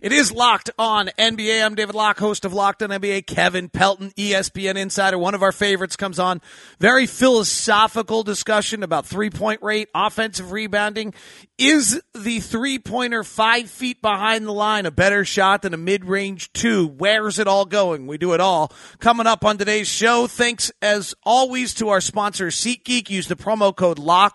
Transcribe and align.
It 0.00 0.12
is 0.12 0.32
Locked 0.32 0.70
On 0.78 1.10
NBA. 1.18 1.62
I'm 1.62 1.74
David 1.74 1.94
Locke, 1.94 2.18
host 2.18 2.46
of 2.46 2.54
Locked 2.54 2.82
On 2.82 2.88
NBA. 2.88 3.26
Kevin 3.26 3.68
Pelton, 3.68 4.12
ESPN 4.12 4.76
insider, 4.76 5.18
one 5.18 5.34
of 5.34 5.42
our 5.42 5.52
favorites, 5.52 5.94
comes 5.94 6.18
on. 6.18 6.40
Very 6.78 7.04
philosophical 7.04 8.22
discussion 8.22 8.82
about 8.82 9.04
three 9.04 9.28
point 9.28 9.62
rate, 9.62 9.90
offensive 9.94 10.52
rebounding. 10.52 11.12
Is 11.58 12.00
the 12.14 12.40
three 12.40 12.78
pointer 12.78 13.22
five 13.22 13.68
feet 13.68 14.00
behind 14.00 14.46
the 14.46 14.54
line 14.54 14.86
a 14.86 14.90
better 14.90 15.22
shot 15.22 15.60
than 15.60 15.74
a 15.74 15.76
mid 15.76 16.06
range 16.06 16.50
two? 16.54 16.86
Where's 16.86 17.38
it 17.38 17.46
all 17.46 17.66
going? 17.66 18.06
We 18.06 18.16
do 18.16 18.32
it 18.32 18.40
all. 18.40 18.72
Coming 19.00 19.26
up 19.26 19.44
on 19.44 19.58
today's 19.58 19.88
show, 19.88 20.26
thanks 20.26 20.72
as 20.80 21.14
always 21.24 21.74
to 21.74 21.90
our 21.90 22.00
sponsor, 22.00 22.46
SeatGeek. 22.46 23.10
Use 23.10 23.28
the 23.28 23.36
promo 23.36 23.76
code 23.76 23.98
LOCK. 23.98 24.34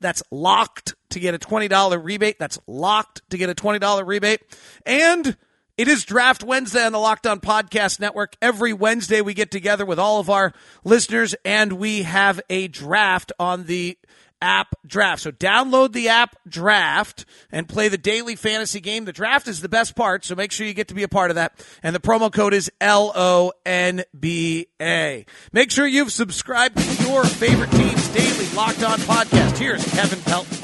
That's 0.00 0.24
locked 0.32 0.94
to 1.14 1.20
get 1.20 1.34
a 1.34 1.38
$20 1.38 2.04
rebate. 2.04 2.38
That's 2.38 2.58
locked 2.66 3.22
to 3.30 3.38
get 3.38 3.50
a 3.50 3.54
$20 3.54 4.06
rebate. 4.06 4.40
And 4.84 5.36
it 5.76 5.88
is 5.88 6.04
Draft 6.04 6.44
Wednesday 6.44 6.84
on 6.84 6.92
the 6.92 6.98
Locked 6.98 7.26
On 7.26 7.40
Podcast 7.40 7.98
Network. 7.98 8.36
Every 8.40 8.72
Wednesday 8.72 9.20
we 9.20 9.34
get 9.34 9.50
together 9.50 9.84
with 9.84 9.98
all 9.98 10.20
of 10.20 10.30
our 10.30 10.52
listeners 10.84 11.34
and 11.44 11.72
we 11.72 12.02
have 12.02 12.40
a 12.48 12.68
draft 12.68 13.32
on 13.40 13.64
the 13.64 13.98
app 14.40 14.74
draft. 14.86 15.22
So 15.22 15.32
download 15.32 15.92
the 15.92 16.10
app 16.10 16.36
draft 16.46 17.24
and 17.50 17.68
play 17.68 17.88
the 17.88 17.98
daily 17.98 18.36
fantasy 18.36 18.78
game. 18.78 19.04
The 19.04 19.12
draft 19.12 19.48
is 19.48 19.62
the 19.62 19.68
best 19.68 19.96
part, 19.96 20.24
so 20.24 20.34
make 20.34 20.52
sure 20.52 20.66
you 20.66 20.74
get 20.74 20.88
to 20.88 20.94
be 20.94 21.02
a 21.02 21.08
part 21.08 21.30
of 21.30 21.36
that. 21.36 21.64
And 21.82 21.94
the 21.94 22.00
promo 22.00 22.32
code 22.32 22.54
is 22.54 22.70
L 22.80 23.10
O 23.14 23.52
N 23.64 24.04
B 24.18 24.66
A. 24.80 25.24
Make 25.52 25.70
sure 25.70 25.86
you've 25.86 26.12
subscribed 26.12 26.76
to 26.78 27.04
your 27.04 27.24
favorite 27.24 27.70
team's 27.72 28.08
daily 28.08 28.46
Locked 28.54 28.84
On 28.84 28.98
podcast. 29.00 29.56
Here's 29.56 29.84
Kevin 29.92 30.20
Pelton 30.20 30.63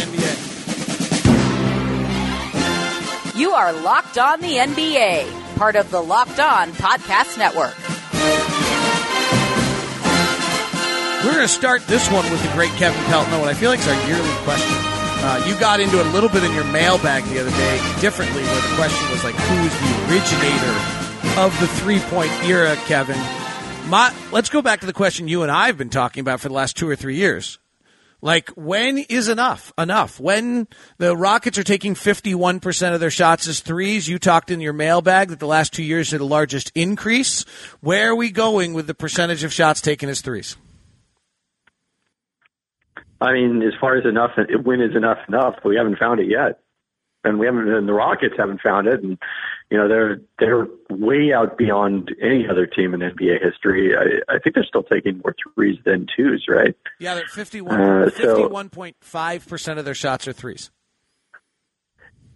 NBA. 0.00 0.50
You 3.38 3.50
are 3.52 3.72
Locked 3.72 4.18
On 4.18 4.40
the 4.40 4.56
NBA, 4.56 5.56
part 5.56 5.76
of 5.76 5.90
the 5.90 6.00
Locked 6.00 6.40
On 6.40 6.72
Podcast 6.72 7.38
Network. 7.38 7.76
We're 11.24 11.32
going 11.32 11.46
to 11.46 11.48
start 11.48 11.86
this 11.86 12.10
one 12.10 12.24
with 12.30 12.42
the 12.42 12.50
great 12.52 12.70
Kevin 12.72 13.02
Pelton. 13.04 13.38
What 13.40 13.48
I 13.48 13.54
feel 13.54 13.68
like 13.70 13.80
is 13.80 13.88
our 13.88 14.08
yearly 14.08 14.32
question. 14.44 14.74
Uh, 15.22 15.44
you 15.46 15.54
got 15.60 15.78
into 15.78 16.00
it 16.00 16.06
a 16.06 16.10
little 16.10 16.30
bit 16.30 16.42
in 16.44 16.52
your 16.54 16.64
mailbag 16.64 17.24
the 17.24 17.40
other 17.40 17.50
day 17.50 17.76
differently, 18.00 18.42
where 18.42 18.60
the 18.62 18.74
question 18.74 19.10
was 19.10 19.22
like, 19.22 19.34
who 19.34 19.56
is 19.66 19.72
the 19.80 19.92
originator 20.08 20.74
of 21.38 21.52
the 21.60 21.68
three 21.68 22.00
point 22.08 22.32
era, 22.44 22.74
Kevin? 22.86 23.18
My, 23.90 24.14
let's 24.32 24.48
go 24.48 24.62
back 24.62 24.80
to 24.80 24.86
the 24.86 24.94
question 24.94 25.28
you 25.28 25.42
and 25.42 25.52
I 25.52 25.66
have 25.66 25.76
been 25.76 25.90
talking 25.90 26.22
about 26.22 26.40
for 26.40 26.48
the 26.48 26.54
last 26.54 26.76
two 26.78 26.88
or 26.88 26.96
three 26.96 27.16
years. 27.16 27.58
Like, 28.22 28.50
when 28.50 28.98
is 28.98 29.28
enough? 29.28 29.72
Enough. 29.78 30.20
When 30.20 30.68
the 30.98 31.16
Rockets 31.16 31.56
are 31.58 31.62
taking 31.62 31.94
51% 31.94 32.94
of 32.94 33.00
their 33.00 33.10
shots 33.10 33.48
as 33.48 33.60
threes, 33.60 34.08
you 34.08 34.18
talked 34.18 34.50
in 34.50 34.60
your 34.60 34.72
mailbag 34.72 35.28
that 35.28 35.38
the 35.38 35.46
last 35.46 35.72
two 35.72 35.82
years 35.82 36.12
are 36.12 36.18
the 36.18 36.24
largest 36.26 36.70
increase. 36.74 37.44
Where 37.80 38.10
are 38.10 38.16
we 38.16 38.30
going 38.30 38.74
with 38.74 38.86
the 38.86 38.94
percentage 38.94 39.44
of 39.44 39.52
shots 39.52 39.80
taken 39.80 40.08
as 40.08 40.20
threes? 40.20 40.56
I 43.20 43.32
mean, 43.32 43.62
as 43.62 43.74
far 43.80 43.96
as 43.96 44.06
enough, 44.06 44.30
when 44.64 44.80
is 44.80 44.96
enough 44.96 45.18
enough? 45.28 45.56
We 45.64 45.76
haven't 45.76 45.98
found 45.98 46.20
it 46.20 46.28
yet, 46.28 46.60
and 47.22 47.38
we 47.38 47.46
haven't. 47.46 47.68
And 47.68 47.86
the 47.86 47.92
Rockets 47.92 48.34
haven't 48.38 48.62
found 48.62 48.86
it, 48.86 49.02
and 49.02 49.18
you 49.70 49.78
know 49.78 49.88
they're 49.88 50.20
they're 50.38 50.66
way 50.90 51.32
out 51.32 51.56
beyond 51.56 52.14
any 52.20 52.46
other 52.50 52.66
team 52.66 52.94
in 52.94 53.00
NBA 53.00 53.42
history. 53.42 53.94
I, 53.96 54.34
I 54.34 54.38
think 54.38 54.54
they're 54.54 54.64
still 54.64 54.82
taking 54.82 55.20
more 55.24 55.34
threes 55.54 55.78
than 55.84 56.06
twos, 56.16 56.46
right? 56.48 56.74
Yeah, 56.98 57.14
they're 57.14 57.26
51, 57.26 57.80
uh, 57.80 58.10
51.5 58.12 59.48
percent 59.48 59.78
of 59.78 59.84
their 59.84 59.94
shots 59.94 60.26
are 60.26 60.32
threes. 60.32 60.70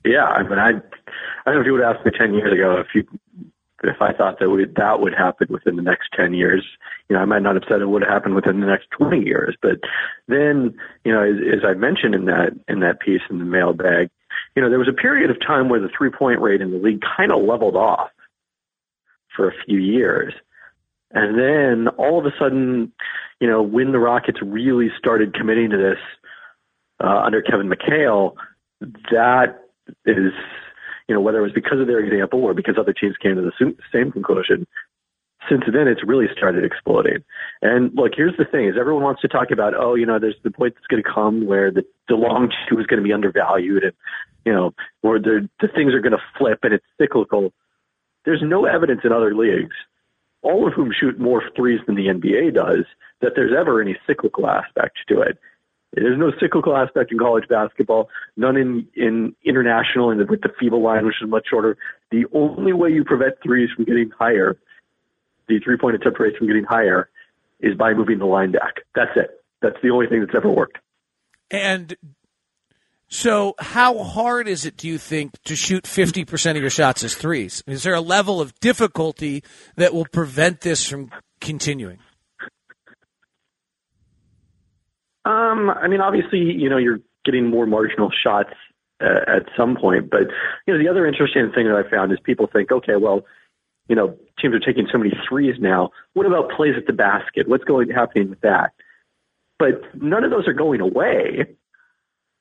Yeah, 0.05 0.25
I 0.25 0.43
mean, 0.43 0.59
I 0.59 0.69
I 0.69 0.73
don't 1.47 1.55
know 1.55 1.61
if 1.61 1.67
you 1.67 1.73
would 1.73 1.83
ask 1.83 2.05
me 2.05 2.13
ten 2.17 2.35
years 2.35 2.53
ago 2.53 2.79
if 2.79 2.89
you 2.95 3.05
if 3.87 4.01
I 4.01 4.13
thought 4.13 4.39
that 4.41 4.51
would, 4.51 4.75
that 4.77 5.01
would 5.01 5.15
happen 5.15 5.49
within 5.51 5.77
the 5.77 5.83
next 5.83 6.09
10 6.17 6.35
years, 6.35 6.65
you 7.09 7.17
know, 7.17 7.23
I 7.23 7.25
might 7.25 7.43
not 7.43 7.55
have 7.55 7.65
said 7.69 7.81
it 7.81 7.89
would 7.89 8.03
happen 8.03 8.35
within 8.35 8.61
the 8.61 8.67
next 8.67 8.89
20 8.91 9.21
years. 9.21 9.57
But 9.61 9.81
then, 10.29 10.75
you 11.05 11.13
know, 11.13 11.23
as, 11.23 11.37
as 11.59 11.65
I 11.65 11.75
mentioned 11.75 12.15
in 12.15 12.25
that, 12.27 12.53
in 12.69 12.81
that 12.81 13.01
piece 13.01 13.23
in 13.29 13.39
the 13.39 13.45
mailbag, 13.45 14.11
you 14.55 14.63
know, 14.63 14.71
there 14.71 14.79
was 14.79 14.89
a 14.89 14.93
period 14.93 15.31
of 15.31 15.41
time 15.41 15.69
where 15.69 15.81
the 15.81 15.91
three 15.97 16.11
point 16.11 16.41
rate 16.41 16.61
in 16.61 16.71
the 16.71 16.79
league 16.79 17.03
kind 17.17 17.33
of 17.33 17.43
leveled 17.43 17.77
off 17.77 18.11
for 19.35 19.49
a 19.49 19.53
few 19.67 19.79
years. 19.79 20.33
And 21.11 21.39
then 21.39 21.89
all 21.97 22.19
of 22.19 22.27
a 22.27 22.33
sudden, 22.39 22.93
you 23.41 23.49
know, 23.49 23.63
when 23.63 23.93
the 23.93 23.99
Rockets 23.99 24.39
really 24.43 24.91
started 24.99 25.35
committing 25.35 25.71
to 25.71 25.77
this 25.77 25.99
uh, 27.03 27.23
under 27.25 27.43
Kevin 27.43 27.69
McHale, 27.69 28.35
that 29.11 29.61
is 30.07 30.33
you 31.09 31.15
know, 31.15 31.21
whether 31.21 31.39
it 31.39 31.43
was 31.43 31.53
because 31.53 31.81
of 31.81 31.87
their 31.87 32.01
example 32.01 32.43
or 32.43 32.55
because 32.55 32.77
other 32.79 32.93
teams 32.93 33.17
came 33.23 33.37
to 33.37 33.43
the 33.43 33.75
same 33.93 34.11
conclusion, 34.11 34.67
since 35.49 35.65
then 35.73 35.89
it's 35.89 36.05
really 36.05 36.27
started 36.37 36.65
exploding. 36.65 37.25
And 37.63 37.93
look, 37.95 38.13
here's 38.17 38.37
the 38.37 38.45
thing: 38.45 38.67
is 38.67 38.75
everyone 38.79 39.03
wants 39.03 39.23
to 39.23 39.29
talk 39.29 39.51
about, 39.51 39.75
oh, 39.75 39.95
you 39.95 40.07
know, 40.07 40.19
there's 40.19 40.37
the 40.43 40.51
point 40.51 40.75
that's 40.75 40.87
going 40.87 41.03
to 41.03 41.09
come 41.09 41.47
where 41.47 41.71
the 41.71 41.85
long 42.11 42.51
two 42.69 42.79
is 42.79 42.87
going 42.87 43.01
to 43.01 43.05
be 43.05 43.13
undervalued, 43.13 43.85
and 43.85 43.93
you 44.45 44.53
know, 44.53 44.73
or 45.03 45.19
the 45.19 45.49
the 45.61 45.69
things 45.69 45.95
are 45.95 46.01
going 46.01 46.13
to 46.13 46.23
flip 46.39 46.61
and 46.63 46.75
it's 46.75 46.87
cyclical. 47.01 47.53
There's 48.25 48.43
no 48.43 48.65
evidence 48.65 49.03
in 49.05 49.13
other 49.13 49.35
leagues, 49.35 49.77
all 50.43 50.67
of 50.67 50.73
whom 50.75 50.93
shoot 50.99 51.19
more 51.19 51.43
threes 51.55 51.81
than 51.87 51.95
the 51.95 52.07
NBA 52.07 52.55
does, 52.55 52.85
that 53.21 53.33
there's 53.37 53.53
ever 53.57 53.83
any 53.83 53.97
cyclical 54.07 54.49
aspect 54.49 54.99
to 55.09 55.21
it. 55.21 55.39
There's 55.95 56.19
no 56.19 56.33
cyclical 56.41 56.77
aspect 56.77 57.13
in 57.13 57.19
college 57.19 57.49
basketball, 57.49 58.09
none 58.37 58.57
in, 58.57 58.89
in 58.97 59.35
international 59.45 60.11
and 60.11 60.29
with 60.29 60.41
the 60.41 60.49
FIBA 60.49 60.83
line, 60.83 61.07
which 61.07 61.23
is 61.23 61.29
much 61.29 61.47
shorter. 61.49 61.77
The 62.11 62.25
only 62.33 62.73
way 62.73 62.91
you 62.91 63.05
prevent 63.05 63.35
threes 63.43 63.71
from 63.75 63.85
getting 63.85 64.11
higher, 64.11 64.59
the 65.49 65.59
three 65.61 65.77
point 65.77 65.97
attempt 65.97 66.19
rates 66.21 66.37
from 66.37 66.47
getting 66.47 66.65
higher, 66.65 67.09
is 67.61 67.77
by 67.77 67.95
moving 67.95 68.19
the 68.19 68.27
line 68.27 68.53
back. 68.53 68.77
That's 68.95 69.13
it. 69.17 69.43
That's 69.63 69.77
the 69.83 69.91
only 69.91 70.07
thing 70.07 70.21
that's 70.21 70.35
ever 70.37 70.51
worked. 70.51 70.79
And 71.51 71.97
so, 73.09 73.55
how 73.59 74.03
hard 74.03 74.49
is 74.49 74.67
it, 74.67 74.77
do 74.77 74.89
you 74.89 74.99
think, 74.99 75.41
to 75.45 75.55
shoot 75.55 75.85
50% 75.85 76.51
of 76.51 76.57
your 76.57 76.71
shots 76.71 77.05
as 77.05 77.15
threes? 77.15 77.63
Is 77.67 77.83
there 77.83 77.95
a 77.95 78.01
level 78.01 78.41
of 78.41 78.59
difficulty 78.61 79.45
that 79.77 79.95
will 79.95 80.07
prevent 80.07 80.63
this 80.63 80.87
from 80.87 81.11
continuing? 81.41 81.99
Um, 85.25 85.71
I 85.71 85.89
mean, 85.89 86.01
obviously, 86.01 86.41
you 86.41 86.69
know, 86.69 86.77
you're 86.77 87.01
getting 87.25 87.49
more 87.49 87.67
marginal 87.67 88.11
shots 88.11 88.53
uh, 89.01 89.21
at 89.27 89.45
some 89.57 89.77
point, 89.77 90.11
but 90.11 90.23
you 90.67 90.75
know, 90.75 90.79
the 90.79 90.89
other 90.89 91.07
interesting 91.07 91.51
thing 91.55 91.67
that 91.67 91.77
I 91.77 91.89
found 91.89 92.13
is 92.13 92.19
people 92.25 92.49
think, 92.53 92.73
okay, 92.73 92.97
well, 92.97 93.25
you 93.89 93.97
know, 93.97 94.17
teams 94.41 94.55
are 94.55 94.61
taking 94.61 94.87
so 94.91 94.99
many 94.99 95.13
threes 95.29 95.57
now. 95.59 95.91
What 96.15 96.27
about 96.27 96.51
plays 96.51 96.75
at 96.77 96.87
the 96.87 96.93
basket? 96.93 97.49
What's 97.49 97.65
going 97.65 97.91
happening 97.91 98.31
with 98.31 98.41
that? 98.41 98.73
But 99.59 99.83
none 99.95 100.25
of 100.25 100.31
those 100.31 100.49
are 100.49 100.53
going 100.53 100.81
away. 100.81 101.47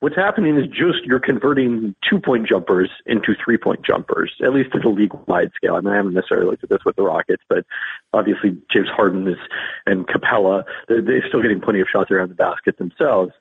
What's 0.00 0.16
happening 0.16 0.58
is 0.58 0.66
just 0.66 1.04
you're 1.04 1.20
converting 1.20 1.94
two 2.08 2.18
point 2.18 2.46
jumpers 2.46 2.90
into 3.06 3.34
three 3.42 3.56
point 3.56 3.80
jumpers, 3.86 4.32
at 4.44 4.52
least 4.52 4.74
at 4.74 4.84
a 4.84 4.90
league 4.90 5.14
wide 5.26 5.50
scale. 5.54 5.76
I 5.76 5.80
mean, 5.80 5.94
I 5.94 5.96
haven't 5.96 6.12
necessarily 6.12 6.46
looked 6.46 6.64
at 6.64 6.68
this 6.68 6.84
with 6.84 6.96
the 6.96 7.02
Rockets, 7.02 7.42
but 7.48 7.64
obviously 8.12 8.56
James 8.70 8.88
Harden 8.88 9.26
is, 9.28 9.38
and 9.86 10.06
Capela, 10.06 10.64
they're, 10.88 11.00
they're 11.00 11.26
still 11.26 11.40
getting 11.40 11.60
plenty 11.60 11.80
of 11.80 11.86
shots 11.90 12.10
around 12.10 12.28
the 12.28 12.34
basket 12.34 12.76
themselves. 12.76 13.32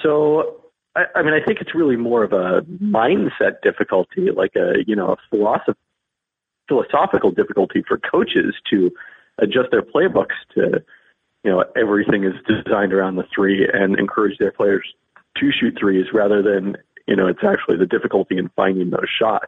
So, 0.00 0.62
I, 0.94 1.06
I 1.16 1.22
mean, 1.22 1.34
I 1.34 1.44
think 1.44 1.60
it's 1.60 1.74
really 1.74 1.96
more 1.96 2.22
of 2.22 2.32
a 2.32 2.60
mindset 2.80 3.62
difficulty, 3.62 4.30
like 4.30 4.54
a, 4.54 4.84
you 4.86 4.94
know, 4.94 5.12
a 5.12 5.16
philosoph- 5.34 5.76
philosophical 6.68 7.30
difficulty 7.30 7.82
for 7.86 7.98
coaches 7.98 8.54
to 8.70 8.90
adjust 9.38 9.70
their 9.70 9.82
playbooks 9.82 10.36
to, 10.54 10.82
you 11.44 11.50
know, 11.50 11.64
everything 11.76 12.24
is 12.24 12.34
designed 12.46 12.92
around 12.92 13.16
the 13.16 13.24
three 13.34 13.66
and 13.72 13.98
encourage 13.98 14.38
their 14.38 14.52
players 14.52 14.84
to 15.38 15.50
shoot 15.52 15.76
threes 15.78 16.06
rather 16.12 16.42
than 16.42 16.76
you 17.06 17.16
know 17.16 17.26
it's 17.26 17.40
actually 17.44 17.76
the 17.76 17.86
difficulty 17.86 18.36
in 18.38 18.50
finding 18.56 18.90
those 18.90 19.08
shots. 19.20 19.46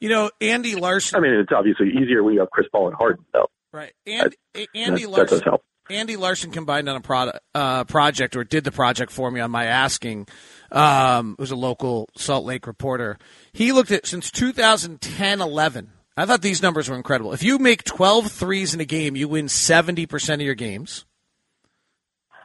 You 0.00 0.08
know, 0.08 0.30
Andy 0.40 0.74
Larsen. 0.74 1.18
I 1.18 1.20
mean, 1.20 1.34
it's 1.34 1.52
obviously 1.54 1.90
easier 1.90 2.22
when 2.22 2.34
you 2.34 2.40
have 2.40 2.50
Chris 2.50 2.66
Paul 2.72 2.88
and 2.88 2.96
Harden, 2.96 3.24
though. 3.32 3.48
Right, 3.72 3.92
and 4.06 4.34
that, 4.54 4.68
Andy 4.74 5.02
that, 5.02 5.10
Larsen. 5.10 5.24
That 5.24 5.30
does 5.30 5.42
help. 5.44 5.62
Andy 5.88 6.16
Larsen 6.16 6.52
combined 6.52 6.88
on 6.88 6.96
a 6.96 7.00
product, 7.00 7.40
uh, 7.54 7.84
project 7.84 8.36
or 8.36 8.44
did 8.44 8.62
the 8.62 8.70
project 8.70 9.10
for 9.10 9.30
me 9.30 9.40
on 9.40 9.50
my 9.50 9.64
asking. 9.64 10.28
Um, 10.70 11.32
it 11.32 11.40
was 11.40 11.50
a 11.50 11.56
local 11.56 12.08
Salt 12.16 12.44
Lake 12.44 12.66
reporter. 12.68 13.18
He 13.52 13.72
looked 13.72 13.90
at 13.90 14.06
since 14.06 14.30
2010 14.30 15.40
11. 15.40 15.90
I 16.16 16.26
thought 16.26 16.42
these 16.42 16.62
numbers 16.62 16.88
were 16.88 16.96
incredible. 16.96 17.32
If 17.32 17.42
you 17.42 17.58
make 17.58 17.84
12 17.84 18.30
threes 18.30 18.74
in 18.74 18.80
a 18.80 18.84
game, 18.84 19.16
you 19.16 19.28
win 19.28 19.46
70% 19.46 20.34
of 20.34 20.40
your 20.40 20.54
games. 20.54 21.04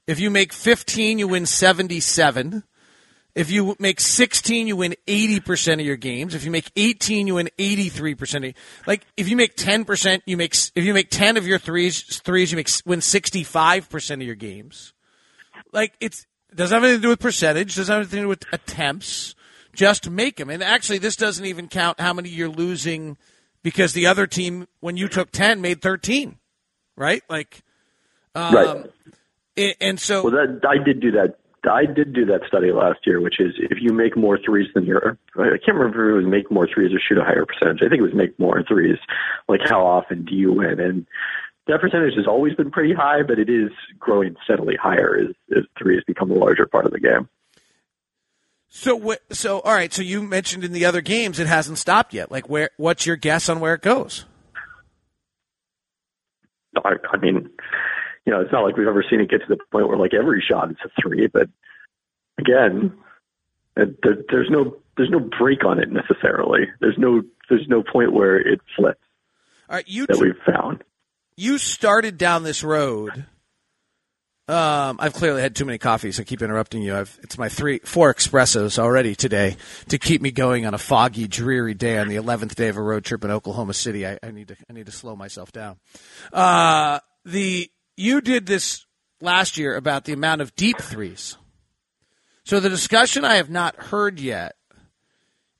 If 0.08 0.20
you 0.20 0.30
make 0.30 0.54
15, 0.54 1.20
you 1.20 1.28
win 1.28 1.46
77. 1.46 2.64
If 3.34 3.52
you 3.52 3.76
make 3.80 4.00
16, 4.00 4.68
you 4.68 4.78
win 4.78 4.96
80% 5.08 5.74
of 5.74 5.82
your 5.82 5.98
games. 5.98 6.36
If 6.36 6.46
you 6.46 6.52
make 6.52 6.72
18, 6.78 7.28
you 7.28 7.36
win 7.36 7.50
83%. 7.58 8.50
Of, 8.50 8.56
like, 8.88 9.06
if 9.18 9.28
you 9.28 9.36
make 9.36 9.58
10%, 9.58 10.22
you 10.26 10.38
make, 10.38 10.56
if 10.76 10.86
you 10.86 10.94
make 10.94 11.10
10 11.10 11.36
of 11.36 11.46
your 11.46 11.60
threes, 11.60 12.02
threes, 12.20 12.52
you 12.52 12.56
make, 12.56 12.70
win 12.86 13.00
65% 13.00 14.14
of 14.14 14.22
your 14.22 14.36
games. 14.36 14.94
Like, 15.74 15.94
it's, 16.00 16.26
doesn't 16.56 16.74
have 16.74 16.84
anything 16.84 17.02
to 17.02 17.06
do 17.08 17.10
with 17.10 17.20
percentage, 17.20 17.76
doesn't 17.76 17.92
have 17.94 18.04
anything 18.04 18.20
to 18.20 18.24
do 18.24 18.30
with 18.30 18.46
attempts. 18.54 19.36
just 19.74 20.10
make 20.10 20.38
them. 20.38 20.50
And 20.50 20.64
actually, 20.64 21.00
this 21.00 21.18
doesn't 21.18 21.46
even 21.46 21.68
count 21.68 22.00
how 22.00 22.14
many 22.14 22.30
you're 22.30 22.48
losing 22.48 23.18
because 23.66 23.94
the 23.94 24.06
other 24.06 24.28
team, 24.28 24.68
when 24.80 24.96
you 24.96 25.08
took 25.08 25.32
10, 25.32 25.60
made 25.60 25.82
13, 25.82 26.38
right? 26.96 27.24
Like, 27.28 27.64
um, 28.36 28.54
right. 28.54 29.76
And 29.82 30.00
so, 30.00 30.24
well, 30.24 30.34
that 30.34 30.62
I 30.70 30.78
did 30.84 31.02
do 31.02 31.12
that. 31.14 31.40
I 31.68 31.88
did 31.88 32.14
do 32.14 32.26
that 32.28 32.42
study 32.48 32.72
last 32.72 33.00
year, 33.08 33.20
which 33.20 33.40
is 33.40 33.54
if 33.58 33.80
you 33.82 33.92
make 33.92 34.16
more 34.16 34.38
threes 34.38 34.68
than 34.76 34.86
your, 34.86 35.18
I 35.36 35.58
can't 35.66 35.76
remember 35.76 36.12
if 36.12 36.14
it 36.14 36.26
was 36.26 36.32
make 36.32 36.52
more 36.52 36.68
threes 36.72 36.94
or 36.94 37.00
shoot 37.00 37.18
a 37.18 37.24
higher 37.24 37.44
percentage. 37.44 37.82
I 37.82 37.90
think 37.90 38.02
it 38.02 38.04
was 38.04 38.14
make 38.14 38.38
more 38.38 38.62
threes. 38.68 39.00
Like 39.50 39.62
how 39.66 39.84
often 39.84 40.26
do 40.26 40.36
you 40.36 40.54
win? 40.54 40.80
And 40.80 41.08
that 41.66 41.82
percentage 41.82 42.14
has 42.18 42.28
always 42.28 42.54
been 42.54 42.70
pretty 42.70 42.94
high, 42.94 43.24
but 43.24 43.40
it 43.40 43.50
is 43.50 43.72
growing 43.98 44.36
steadily 44.44 44.76
higher 44.80 45.18
as, 45.18 45.36
as 45.58 45.64
threes 45.76 46.04
become 46.06 46.30
a 46.30 46.36
larger 46.36 46.68
part 46.68 46.86
of 46.86 46.92
the 46.92 47.00
game. 47.00 47.28
So, 48.68 49.16
so 49.32 49.60
all 49.62 49.74
right. 49.74 49.94
So 49.94 50.02
you 50.02 50.22
mentioned 50.22 50.64
in 50.64 50.74
the 50.74 50.86
other 50.86 51.02
games 51.02 51.40
it 51.40 51.48
hasn't 51.48 51.78
stopped 51.78 52.14
yet. 52.14 52.32
Like, 52.32 52.50
where? 52.50 52.72
What's 52.78 53.06
your 53.06 53.16
guess 53.16 53.48
on 53.50 53.60
where 53.60 53.74
it 53.74 53.82
goes? 53.82 54.26
I, 56.84 56.96
I 57.12 57.18
mean, 57.18 57.50
you 58.26 58.34
know, 58.34 58.42
it's 58.42 58.52
not 58.52 58.64
like 58.64 58.76
we've 58.76 58.88
ever 58.88 59.04
seen 59.10 59.22
it 59.22 59.30
get 59.30 59.42
to 59.42 59.48
the 59.48 59.58
point 59.72 59.88
where 59.88 59.98
like 59.98 60.14
every 60.14 60.44
shot 60.46 60.70
is 60.72 60.78
a 60.84 60.90
three, 61.02 61.28
but 61.28 61.48
again, 62.38 62.94
there, 63.76 64.18
there's 64.30 64.50
no 64.50 64.78
there's 64.98 65.10
no 65.10 65.20
break 65.20 65.66
on 65.66 65.80
it 65.80 65.90
necessarily. 65.92 66.68
There's 66.80 66.98
no 66.98 67.22
there's 67.50 67.68
no 67.68 67.84
point 67.84 68.14
where 68.14 68.38
it 68.38 68.60
flips. 68.76 69.00
All 69.70 69.78
right, 69.78 69.88
you 69.88 70.08
that 70.08 70.18
we've 70.18 70.36
found. 70.46 70.84
You 71.38 71.58
started 71.58 72.18
down 72.18 72.44
this 72.44 72.64
road 72.64 73.26
um, 74.48 74.98
I've 75.00 75.14
clearly 75.14 75.42
had 75.42 75.56
too 75.56 75.66
many 75.66 75.80
coffees. 75.80 76.20
I 76.20 76.24
keep 76.24 76.44
interrupting 76.44 76.84
you. 76.84 76.96
I've, 76.96 77.20
it's 77.24 77.38
my 77.38 77.50
three, 77.50 77.80
four 77.80 78.14
espressos 78.14 78.78
already 78.78 79.16
today 79.16 79.58
to 79.90 79.98
keep 79.98 80.22
me 80.22 80.30
going 80.30 80.68
on 80.68 80.76
a 80.76 80.78
foggy, 80.78 81.28
dreary 81.28 81.74
day 81.74 81.98
on 81.98 82.10
the 82.10 82.16
eleventh 82.16 82.56
day 82.56 82.68
of 82.68 82.78
a 82.78 82.82
road 82.82 83.04
trip 83.04 83.24
in 83.24 83.32
Oklahoma 83.32 83.74
City. 83.74 84.06
I, 84.06 84.20
I 84.22 84.30
need 84.30 84.50
to, 84.50 84.58
I 84.70 84.74
need 84.74 84.86
to 84.86 84.92
slow 84.92 85.16
myself 85.16 85.52
down. 85.52 85.78
Uh, 86.32 87.00
the 87.24 87.72
you 87.98 88.22
did 88.22 88.46
this 88.46 88.86
last 89.20 89.58
year 89.58 89.76
about 89.76 90.06
the 90.06 90.14
amount 90.14 90.42
of 90.42 90.56
deep 90.56 90.78
threes. 90.78 91.38
So 92.44 92.60
the 92.60 92.70
discussion 92.70 93.26
I 93.26 93.36
have 93.36 93.50
not 93.50 93.76
heard 93.76 94.20
yet 94.20 94.56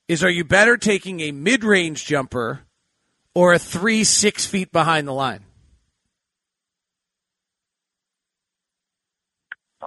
is: 0.06 0.22
Are 0.22 0.30
you 0.30 0.44
better 0.44 0.76
taking 0.76 1.20
a 1.20 1.32
mid-range 1.32 2.06
jumper 2.06 2.60
or 3.34 3.52
a 3.52 3.58
three 3.58 4.04
six 4.04 4.46
feet 4.46 4.70
behind 4.70 5.08
the 5.08 5.12
line? 5.12 5.40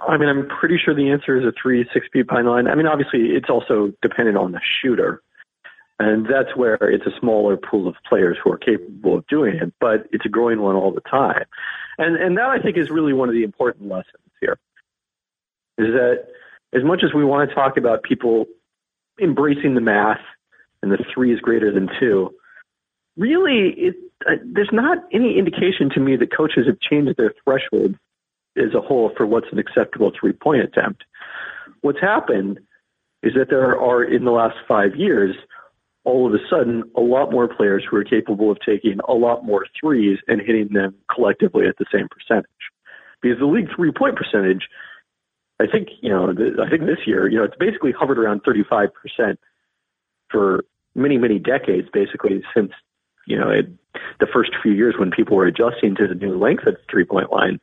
I 0.08 0.16
mean, 0.16 0.28
I'm 0.28 0.48
pretty 0.48 0.78
sure 0.78 0.94
the 0.94 1.10
answer 1.10 1.38
is 1.38 1.44
a 1.44 1.52
three, 1.60 1.88
six 1.92 2.06
feet 2.12 2.26
behind 2.26 2.48
line. 2.48 2.68
I 2.68 2.74
mean, 2.74 2.86
obviously, 2.86 3.36
it's 3.36 3.50
also 3.50 3.92
dependent 4.02 4.36
on 4.36 4.52
the 4.52 4.60
shooter. 4.82 5.22
And 5.98 6.26
that's 6.26 6.56
where 6.56 6.76
it's 6.76 7.04
a 7.04 7.20
smaller 7.20 7.58
pool 7.58 7.86
of 7.86 7.94
players 8.08 8.38
who 8.42 8.50
are 8.50 8.56
capable 8.56 9.18
of 9.18 9.26
doing 9.26 9.56
it, 9.56 9.72
but 9.80 10.06
it's 10.12 10.24
a 10.24 10.30
growing 10.30 10.62
one 10.62 10.74
all 10.74 10.92
the 10.92 11.02
time. 11.02 11.44
And, 11.98 12.16
and 12.16 12.38
that, 12.38 12.48
I 12.48 12.58
think, 12.58 12.78
is 12.78 12.88
really 12.88 13.12
one 13.12 13.28
of 13.28 13.34
the 13.34 13.42
important 13.42 13.90
lessons 13.90 14.24
here. 14.40 14.58
Is 15.76 15.88
that 15.92 16.28
as 16.72 16.82
much 16.82 17.02
as 17.04 17.12
we 17.12 17.22
want 17.22 17.50
to 17.50 17.54
talk 17.54 17.76
about 17.76 18.02
people 18.02 18.46
embracing 19.20 19.74
the 19.74 19.82
math 19.82 20.22
and 20.82 20.90
the 20.90 21.04
three 21.12 21.34
is 21.34 21.40
greater 21.40 21.70
than 21.70 21.90
two, 22.00 22.34
really, 23.18 23.74
it, 23.76 23.96
uh, 24.26 24.36
there's 24.42 24.72
not 24.72 24.98
any 25.12 25.38
indication 25.38 25.90
to 25.90 26.00
me 26.00 26.16
that 26.16 26.34
coaches 26.34 26.66
have 26.66 26.80
changed 26.80 27.18
their 27.18 27.34
threshold 27.44 27.94
as 28.56 28.74
a 28.74 28.80
whole 28.80 29.10
for 29.16 29.26
what's 29.26 29.46
an 29.52 29.58
acceptable 29.58 30.12
three 30.18 30.32
point 30.32 30.62
attempt. 30.62 31.04
What's 31.82 32.00
happened 32.00 32.60
is 33.22 33.34
that 33.34 33.50
there 33.50 33.78
are, 33.78 34.02
in 34.02 34.24
the 34.24 34.30
last 34.30 34.56
five 34.66 34.96
years, 34.96 35.36
all 36.04 36.26
of 36.26 36.34
a 36.34 36.38
sudden, 36.48 36.84
a 36.96 37.00
lot 37.00 37.30
more 37.30 37.46
players 37.46 37.84
who 37.88 37.96
are 37.96 38.04
capable 38.04 38.50
of 38.50 38.58
taking 38.64 38.98
a 39.06 39.12
lot 39.12 39.44
more 39.44 39.66
threes 39.78 40.18
and 40.28 40.40
hitting 40.40 40.68
them 40.72 40.94
collectively 41.14 41.66
at 41.66 41.76
the 41.78 41.84
same 41.92 42.08
percentage. 42.08 42.46
Because 43.20 43.38
the 43.38 43.46
league 43.46 43.68
three 43.74 43.92
point 43.92 44.16
percentage, 44.16 44.68
I 45.60 45.66
think, 45.66 45.88
you 46.00 46.08
know, 46.08 46.30
I 46.30 46.70
think 46.70 46.86
this 46.86 47.06
year, 47.06 47.28
you 47.28 47.38
know, 47.38 47.44
it's 47.44 47.56
basically 47.58 47.92
hovered 47.92 48.18
around 48.18 48.42
35% 48.44 48.88
for 50.30 50.64
many, 50.94 51.18
many 51.18 51.38
decades, 51.38 51.88
basically 51.92 52.42
since, 52.54 52.72
you 53.26 53.38
know, 53.38 53.50
it, 53.50 53.66
the 54.20 54.26
first 54.32 54.52
few 54.62 54.72
years 54.72 54.94
when 54.98 55.10
people 55.10 55.36
were 55.36 55.46
adjusting 55.46 55.94
to 55.96 56.08
the 56.08 56.14
new 56.14 56.38
length 56.38 56.66
of 56.66 56.74
the 56.74 56.80
three 56.90 57.04
point 57.04 57.30
line. 57.30 57.60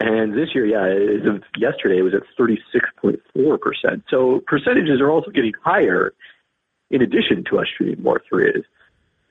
And 0.00 0.34
this 0.34 0.48
year, 0.54 0.66
yeah, 0.66 1.38
yesterday, 1.56 1.98
it 1.98 2.02
was 2.02 2.14
at 2.14 2.22
36.4%. 2.38 4.02
So 4.10 4.42
percentages 4.46 5.00
are 5.00 5.10
also 5.10 5.30
getting 5.30 5.52
higher 5.62 6.12
in 6.90 7.00
addition 7.00 7.44
to 7.50 7.58
us 7.58 7.66
shooting 7.78 8.02
more 8.02 8.20
threes. 8.28 8.64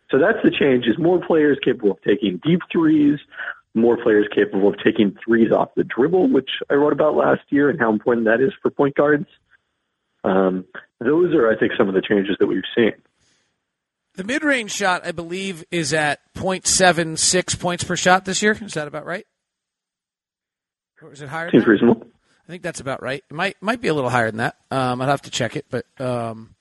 So 0.10 0.20
that's 0.20 0.38
the 0.44 0.52
change 0.52 0.86
is 0.86 0.98
more 0.98 1.24
players 1.26 1.58
capable 1.64 1.92
of 1.92 2.02
taking 2.04 2.40
deep 2.44 2.62
threes, 2.72 3.20
more 3.74 3.98
players 3.98 4.28
capable 4.34 4.70
of 4.70 4.76
taking 4.84 5.18
threes 5.26 5.52
off 5.52 5.70
the 5.76 5.84
dribble, 5.84 6.30
which 6.30 6.50
I 6.70 6.76
wrote 6.76 6.94
about 6.94 7.16
last 7.16 7.42
year 7.50 7.70
and 7.70 7.80
how 7.80 7.92
important 7.92 8.26
that 8.28 8.40
is 8.40 8.54
for 8.62 8.70
point 8.70 8.96
guards. 8.96 9.28
Um, 10.24 10.66
those 11.00 11.34
are, 11.34 11.52
I 11.52 11.58
think, 11.58 11.74
some 11.78 11.90
of 11.90 11.96
the 11.96 12.02
changes 12.02 12.38
that 12.40 12.48
we've 12.48 12.64
seen. 12.76 12.94
The 14.16 14.24
mid-range 14.24 14.72
shot, 14.72 15.06
I 15.06 15.12
believe, 15.12 15.66
is 15.72 15.94
at 15.94 16.20
0.76 16.36 17.60
points 17.60 17.84
per 17.84 17.96
shot 17.96 18.26
this 18.26 18.44
year. 18.44 18.58
Is 18.62 18.76
that 18.76 18.88
about 18.88 19.06
right? 19.06 19.26
Or 21.04 21.12
is 21.12 21.22
it 21.22 21.30
higher? 21.30 21.52
Seems 21.52 21.68
reasonable. 21.68 22.08
I 22.48 22.52
think 22.52 22.64
that's 22.64 22.80
about 22.80 23.02
right. 23.02 23.24
It 23.30 23.34
might 23.34 23.62
might 23.62 23.82
be 23.82 23.88
a 23.88 23.94
little 23.94 24.10
higher 24.10 24.28
than 24.30 24.38
that. 24.38 24.58
Um, 24.72 25.02
I'd 25.02 25.10
have 25.10 25.22
to 25.24 25.32
check 25.32 25.56
it, 25.56 25.66
but 25.70 25.86
um, 26.00 26.56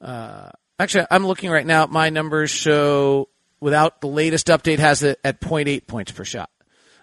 uh, 0.00 0.50
actually, 0.78 1.06
I'm 1.10 1.26
looking 1.26 1.50
right 1.50 1.66
now. 1.66 1.86
My 1.86 2.10
numbers 2.10 2.50
show 2.50 3.28
without 3.60 4.00
the 4.00 4.06
latest 4.06 4.48
update 4.48 4.78
has 4.78 5.02
it 5.02 5.18
at 5.24 5.40
0.8 5.40 5.86
points 5.86 6.12
per 6.12 6.24
shot. 6.24 6.50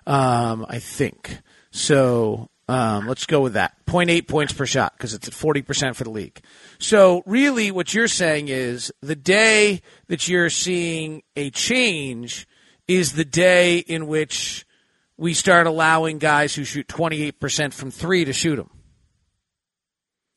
Um, 0.05 0.65
I 0.69 0.79
think 0.79 1.39
so. 1.71 2.49
Um, 2.67 3.07
let's 3.07 3.25
go 3.25 3.41
with 3.41 3.53
that. 3.53 3.73
0.8 3.87 4.27
points 4.27 4.53
per 4.53 4.65
shot 4.65 4.93
because 4.95 5.13
it's 5.13 5.27
at 5.27 5.33
40% 5.33 5.95
for 5.95 6.03
the 6.03 6.09
league. 6.09 6.39
So, 6.79 7.21
really, 7.25 7.71
what 7.71 7.93
you're 7.93 8.07
saying 8.07 8.47
is 8.47 8.93
the 9.01 9.15
day 9.15 9.81
that 10.07 10.27
you're 10.27 10.49
seeing 10.49 11.23
a 11.35 11.49
change 11.49 12.47
is 12.87 13.13
the 13.13 13.25
day 13.25 13.79
in 13.79 14.07
which 14.07 14.65
we 15.21 15.35
start 15.35 15.67
allowing 15.67 16.17
guys 16.17 16.55
who 16.55 16.63
shoot 16.63 16.87
28% 16.87 17.73
from 17.73 17.91
three 17.91 18.25
to 18.25 18.33
shoot 18.33 18.55
them. 18.55 18.71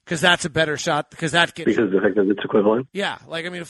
Because 0.05 0.21
that's 0.21 0.45
a 0.45 0.51
better 0.51 0.77
shot. 0.77 1.11
Because 1.11 1.33
that 1.33 1.55
gets 1.55 1.69
because 1.69 1.91
the 1.91 2.03
fact 2.03 2.17
that 2.17 2.29
it's 2.29 2.45
equivalent. 2.45 2.89
Yeah, 2.93 3.17
like 3.27 3.47
I 3.47 3.49
mean, 3.49 3.65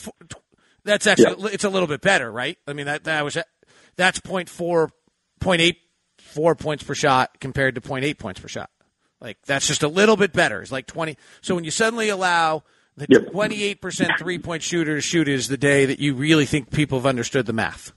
that's 0.83 1.07
actually 1.07 1.43
yeah. 1.43 1.49
it's 1.53 1.63
a 1.63 1.69
little 1.69 1.87
bit 1.87 2.01
better, 2.01 2.29
right? 2.29 2.57
I 2.67 2.73
mean 2.73 2.87
that 2.87 3.05
that 3.05 3.23
was 3.23 3.37
that's 3.95 4.19
point 4.19 4.49
four, 4.49 4.91
point 5.39 5.61
eight 5.61 5.77
four 6.17 6.53
points 6.53 6.83
per 6.83 6.93
shot 6.93 7.39
compared 7.39 7.75
to 7.75 7.81
0.8 7.81 8.19
points 8.19 8.41
per 8.41 8.49
shot. 8.49 8.69
Like 9.21 9.37
that's 9.45 9.65
just 9.65 9.83
a 9.83 9.87
little 9.87 10.17
bit 10.17 10.33
better. 10.33 10.61
It's 10.61 10.73
like 10.73 10.85
twenty. 10.85 11.17
So 11.39 11.55
when 11.55 11.63
you 11.63 11.71
suddenly 11.71 12.09
allow 12.09 12.63
the 12.97 13.07
twenty-eight 13.07 13.81
percent 13.81 14.11
three-point 14.19 14.63
shooter 14.63 14.95
to 14.95 15.01
shoot, 15.01 15.29
is 15.29 15.47
the 15.47 15.55
day 15.55 15.85
that 15.85 15.99
you 15.99 16.13
really 16.13 16.45
think 16.45 16.71
people 16.71 16.99
have 16.99 17.05
understood 17.05 17.45
the 17.45 17.53
math. 17.53 17.93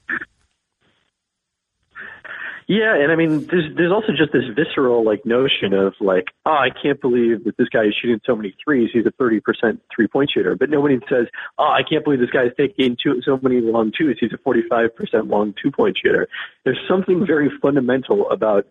Yeah, 2.69 2.95
and 2.95 3.11
I 3.11 3.17
mean, 3.17 3.47
there's 3.47 3.65
there's 3.77 3.91
also 3.91 4.09
just 4.13 4.31
this 4.31 4.45
visceral 4.55 5.03
like 5.03 5.25
notion 5.25 5.73
of 5.73 5.95
like, 6.01 6.27
oh, 6.45 6.51
I 6.51 6.69
can't 6.69 7.01
believe 7.01 7.45
that 7.45 7.57
this 7.57 7.71
guy 7.71 7.85
is 7.85 7.97
shooting 7.99 8.21
so 8.27 8.37
many 8.37 8.55
threes. 8.63 8.91
He's 8.93 9.07
a 9.07 9.11
thirty 9.11 9.41
percent 9.41 9.81
three 9.95 10.07
point 10.07 10.31
shooter, 10.35 10.55
but 10.55 10.69
nobody 10.69 10.99
says, 11.09 11.29
oh, 11.59 11.65
I 11.65 11.81
can't 11.89 12.05
believe 12.05 12.21
this 12.21 12.29
guy 12.29 12.45
is 12.45 12.53
taking 12.59 12.99
two, 13.03 13.23
so 13.25 13.41
many 13.43 13.63
long 13.63 13.91
twos. 13.97 14.19
He's 14.21 14.35
a 14.35 14.39
forty 14.45 14.61
five 14.69 14.95
percent 14.95 15.29
long 15.29 15.55
two 15.63 15.71
point 15.71 15.97
shooter. 16.05 16.29
There's 16.67 16.79
something 16.87 17.27
very 17.27 17.51
fundamental 17.63 18.31
about 18.31 18.67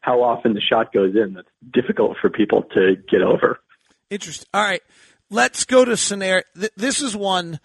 how 0.00 0.22
often 0.22 0.54
the 0.54 0.60
shot 0.60 0.92
goes 0.92 1.16
in 1.16 1.34
that's 1.34 1.48
difficult 1.74 2.18
for 2.20 2.30
people 2.30 2.62
to 2.74 2.94
get 3.10 3.20
over. 3.20 3.58
Interesting. 4.10 4.46
All 4.54 4.62
right, 4.62 4.82
let's 5.28 5.64
go 5.64 5.84
to 5.84 5.96
scenario. 5.96 6.44
This 6.76 7.02
is 7.02 7.16
one 7.16 7.58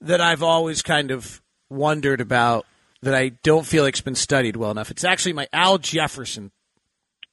that 0.00 0.20
I've 0.20 0.44
always 0.44 0.82
kind 0.82 1.10
of 1.10 1.42
wondered 1.68 2.20
about 2.20 2.64
that 3.02 3.14
I 3.14 3.30
don't 3.42 3.66
feel 3.66 3.84
like's 3.84 4.00
been 4.00 4.14
studied 4.14 4.56
well 4.56 4.70
enough. 4.70 4.90
It's 4.90 5.04
actually 5.04 5.32
my 5.32 5.48
Al 5.52 5.78
Jefferson. 5.78 6.52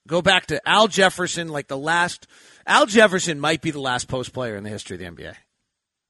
Go 0.07 0.21
back 0.21 0.47
to 0.47 0.67
Al 0.67 0.87
Jefferson, 0.87 1.49
like 1.49 1.67
the 1.67 1.77
last. 1.77 2.27
Al 2.65 2.85
Jefferson 2.85 3.39
might 3.39 3.61
be 3.61 3.71
the 3.71 3.79
last 3.79 4.07
post 4.07 4.33
player 4.33 4.55
in 4.55 4.63
the 4.63 4.69
history 4.69 4.95
of 4.95 4.99
the 4.99 5.23
NBA. 5.23 5.35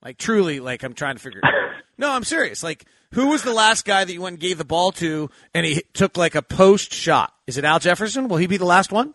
Like 0.01 0.18
truly, 0.18 0.60
like 0.60 0.84
I'm 0.84 0.94
trying 0.94 1.16
to 1.16 1.22
figure. 1.22 1.42
No, 2.00 2.10
I'm 2.12 2.24
serious. 2.24 2.63
Like, 2.63 2.86
who 3.12 3.28
was 3.28 3.44
the 3.44 3.51
last 3.51 3.84
guy 3.84 4.06
that 4.06 4.13
you 4.13 4.22
went 4.22 4.36
and 4.36 4.39
gave 4.39 4.58
the 4.58 4.63
ball 4.63 4.94
to, 4.94 5.30
and 5.54 5.66
he 5.66 5.84
took 5.94 6.16
like 6.16 6.34
a 6.34 6.42
post 6.42 6.94
shot? 6.94 7.34
Is 7.46 7.58
it 7.58 7.66
Al 7.66 7.80
Jefferson? 7.80 8.30
Will 8.30 8.38
he 8.38 8.48
be 8.48 8.56
the 8.56 8.63
last 8.63 8.94
one? 8.94 9.13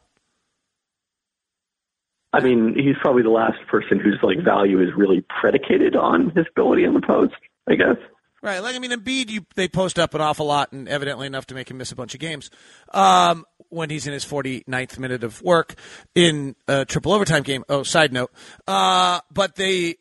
I 2.35 2.41
mean, 2.41 2.75
he's 2.77 2.97
probably 3.01 3.23
the 3.23 3.31
last 3.31 3.57
person 3.71 3.99
whose 3.99 4.19
like 4.23 4.45
value 4.45 4.83
is 4.83 4.91
really 4.95 5.25
predicated 5.41 5.97
on 5.97 6.29
his 6.37 6.45
ability 6.51 6.85
in 6.85 6.93
the 6.93 7.01
post. 7.01 7.33
I 7.71 7.77
guess. 7.77 7.97
Right. 8.45 8.63
Like 8.63 8.77
I 8.77 8.79
mean, 8.79 8.91
Embiid, 8.91 9.31
you 9.31 9.47
they 9.55 9.69
post 9.69 9.99
up 9.99 10.13
an 10.13 10.21
awful 10.21 10.45
lot, 10.45 10.71
and 10.71 10.87
evidently 10.87 11.27
enough 11.27 11.47
to 11.47 11.55
make 11.55 11.71
him 11.71 11.79
miss 11.79 11.93
a 11.93 11.97
bunch 11.97 12.13
of 12.13 12.21
games. 12.21 12.51
Um, 12.93 13.47
when 13.71 13.89
he's 13.89 14.07
in 14.07 14.13
his 14.13 14.23
49th 14.23 14.99
minute 14.99 15.25
of 15.25 15.41
work 15.41 15.77
in 16.15 16.55
a 16.69 16.85
triple 16.85 17.15
overtime 17.15 17.43
game. 17.43 17.65
Oh, 17.71 17.85
side 17.85 18.13
note. 18.13 18.31
Uh, 18.69 19.21
but 19.33 19.57
they 19.57 19.97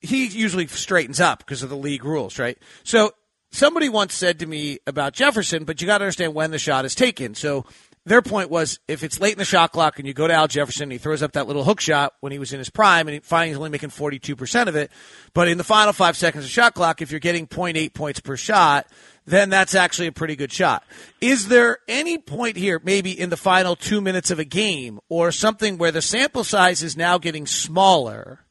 he 0.00 0.26
usually 0.28 0.68
straightens 0.68 1.18
up 1.18 1.40
because 1.40 1.64
of 1.64 1.68
the 1.68 1.76
league 1.76 2.04
rules, 2.04 2.38
right? 2.38 2.56
So 2.84 3.10
somebody 3.50 3.88
once 3.88 4.14
said 4.14 4.38
to 4.38 4.46
me 4.46 4.78
about 4.86 5.12
Jefferson, 5.12 5.64
but 5.64 5.80
you 5.80 5.88
got 5.88 5.98
to 5.98 6.04
understand 6.04 6.34
when 6.34 6.52
the 6.52 6.60
shot 6.60 6.84
is 6.84 6.94
taken. 6.94 7.34
So 7.34 7.66
their 8.06 8.22
point 8.22 8.50
was 8.50 8.78
if 8.86 9.02
it's 9.02 9.20
late 9.20 9.32
in 9.32 9.38
the 9.38 9.44
shot 9.44 9.72
clock 9.72 9.98
and 9.98 10.06
you 10.06 10.14
go 10.14 10.28
to 10.28 10.32
Al 10.32 10.46
Jefferson 10.46 10.84
and 10.84 10.92
he 10.92 10.98
throws 10.98 11.24
up 11.24 11.32
that 11.32 11.48
little 11.48 11.64
hook 11.64 11.80
shot 11.80 12.14
when 12.20 12.30
he 12.30 12.38
was 12.38 12.52
in 12.52 12.58
his 12.58 12.70
prime 12.70 13.08
and 13.08 13.14
he 13.14 13.20
finally 13.20 13.48
he's 13.48 13.56
only 13.56 13.68
making 13.68 13.90
42% 13.90 14.68
of 14.68 14.76
it, 14.76 14.92
but 15.34 15.48
in 15.48 15.58
the 15.58 15.64
final 15.64 15.92
five 15.92 16.16
seconds 16.16 16.44
of 16.44 16.50
shot 16.50 16.74
clock, 16.74 17.02
if 17.02 17.10
you're 17.10 17.18
getting 17.18 17.48
0.8 17.48 17.92
points 17.94 18.20
per 18.20 18.36
shot, 18.36 18.86
then 19.26 19.50
that's 19.50 19.74
actually 19.74 20.06
a 20.06 20.12
pretty 20.12 20.36
good 20.36 20.52
shot. 20.52 20.84
Is 21.20 21.48
there 21.48 21.78
any 21.88 22.16
point 22.16 22.56
here, 22.56 22.80
maybe 22.84 23.10
in 23.10 23.28
the 23.28 23.36
final 23.36 23.74
two 23.74 24.00
minutes 24.00 24.30
of 24.30 24.38
a 24.38 24.44
game 24.44 25.00
or 25.08 25.32
something 25.32 25.76
where 25.76 25.90
the 25.90 26.00
sample 26.00 26.44
size 26.44 26.84
is 26.84 26.96
now 26.96 27.18
getting 27.18 27.44
smaller 27.44 28.46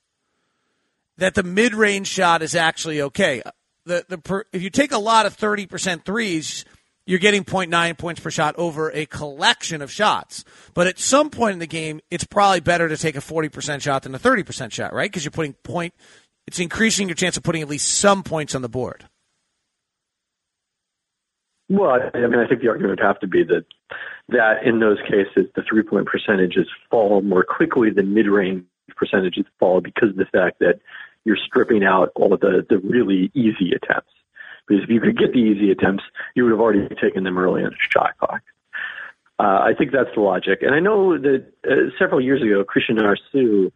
that 1.17 1.33
the 1.33 1.43
mid 1.43 1.73
range 1.73 2.07
shot 2.07 2.41
is 2.41 2.55
actually 2.55 3.01
okay? 3.01 3.41
The, 3.85 4.05
the 4.09 4.17
per, 4.17 4.43
if 4.51 4.61
you 4.61 4.69
take 4.69 4.91
a 4.91 4.97
lot 4.97 5.25
of 5.25 5.37
30% 5.37 6.03
threes, 6.03 6.65
you're 7.05 7.19
getting 7.19 7.43
0.9 7.43 7.97
points 7.97 8.19
per 8.19 8.31
shot 8.31 8.55
over 8.57 8.91
a 8.91 9.05
collection 9.05 9.81
of 9.81 9.91
shots. 9.91 10.43
But 10.73 10.87
at 10.87 10.99
some 10.99 11.29
point 11.29 11.53
in 11.53 11.59
the 11.59 11.67
game, 11.67 12.01
it's 12.09 12.23
probably 12.23 12.59
better 12.59 12.89
to 12.89 12.97
take 12.97 13.15
a 13.15 13.19
40% 13.19 13.81
shot 13.81 14.03
than 14.03 14.15
a 14.15 14.19
30% 14.19 14.71
shot, 14.71 14.93
right? 14.93 15.09
Because 15.09 15.23
you're 15.23 15.31
putting 15.31 15.53
point, 15.53 15.93
it's 16.47 16.59
increasing 16.59 17.07
your 17.07 17.15
chance 17.15 17.37
of 17.37 17.43
putting 17.43 17.61
at 17.61 17.69
least 17.69 17.99
some 17.99 18.23
points 18.23 18.55
on 18.55 18.61
the 18.61 18.69
board. 18.69 19.07
Well, 21.67 21.97
I 22.13 22.17
mean, 22.19 22.39
I 22.39 22.47
think 22.47 22.61
the 22.61 22.67
argument 22.69 22.99
would 22.99 23.05
have 23.05 23.19
to 23.21 23.27
be 23.27 23.43
that 23.43 23.65
that 24.29 24.63
in 24.65 24.79
those 24.79 24.97
cases, 25.01 25.49
the 25.55 25.63
three 25.67 25.83
point 25.83 26.07
percentages 26.07 26.67
fall 26.89 27.21
more 27.21 27.43
quickly 27.43 27.89
than 27.89 28.13
mid 28.13 28.27
range 28.27 28.65
percentages 28.95 29.45
fall 29.59 29.81
because 29.81 30.09
of 30.09 30.15
the 30.15 30.25
fact 30.25 30.59
that 30.59 30.79
you're 31.25 31.37
stripping 31.37 31.83
out 31.83 32.11
all 32.15 32.33
of 32.33 32.39
the, 32.39 32.65
the 32.69 32.77
really 32.77 33.31
easy 33.33 33.71
attempts. 33.75 34.11
Because 34.67 34.83
if 34.83 34.89
you 34.89 34.99
could 34.99 35.17
get 35.17 35.33
the 35.33 35.39
easy 35.39 35.71
attempts, 35.71 36.03
you 36.35 36.43
would 36.43 36.51
have 36.51 36.59
already 36.59 36.87
taken 36.95 37.23
them 37.23 37.37
early 37.37 37.61
in 37.61 37.69
the 37.69 37.75
shot 37.77 38.17
clock. 38.17 38.41
Uh, 39.37 39.59
I 39.63 39.73
think 39.77 39.91
that's 39.91 40.09
the 40.15 40.21
logic. 40.21 40.59
And 40.61 40.73
I 40.73 40.79
know 40.79 41.17
that 41.17 41.45
uh, 41.69 41.91
several 41.99 42.21
years 42.21 42.41
ago, 42.41 42.63
Krishna 42.63 43.01
Narsu 43.01 43.71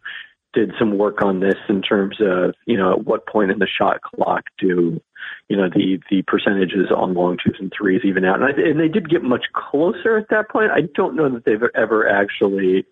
did 0.52 0.72
some 0.78 0.98
work 0.98 1.22
on 1.22 1.40
this 1.40 1.58
in 1.68 1.80
terms 1.80 2.16
of, 2.20 2.54
you 2.66 2.76
know, 2.76 2.92
at 2.92 3.04
what 3.04 3.26
point 3.26 3.50
in 3.52 3.58
the 3.58 3.68
shot 3.68 4.00
clock 4.02 4.44
do, 4.58 5.00
you 5.48 5.56
know, 5.56 5.68
the, 5.68 6.00
the 6.10 6.22
percentages 6.22 6.90
on 6.94 7.14
long 7.14 7.36
twos 7.36 7.56
and 7.60 7.72
threes 7.76 8.00
even 8.04 8.24
out. 8.24 8.42
And, 8.42 8.44
I, 8.44 8.68
and 8.68 8.80
they 8.80 8.88
did 8.88 9.08
get 9.08 9.22
much 9.22 9.44
closer 9.52 10.16
at 10.16 10.28
that 10.30 10.48
point. 10.48 10.72
I 10.72 10.82
don't 10.94 11.14
know 11.14 11.28
that 11.28 11.44
they've 11.44 11.62
ever 11.74 12.08
actually, 12.08 12.84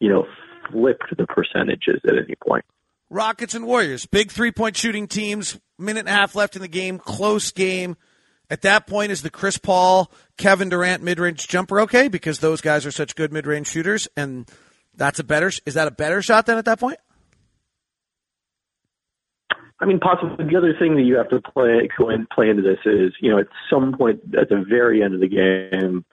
you 0.00 0.08
know, 0.08 0.26
flipped 0.70 1.14
the 1.16 1.26
percentages 1.26 2.00
at 2.06 2.16
any 2.16 2.36
point. 2.36 2.64
Rockets 3.12 3.54
and 3.54 3.66
Warriors, 3.66 4.06
big 4.06 4.30
three 4.30 4.50
point 4.50 4.74
shooting 4.74 5.06
teams, 5.06 5.60
minute 5.78 6.00
and 6.00 6.08
a 6.08 6.12
half 6.12 6.34
left 6.34 6.56
in 6.56 6.62
the 6.62 6.68
game, 6.68 6.98
close 6.98 7.50
game. 7.50 7.96
At 8.48 8.62
that 8.62 8.86
point, 8.86 9.12
is 9.12 9.20
the 9.20 9.30
Chris 9.30 9.58
Paul, 9.58 10.10
Kevin 10.38 10.70
Durant 10.70 11.02
mid 11.02 11.20
range 11.20 11.46
jumper 11.46 11.82
okay? 11.82 12.08
Because 12.08 12.38
those 12.38 12.62
guys 12.62 12.86
are 12.86 12.90
such 12.90 13.14
good 13.14 13.30
mid 13.30 13.46
range 13.46 13.66
shooters, 13.66 14.08
and 14.16 14.50
that's 14.94 15.18
a 15.18 15.24
better. 15.24 15.52
Is 15.66 15.74
that 15.74 15.88
a 15.88 15.90
better 15.90 16.22
shot 16.22 16.46
than 16.46 16.56
at 16.56 16.64
that 16.64 16.80
point? 16.80 16.98
I 19.78 19.84
mean, 19.84 19.98
possibly 19.98 20.46
the 20.46 20.56
other 20.56 20.74
thing 20.78 20.96
that 20.96 21.02
you 21.02 21.16
have 21.16 21.28
to 21.30 21.40
play 21.40 21.88
play 22.34 22.48
into 22.48 22.62
this 22.62 22.78
is, 22.86 23.12
you 23.20 23.30
know, 23.30 23.38
at 23.38 23.48
some 23.68 23.92
point 23.92 24.20
at 24.40 24.48
the 24.48 24.64
very 24.66 25.02
end 25.02 25.12
of 25.12 25.20
the 25.20 25.28
game, 25.28 26.04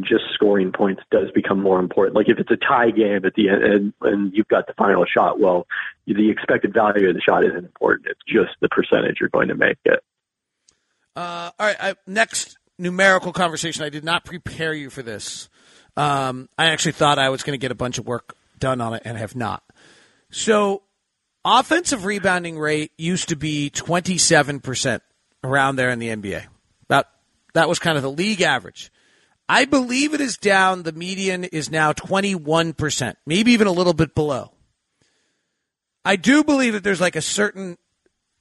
just 0.00 0.24
scoring 0.34 0.72
points 0.72 1.02
does 1.10 1.30
become 1.34 1.62
more 1.62 1.78
important. 1.78 2.16
Like 2.16 2.28
if 2.28 2.38
it's 2.38 2.50
a 2.50 2.56
tie 2.56 2.90
game 2.90 3.24
at 3.24 3.34
the 3.34 3.48
end 3.48 3.62
and, 3.62 3.92
and 4.02 4.32
you've 4.34 4.48
got 4.48 4.66
the 4.66 4.74
final 4.74 5.04
shot, 5.04 5.40
well, 5.40 5.66
the 6.06 6.30
expected 6.30 6.74
value 6.74 7.08
of 7.08 7.14
the 7.14 7.20
shot 7.20 7.44
isn't 7.44 7.64
important. 7.64 8.08
It's 8.08 8.20
just 8.26 8.58
the 8.60 8.68
percentage 8.68 9.18
you're 9.20 9.30
going 9.30 9.48
to 9.48 9.54
make 9.54 9.78
it. 9.84 10.00
Uh, 11.14 11.50
all 11.58 11.66
right. 11.66 11.76
I, 11.80 11.94
next 12.06 12.58
numerical 12.78 13.32
conversation. 13.32 13.84
I 13.84 13.88
did 13.88 14.04
not 14.04 14.24
prepare 14.24 14.74
you 14.74 14.90
for 14.90 15.02
this. 15.02 15.48
Um, 15.96 16.48
I 16.58 16.66
actually 16.66 16.92
thought 16.92 17.18
I 17.18 17.30
was 17.30 17.42
going 17.42 17.58
to 17.58 17.60
get 17.60 17.70
a 17.70 17.76
bunch 17.76 17.98
of 17.98 18.06
work 18.06 18.36
done 18.58 18.80
on 18.80 18.94
it 18.94 19.02
and 19.04 19.16
have 19.16 19.34
not. 19.34 19.62
So, 20.30 20.82
offensive 21.44 22.04
rebounding 22.04 22.58
rate 22.58 22.92
used 22.98 23.30
to 23.30 23.36
be 23.36 23.70
27% 23.70 25.00
around 25.42 25.76
there 25.76 25.90
in 25.90 25.98
the 25.98 26.08
NBA. 26.08 26.44
That, 26.88 27.06
that 27.54 27.68
was 27.68 27.78
kind 27.78 27.96
of 27.96 28.02
the 28.02 28.10
league 28.10 28.42
average. 28.42 28.92
I 29.48 29.64
believe 29.64 30.12
it 30.12 30.20
is 30.20 30.36
down. 30.36 30.82
The 30.82 30.92
median 30.92 31.44
is 31.44 31.70
now 31.70 31.92
21%, 31.92 33.14
maybe 33.26 33.52
even 33.52 33.66
a 33.66 33.72
little 33.72 33.94
bit 33.94 34.14
below. 34.14 34.52
I 36.04 36.16
do 36.16 36.44
believe 36.44 36.72
that 36.72 36.84
there's 36.84 37.00
like 37.00 37.16
a 37.16 37.22
certain, 37.22 37.78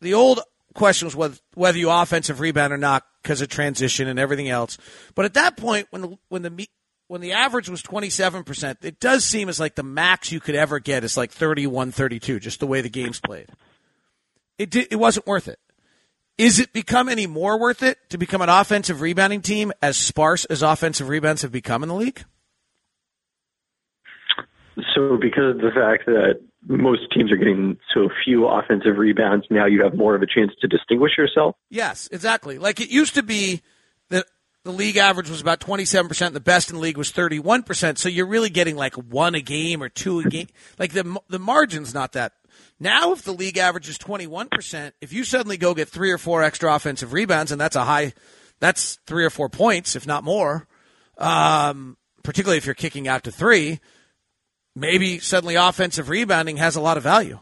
the 0.02 0.14
old 0.14 0.40
question 0.74 1.10
was 1.10 1.42
whether, 1.54 1.78
you 1.78 1.90
offensive 1.90 2.40
rebound 2.40 2.74
or 2.74 2.78
not 2.78 3.04
because 3.22 3.42
of 3.42 3.50
transition 3.50 4.08
and 4.08 4.20
everything 4.20 4.50
else. 4.50 4.78
But 5.14 5.26
at 5.26 5.36
that 5.36 5.58
point, 5.58 5.88
when 5.90 6.02
the, 6.02 6.18
when 6.30 6.42
the, 6.42 6.70
when 7.08 7.22
the 7.22 7.34
average 7.34 7.70
was 7.70 7.82
27%, 7.84 8.84
it 8.84 9.00
does 9.00 9.26
seem 9.26 9.48
as 9.50 9.60
like 9.60 9.76
the 9.76 9.84
max 9.84 10.32
you 10.32 10.40
could 10.40 10.56
ever 10.56 10.80
get 10.80 11.04
is 11.04 11.18
like 11.18 11.32
31, 11.32 11.92
32, 11.92 12.40
just 12.40 12.60
the 12.60 12.68
way 12.68 12.82
the 12.82 12.90
game's 12.90 13.20
played. 13.20 13.50
It, 14.58 14.70
did, 14.70 14.88
it 14.90 14.96
wasn't 14.96 15.28
worth 15.28 15.48
it. 15.48 15.60
Is 16.38 16.60
it 16.60 16.74
become 16.74 17.08
any 17.08 17.28
more 17.28 17.58
worth 17.58 17.82
it 17.82 17.98
to 18.10 18.18
become 18.18 18.42
an 18.42 18.50
offensive 18.50 19.02
rebounding 19.02 19.42
team 19.42 19.72
as 19.82 19.98
sparse 19.98 20.44
as 20.46 20.62
offensive 20.62 21.08
rebounds 21.08 21.44
have 21.44 21.52
become 21.52 21.82
in 21.82 21.90
the 21.90 21.96
league? 21.96 22.26
So, 24.94 25.18
because 25.20 25.56
of 25.56 25.62
the 25.62 25.72
fact 25.74 26.06
that 26.08 26.42
most 26.68 27.02
teams 27.14 27.32
are 27.32 27.38
getting 27.38 27.78
so 27.94 28.10
few 28.26 28.48
offensive 28.48 28.98
rebounds, 28.98 29.46
now 29.50 29.66
you 29.66 29.84
have 29.84 29.96
more 29.96 30.16
of 30.16 30.22
a 30.22 30.28
chance 30.28 30.52
to 30.60 30.68
distinguish 30.68 31.14
yourself? 31.18 31.56
Yes, 31.70 32.10
exactly. 32.12 32.58
Like 32.58 32.82
it 32.82 32.90
used 32.90 33.16
to 33.16 33.24
be 33.24 33.62
that 34.10 34.26
the 34.64 34.72
league 34.72 34.98
average 34.98 35.30
was 35.30 35.42
about 35.42 35.60
27%, 35.60 36.34
the 36.34 36.40
best 36.40 36.70
in 36.70 36.76
the 36.76 36.82
league 36.82 36.98
was 36.98 37.12
31%, 37.12 37.98
so 37.98 38.10
you're 38.10 38.26
really 38.26 38.50
getting 38.50 38.76
like 38.76 38.96
one 38.96 39.36
a 39.36 39.42
game 39.42 39.82
or 39.82 39.90
two 39.90 40.20
a 40.20 40.24
game. 40.24 40.48
Like 40.80 40.92
the 40.92 41.20
the 41.30 41.40
margin's 41.40 41.94
not 41.94 42.14
that 42.14 42.34
now, 42.80 43.14
if 43.14 43.24
the 43.24 43.32
league 43.32 43.58
average 43.58 43.88
is 43.88 43.98
21%, 43.98 44.92
if 45.02 45.14
you 45.14 45.24
suddenly 45.24 45.58
go 45.58 45.74
get 45.74 45.88
three 45.88 46.12
or 46.12 46.18
four 46.18 46.44
extra 46.44 46.74
offensive 46.74 47.14
rebounds, 47.14 47.52
and 47.52 47.62
that's 47.62 47.76
a 47.76 47.84
high, 47.84 48.14
that's 48.60 49.00
three 49.08 49.24
or 49.24 49.30
four 49.30 49.48
points, 49.48 49.96
if 49.96 50.06
not 50.06 50.24
more, 50.24 50.68
um, 51.18 51.98
particularly 52.24 52.58
if 52.58 52.66
you're 52.66 52.76
kicking 52.76 53.08
out 53.08 53.24
to 53.24 53.32
three, 53.32 53.80
maybe 54.76 55.20
suddenly 55.20 55.56
offensive 55.56 56.10
rebounding 56.10 56.58
has 56.58 56.76
a 56.76 56.82
lot 56.82 56.98
of 56.98 57.04
value. 57.04 57.40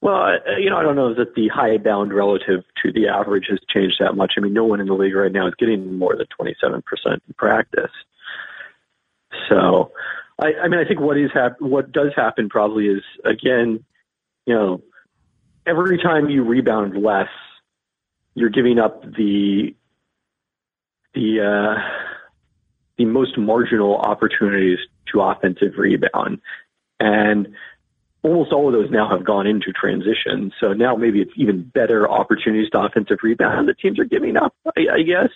Well, 0.00 0.36
you 0.58 0.68
know, 0.68 0.76
I 0.76 0.82
don't 0.82 0.96
know 0.96 1.14
that 1.14 1.34
the 1.34 1.48
high 1.48 1.78
bound 1.78 2.12
relative 2.12 2.62
to 2.82 2.92
the 2.92 3.08
average 3.08 3.46
has 3.48 3.58
changed 3.72 3.96
that 4.00 4.14
much. 4.14 4.34
I 4.36 4.40
mean, 4.40 4.52
no 4.52 4.64
one 4.64 4.80
in 4.80 4.86
the 4.86 4.94
league 4.94 5.14
right 5.14 5.32
now 5.32 5.46
is 5.46 5.54
getting 5.58 5.96
more 5.96 6.14
than 6.14 6.26
27% 6.38 6.82
in 7.06 7.20
practice. 7.38 7.90
So, 9.48 9.92
I, 10.38 10.52
I 10.64 10.68
mean, 10.68 10.80
I 10.80 10.84
think 10.86 11.00
what 11.00 11.16
is 11.16 11.30
hap- 11.32 11.60
what 11.60 11.92
does 11.92 12.12
happen 12.16 12.48
probably 12.48 12.86
is 12.88 13.02
again, 13.24 13.84
you 14.46 14.54
know, 14.54 14.82
every 15.66 15.98
time 15.98 16.28
you 16.28 16.42
rebound 16.42 17.00
less, 17.02 17.28
you're 18.34 18.50
giving 18.50 18.78
up 18.78 19.02
the 19.02 19.74
the 21.14 21.40
uh, 21.40 21.80
the 22.98 23.04
most 23.04 23.38
marginal 23.38 23.96
opportunities 23.96 24.78
to 25.12 25.20
offensive 25.20 25.74
rebound, 25.78 26.40
and 26.98 27.48
almost 28.22 28.52
all 28.52 28.66
of 28.66 28.72
those 28.72 28.90
now 28.90 29.08
have 29.08 29.24
gone 29.24 29.46
into 29.46 29.70
transition. 29.70 30.50
So 30.58 30.72
now 30.72 30.96
maybe 30.96 31.20
it's 31.20 31.32
even 31.36 31.62
better 31.62 32.10
opportunities 32.10 32.70
to 32.70 32.80
offensive 32.80 33.18
rebound 33.22 33.68
that 33.68 33.78
teams 33.78 33.98
are 33.98 34.04
giving 34.04 34.36
up. 34.36 34.54
I, 34.76 34.86
I 34.94 35.02
guess. 35.02 35.28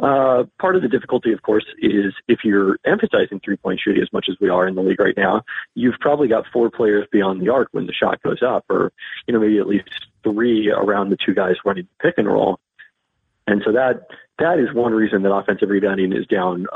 Uh, 0.00 0.44
part 0.60 0.76
of 0.76 0.82
the 0.82 0.88
difficulty, 0.88 1.32
of 1.32 1.42
course, 1.42 1.64
is 1.80 2.14
if 2.28 2.40
you're 2.44 2.78
emphasizing 2.84 3.40
three 3.44 3.56
point 3.56 3.80
shooting 3.82 4.00
as 4.00 4.12
much 4.12 4.26
as 4.30 4.36
we 4.40 4.48
are 4.48 4.68
in 4.68 4.76
the 4.76 4.80
league 4.80 5.00
right 5.00 5.16
now, 5.16 5.42
you've 5.74 5.98
probably 5.98 6.28
got 6.28 6.44
four 6.52 6.70
players 6.70 7.04
beyond 7.10 7.42
the 7.42 7.48
arc 7.48 7.68
when 7.72 7.86
the 7.86 7.92
shot 7.92 8.22
goes 8.22 8.40
up, 8.42 8.64
or, 8.70 8.92
you 9.26 9.34
know, 9.34 9.40
maybe 9.40 9.58
at 9.58 9.66
least 9.66 9.88
three 10.22 10.70
around 10.70 11.10
the 11.10 11.16
two 11.24 11.34
guys 11.34 11.56
running 11.64 11.88
pick 12.00 12.14
and 12.16 12.28
roll. 12.28 12.60
And 13.48 13.62
so 13.64 13.72
that, 13.72 14.06
that 14.38 14.60
is 14.60 14.72
one 14.72 14.92
reason 14.92 15.22
that 15.22 15.32
offensive 15.32 15.68
rebounding 15.68 16.12
is 16.12 16.26
down 16.26 16.66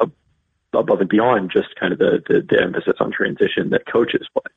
above 0.73 1.01
and 1.01 1.09
beyond 1.09 1.51
just 1.53 1.69
kind 1.79 1.93
of 1.93 1.99
the, 1.99 2.23
the, 2.27 2.41
the 2.49 2.61
emphasis 2.61 2.95
on 2.99 3.13
transition 3.13 3.71
that 3.71 3.83
coaches 3.87 4.27
play. 4.33 4.51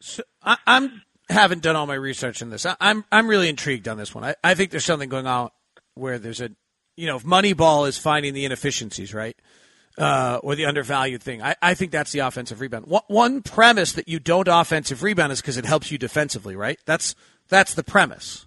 So 0.00 0.22
I, 0.42 0.56
I'm 0.66 1.02
haven't 1.30 1.62
done 1.62 1.76
all 1.76 1.86
my 1.86 1.94
research 1.94 2.42
in 2.42 2.50
this. 2.50 2.66
I, 2.66 2.76
I'm 2.80 3.04
I'm 3.10 3.28
really 3.28 3.48
intrigued 3.48 3.88
on 3.88 3.96
this 3.96 4.14
one. 4.14 4.24
I, 4.24 4.34
I 4.42 4.54
think 4.54 4.70
there's 4.70 4.84
something 4.84 5.08
going 5.08 5.26
on 5.26 5.50
where 5.94 6.18
there's 6.18 6.40
a 6.40 6.50
you 6.98 7.06
know, 7.06 7.16
if 7.16 7.24
Moneyball 7.24 7.88
is 7.88 7.96
finding 7.96 8.34
the 8.34 8.44
inefficiencies, 8.44 9.14
right? 9.14 9.36
Uh, 9.96 10.38
or 10.42 10.54
the 10.54 10.66
undervalued 10.66 11.22
thing. 11.22 11.42
I, 11.42 11.56
I 11.60 11.74
think 11.74 11.90
that's 11.90 12.12
the 12.12 12.20
offensive 12.20 12.60
rebound. 12.60 12.86
One, 12.86 13.02
one 13.08 13.42
premise 13.42 13.92
that 13.92 14.08
you 14.08 14.20
don't 14.20 14.46
offensive 14.46 15.02
rebound 15.02 15.32
is 15.32 15.40
because 15.40 15.56
it 15.56 15.64
helps 15.64 15.90
you 15.90 15.98
defensively, 15.98 16.54
right? 16.54 16.78
That's 16.86 17.16
that's 17.48 17.74
the 17.74 17.82
premise. 17.82 18.46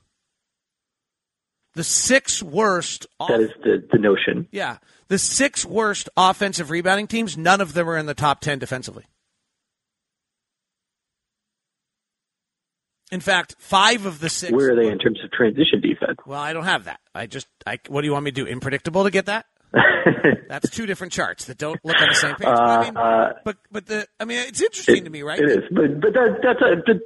The 1.74 1.84
six 1.84 2.44
worst. 2.44 3.08
Off- 3.20 3.30
that 3.30 3.42
is 3.42 3.52
the, 3.64 3.86
the 3.92 3.98
notion. 3.98 4.48
Yeah. 4.52 4.78
The 5.08 5.18
six 5.18 5.66
worst 5.66 6.10
offensive 6.16 6.70
rebounding 6.70 7.08
teams, 7.08 7.38
none 7.38 7.60
of 7.60 7.74
them 7.74 7.90
are 7.90 7.98
in 7.98 8.06
the 8.06 8.14
top 8.14 8.40
10 8.40 8.60
defensively. 8.60 9.06
In 13.12 13.20
fact, 13.20 13.56
five 13.60 14.06
of 14.06 14.20
the 14.20 14.30
six. 14.30 14.54
Where 14.54 14.72
are 14.72 14.76
they 14.76 14.90
in 14.90 14.98
terms 14.98 15.20
of 15.24 15.32
transition 15.32 15.82
defense? 15.82 16.18
Well, 16.26 16.40
I 16.40 16.54
don't 16.54 16.64
have 16.64 16.86
that. 16.86 17.02
I 17.14 17.28
just, 17.28 17.48
I, 17.68 17.78
what 17.90 18.02
do 18.02 18.08
you 18.08 18.14
want 18.14 18.24
me 18.26 18.32
to 18.32 18.46
do? 18.46 18.50
Unpredictable 18.50 19.04
to 19.04 19.12
get 19.12 19.26
that? 19.26 19.46
That's 20.50 20.70
two 20.70 20.86
different 20.86 21.12
charts 21.14 21.46
that 21.46 21.58
don't 21.58 21.80
look 21.84 22.02
on 22.02 22.08
the 22.08 22.16
same 22.16 22.36
page. 22.36 22.46
but, 22.48 22.60
I 22.60 22.84
mean, 22.84 22.96
Uh, 22.98 23.34
but, 23.44 23.58
but 23.70 23.86
the, 23.86 24.08
I 24.20 24.26
mean, 24.26 24.40
it's 24.40 24.62
interesting 24.62 25.04
to 25.04 25.10
me, 25.10 25.24
right? 25.24 25.40
It 25.40 25.50
is, 25.50 25.60
but 25.72 26.00
but 26.00 26.14
that, 26.14 26.40
that's 26.42 26.62
a. 26.62 26.76
That, 26.88 27.02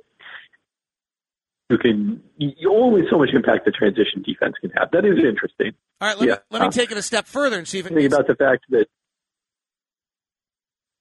you 1.71 1.77
can 1.79 2.21
you 2.37 2.71
only 2.71 3.01
so 3.09 3.17
much 3.17 3.29
impact 3.33 3.65
the 3.65 3.71
transition 3.71 4.21
defense 4.23 4.53
can 4.61 4.69
have. 4.77 4.89
That 4.91 5.03
is 5.05 5.17
interesting. 5.17 5.71
All 5.99 6.07
right, 6.07 6.17
let 6.19 6.27
Yeah. 6.27 6.33
me 6.35 6.39
let 6.51 6.61
me 6.61 6.67
Uh, 6.67 6.71
take 6.71 6.91
it 6.91 6.97
a 6.97 7.01
step 7.01 7.25
further 7.25 7.57
and 7.57 7.67
see 7.67 7.79
if 7.79 7.87
it 7.87 7.93
Think 7.95 8.13
about 8.13 8.27
the 8.27 8.35
fact 8.35 8.65
that 8.69 8.85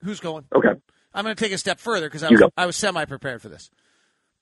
who's 0.03 0.21
going. 0.21 0.45
okay, 0.57 0.71
I'm 1.13 1.25
going 1.25 1.37
to 1.37 1.43
take 1.43 1.53
it 1.53 1.57
a 1.57 1.59
step 1.59 1.79
further 1.79 2.07
because 2.07 2.23
I 2.23 2.31
was. 2.31 2.43
I 2.57 2.65
was 2.67 2.77
semi 2.77 3.05
prepared 3.05 3.43
for 3.43 3.51
this. 3.51 3.71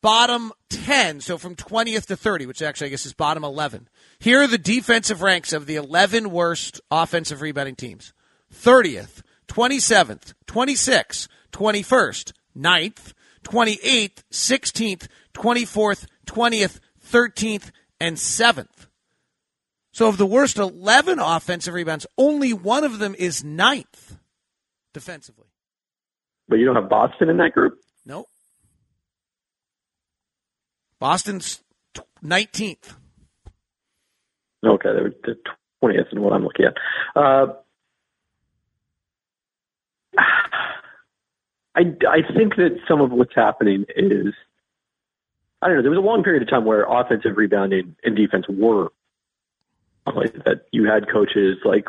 Bottom 0.02 0.52
ten, 0.68 1.20
so 1.20 1.38
from 1.38 1.54
20th 1.54 2.06
to 2.06 2.16
30, 2.16 2.46
which 2.46 2.60
actually 2.60 2.88
I 2.88 2.90
guess 2.90 3.06
is 3.06 3.14
bottom 3.14 3.44
11. 3.44 3.88
Here 4.18 4.42
are 4.42 4.48
the 4.48 4.58
defensive 4.58 5.22
ranks 5.22 5.52
of 5.52 5.66
the 5.66 5.76
11 5.76 6.30
worst 6.30 6.80
offensive 6.90 7.40
rebounding 7.40 7.76
teams: 7.76 8.12
30th, 8.52 9.22
27th, 9.48 10.34
26th, 10.46 11.28
21st, 11.52 12.32
9th, 12.56 13.12
28th, 13.44 14.22
16th, 14.30 15.08
24th, 15.34 16.06
20th, 16.26 16.80
13th, 17.04 17.70
and 18.00 18.16
7th. 18.16 18.86
So 19.92 20.08
of 20.08 20.16
the 20.16 20.26
worst 20.26 20.56
11 20.56 21.18
offensive 21.18 21.74
rebounds, 21.74 22.06
only 22.16 22.52
one 22.52 22.82
of 22.82 22.98
them 22.98 23.14
is 23.16 23.44
ninth 23.44 24.16
defensively. 24.94 25.46
but 26.48 26.56
you 26.56 26.64
don't 26.66 26.76
have 26.76 26.88
Boston 26.88 27.28
in 27.28 27.36
that 27.36 27.52
group. 27.52 27.78
Boston's 31.02 31.60
19th. 32.24 32.94
Okay, 34.64 34.88
they're 34.92 35.12
the 35.24 35.34
twentieth 35.80 36.06
is 36.12 36.18
what 36.20 36.32
I'm 36.32 36.44
looking 36.44 36.66
at. 36.66 36.76
Uh, 37.20 37.54
I 41.74 41.80
I 42.08 42.34
think 42.36 42.54
that 42.54 42.78
some 42.86 43.00
of 43.00 43.10
what's 43.10 43.34
happening 43.34 43.84
is 43.96 44.32
I 45.60 45.66
don't 45.66 45.78
know. 45.78 45.82
There 45.82 45.90
was 45.90 45.98
a 45.98 46.02
long 46.02 46.22
period 46.22 46.44
of 46.44 46.48
time 46.48 46.64
where 46.64 46.84
offensive 46.84 47.36
rebounding 47.36 47.96
and 48.04 48.14
defense 48.14 48.46
were 48.48 48.92
like 50.06 50.34
that. 50.44 50.66
You 50.70 50.84
had 50.84 51.10
coaches 51.10 51.58
like 51.64 51.86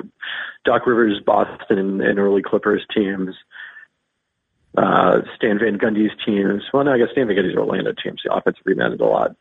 Doc 0.65 0.88
Rivers, 0.88 1.22
Boston, 1.24 2.01
and 2.01 2.17
early 2.17 2.41
Clippers 2.41 2.84
teams. 2.91 3.36
Uh, 4.75 5.22
Stan 5.36 5.60
Van 5.60 5.77
Gundy's 5.77 6.12
teams. 6.25 6.63
Well, 6.74 6.84
no, 6.84 6.94
I 6.94 6.98
guess 6.98 7.10
Stan 7.12 7.27
Van 7.27 7.36
Gundy's 7.36 7.56
Orlando 7.56 7.94
teams. 7.94 8.22
The 8.25 8.34
offensive 8.34 8.63
rebounded 8.65 9.01
a 9.01 9.06
lot 9.06 9.36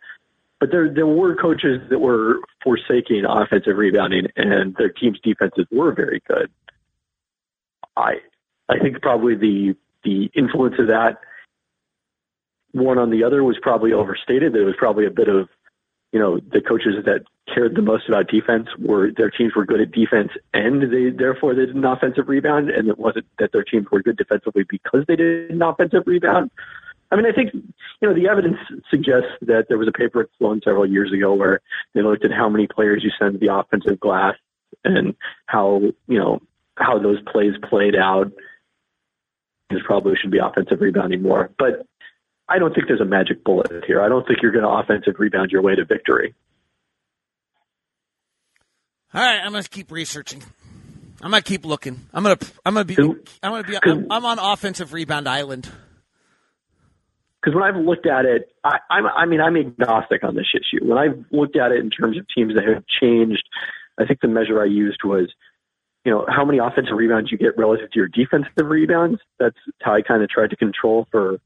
but 0.63 0.71
there 0.71 0.89
there 0.89 1.09
were 1.09 1.35
coaches 1.35 1.81
that 1.91 1.99
were 1.99 2.37
forsaking 2.63 3.25
offensive 3.29 3.77
rebounding, 3.77 4.29
and 4.37 4.77
their 4.77 4.91
team's 4.91 5.19
defenses 5.19 5.67
were 5.73 5.93
very 5.93 6.23
good. 6.29 6.53
I 7.97 8.19
I 8.69 8.79
think 8.79 9.03
probably 9.03 9.35
the 9.35 9.75
the 10.05 10.31
influence 10.37 10.77
of 10.79 10.87
that 10.87 11.19
one 12.71 12.97
on 12.97 13.11
the 13.11 13.25
other 13.25 13.43
was 13.43 13.59
probably 13.61 13.93
overstated. 13.93 14.53
There 14.53 14.65
was 14.65 14.77
probably 14.79 15.05
a 15.05 15.11
bit 15.11 15.29
of 15.29 15.49
you 16.13 16.19
know 16.19 16.39
the 16.39 16.61
coaches 16.61 16.95
that 17.05 17.25
cared 17.53 17.75
the 17.75 17.83
most 17.83 18.09
about 18.09 18.29
defense 18.29 18.69
were 18.79 19.11
their 19.17 19.31
teams 19.31 19.55
were 19.55 19.65
good 19.65 19.81
at 19.81 19.91
defense, 19.91 20.31
and 20.55 20.83
they 20.93 21.11
therefore 21.11 21.55
they 21.55 21.67
did 21.67 21.75
an 21.75 21.85
offensive 21.85 22.29
rebound, 22.29 22.71
and 22.71 22.89
it 22.89 22.99
wasn't 22.99 23.27
that 23.39 23.53
their 23.53 23.65
teams 23.65 23.87
were 23.91 24.03
good 24.03 24.17
defensively 24.17 24.65
because 24.69 25.05
they 25.09 25.17
did 25.17 25.51
an 25.51 25.63
offensive 25.63 26.03
rebound. 26.07 26.51
I 27.11 27.17
mean, 27.17 27.27
I 27.27 27.33
think 27.33 27.53
you 27.55 28.09
know 28.09 28.15
the 28.15 28.29
evidence 28.29 28.59
suggests 28.91 29.31
that 29.43 29.67
there 29.69 29.79
was 29.79 29.89
a 29.89 29.93
paper 29.93 30.21
at 30.21 30.29
Sloan 30.39 30.61
several 30.65 30.87
years 30.87 31.13
ago 31.13 31.35
where 31.35 31.61
they 31.95 32.03
looked 32.03 32.25
at 32.25 32.33
how 32.33 32.49
many 32.49 32.67
players 32.67 33.03
you 33.03 33.11
send 33.19 33.35
to 33.35 33.39
the 33.39 33.55
offensive 33.55 33.99
glass 33.99 34.35
and 34.85 35.15
how 35.47 35.81
you 36.09 36.19
know 36.19 36.41
how 36.77 36.99
those 36.99 37.21
plays 37.23 37.55
played 37.69 37.97
out. 37.97 38.33
There 39.71 39.81
probably 39.85 40.17
should 40.17 40.31
be 40.31 40.39
offensive 40.39 40.81
rebounding 40.81 41.23
more, 41.23 41.51
but 41.59 41.87
I 42.53 42.59
don't 42.59 42.75
think 42.75 42.87
there's 42.87 43.01
a 43.01 43.07
magic 43.07 43.45
bullet 43.45 43.85
here. 43.87 44.03
I 44.03 44.09
don't 44.09 44.27
think 44.27 44.41
you're 44.43 44.53
going 44.53 44.65
to 44.65 44.71
offensive 44.71 45.15
rebound 45.19 45.51
your 45.51 45.63
way 45.63 45.75
to 45.75 45.85
victory. 45.87 46.35
All 49.15 49.23
right, 49.23 49.41
I'm 49.43 49.53
going 49.53 49.63
to 49.63 49.69
keep 49.69 49.91
researching. 49.91 50.43
I'm 51.23 51.31
going 51.31 51.43
to 51.43 51.49
keep 51.49 51.65
looking. 51.65 52.01
I'm 52.13 52.23
going 52.25 52.37
to 52.37 52.47
I'm 52.65 52.75
going 52.75 52.87
to 52.87 52.95
be 52.95 53.03
I'm 53.43 53.53
going 53.53 53.65
to 53.65 53.71
be 53.71 53.79
I'm, 53.83 54.07
I'm 54.11 54.25
on 54.25 54.39
offensive 54.39 54.93
rebound 54.93 55.29
island. 55.29 55.71
because 57.41 57.55
when 57.55 57.65
I've 57.65 57.77
looked 57.77 58.07
at 58.07 58.25
it, 58.25 58.53
I, 58.65 58.79
I'm, 58.91 59.07
I 59.07 59.27
mean, 59.27 59.41
I'm 59.41 59.57
agnostic 59.57 60.25
on 60.25 60.35
this 60.35 60.47
issue. 60.55 60.85
When 60.85 60.99
I've 60.99 61.25
looked 61.31 61.57
at 61.57 61.73
it 61.73 61.81
in 61.81 61.91
terms 61.91 62.19
of 62.19 62.27
teams 62.35 62.55
that 62.55 62.65
have 62.65 62.85
changed, 63.01 63.45
I 63.99 64.05
think 64.05 64.21
the 64.21 64.29
measure 64.29 64.61
I 64.61 64.67
used 64.67 65.01
was, 65.05 65.33
you 66.05 66.13
know, 66.13 66.27
how 66.29 66.45
many 66.45 66.59
offensive 66.59 66.97
rebounds 66.97 67.31
you 67.31 67.39
get 67.39 67.57
relative 67.57 67.91
to 67.93 67.99
your 67.99 68.09
defensive 68.09 68.67
rebounds. 68.67 69.21
That's 69.39 69.57
how 69.81 69.95
I 69.95 70.03
kind 70.03 70.23
of 70.23 70.29
tried 70.29 70.51
to 70.51 70.57
control 70.57 71.07
for 71.11 71.39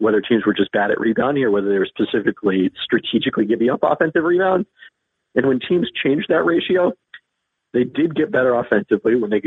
whether 0.00 0.20
teams 0.20 0.44
were 0.44 0.54
just 0.54 0.72
bad 0.72 0.90
at 0.90 0.98
rebounding 0.98 1.44
or 1.44 1.50
whether 1.50 1.68
they 1.68 1.78
were 1.78 1.86
specifically 1.86 2.72
strategically 2.82 3.44
giving 3.44 3.70
up 3.70 3.80
offensive 3.82 4.24
rebounds. 4.24 4.66
And 5.34 5.46
when 5.46 5.60
teams 5.60 5.88
changed 6.02 6.26
that 6.30 6.42
ratio, 6.42 6.92
they 7.72 7.84
did 7.84 8.16
get 8.16 8.32
better 8.32 8.52
offensively 8.54 9.14
when 9.14 9.30
they 9.30 9.42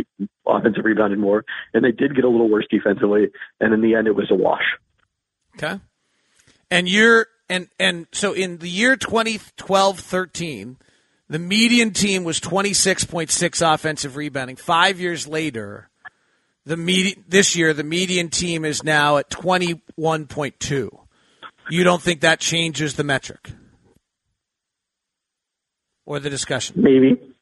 offensive 0.47 0.85
rebounded 0.85 1.19
more, 1.19 1.43
and 1.73 1.83
they 1.83 1.91
did 1.91 2.15
get 2.15 2.23
a 2.23 2.29
little 2.29 2.49
worse 2.49 2.65
defensively. 2.69 3.27
And 3.59 3.73
in 3.73 3.81
the 3.81 3.95
end, 3.95 4.07
it 4.07 4.15
was 4.15 4.31
a 4.31 4.35
wash. 4.35 4.63
Okay. 5.57 5.81
And 6.71 6.87
you're 6.87 7.27
and 7.49 7.67
and 7.79 8.07
so 8.13 8.31
in 8.31 8.59
the 8.59 8.69
year 8.69 8.95
2012-13, 8.95 10.77
the 11.27 11.39
median 11.39 11.91
team 11.91 12.23
was 12.23 12.39
26.6 12.39 13.73
offensive 13.73 14.15
rebounding. 14.15 14.55
5 14.55 14.99
years 15.01 15.27
later, 15.27 15.89
the 16.65 16.77
median 16.77 17.23
this 17.27 17.55
year 17.55 17.73
the 17.73 17.83
median 17.83 18.29
team 18.29 18.65
is 18.65 18.83
now 18.83 19.17
at 19.17 19.29
21.2. 19.29 20.89
You 21.69 21.83
don't 21.83 22.01
think 22.01 22.21
that 22.21 22.39
changes 22.39 22.95
the 22.95 23.03
metric? 23.03 23.51
Or 26.05 26.19
the 26.19 26.29
discussion? 26.29 26.81
Maybe. 26.81 27.32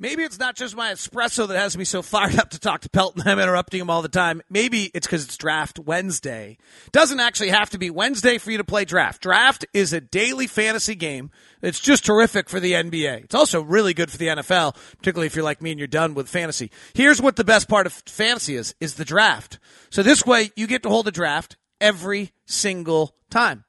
Maybe 0.00 0.22
it's 0.22 0.38
not 0.38 0.56
just 0.56 0.74
my 0.74 0.92
espresso 0.92 1.46
that 1.46 1.58
has 1.58 1.76
me 1.76 1.84
so 1.84 2.00
fired 2.00 2.38
up 2.38 2.48
to 2.50 2.58
talk 2.58 2.80
to 2.80 2.88
Pelton. 2.88 3.22
I'm 3.26 3.38
interrupting 3.38 3.82
him 3.82 3.90
all 3.90 4.00
the 4.00 4.08
time. 4.08 4.40
Maybe 4.48 4.90
it's 4.94 5.06
because 5.06 5.26
it's 5.26 5.36
draft 5.36 5.78
Wednesday. 5.78 6.56
Doesn't 6.90 7.20
actually 7.20 7.50
have 7.50 7.68
to 7.70 7.78
be 7.78 7.90
Wednesday 7.90 8.38
for 8.38 8.50
you 8.50 8.56
to 8.56 8.64
play 8.64 8.86
draft. 8.86 9.20
Draft 9.20 9.66
is 9.74 9.92
a 9.92 10.00
daily 10.00 10.46
fantasy 10.46 10.94
game. 10.94 11.30
It's 11.60 11.80
just 11.80 12.06
terrific 12.06 12.48
for 12.48 12.60
the 12.60 12.72
NBA. 12.72 13.24
It's 13.24 13.34
also 13.34 13.60
really 13.60 13.92
good 13.92 14.10
for 14.10 14.16
the 14.16 14.28
NFL, 14.28 14.74
particularly 14.96 15.26
if 15.26 15.36
you're 15.36 15.44
like 15.44 15.60
me 15.60 15.70
and 15.70 15.78
you're 15.78 15.86
done 15.86 16.14
with 16.14 16.30
fantasy. 16.30 16.70
Here's 16.94 17.20
what 17.20 17.36
the 17.36 17.44
best 17.44 17.68
part 17.68 17.84
of 17.84 17.92
fantasy 17.92 18.56
is, 18.56 18.74
is 18.80 18.94
the 18.94 19.04
draft. 19.04 19.58
So 19.90 20.02
this 20.02 20.24
way 20.24 20.50
you 20.56 20.66
get 20.66 20.82
to 20.84 20.88
hold 20.88 21.08
a 21.08 21.12
draft 21.12 21.58
every 21.78 22.32
single 22.46 23.14
time. 23.28 23.64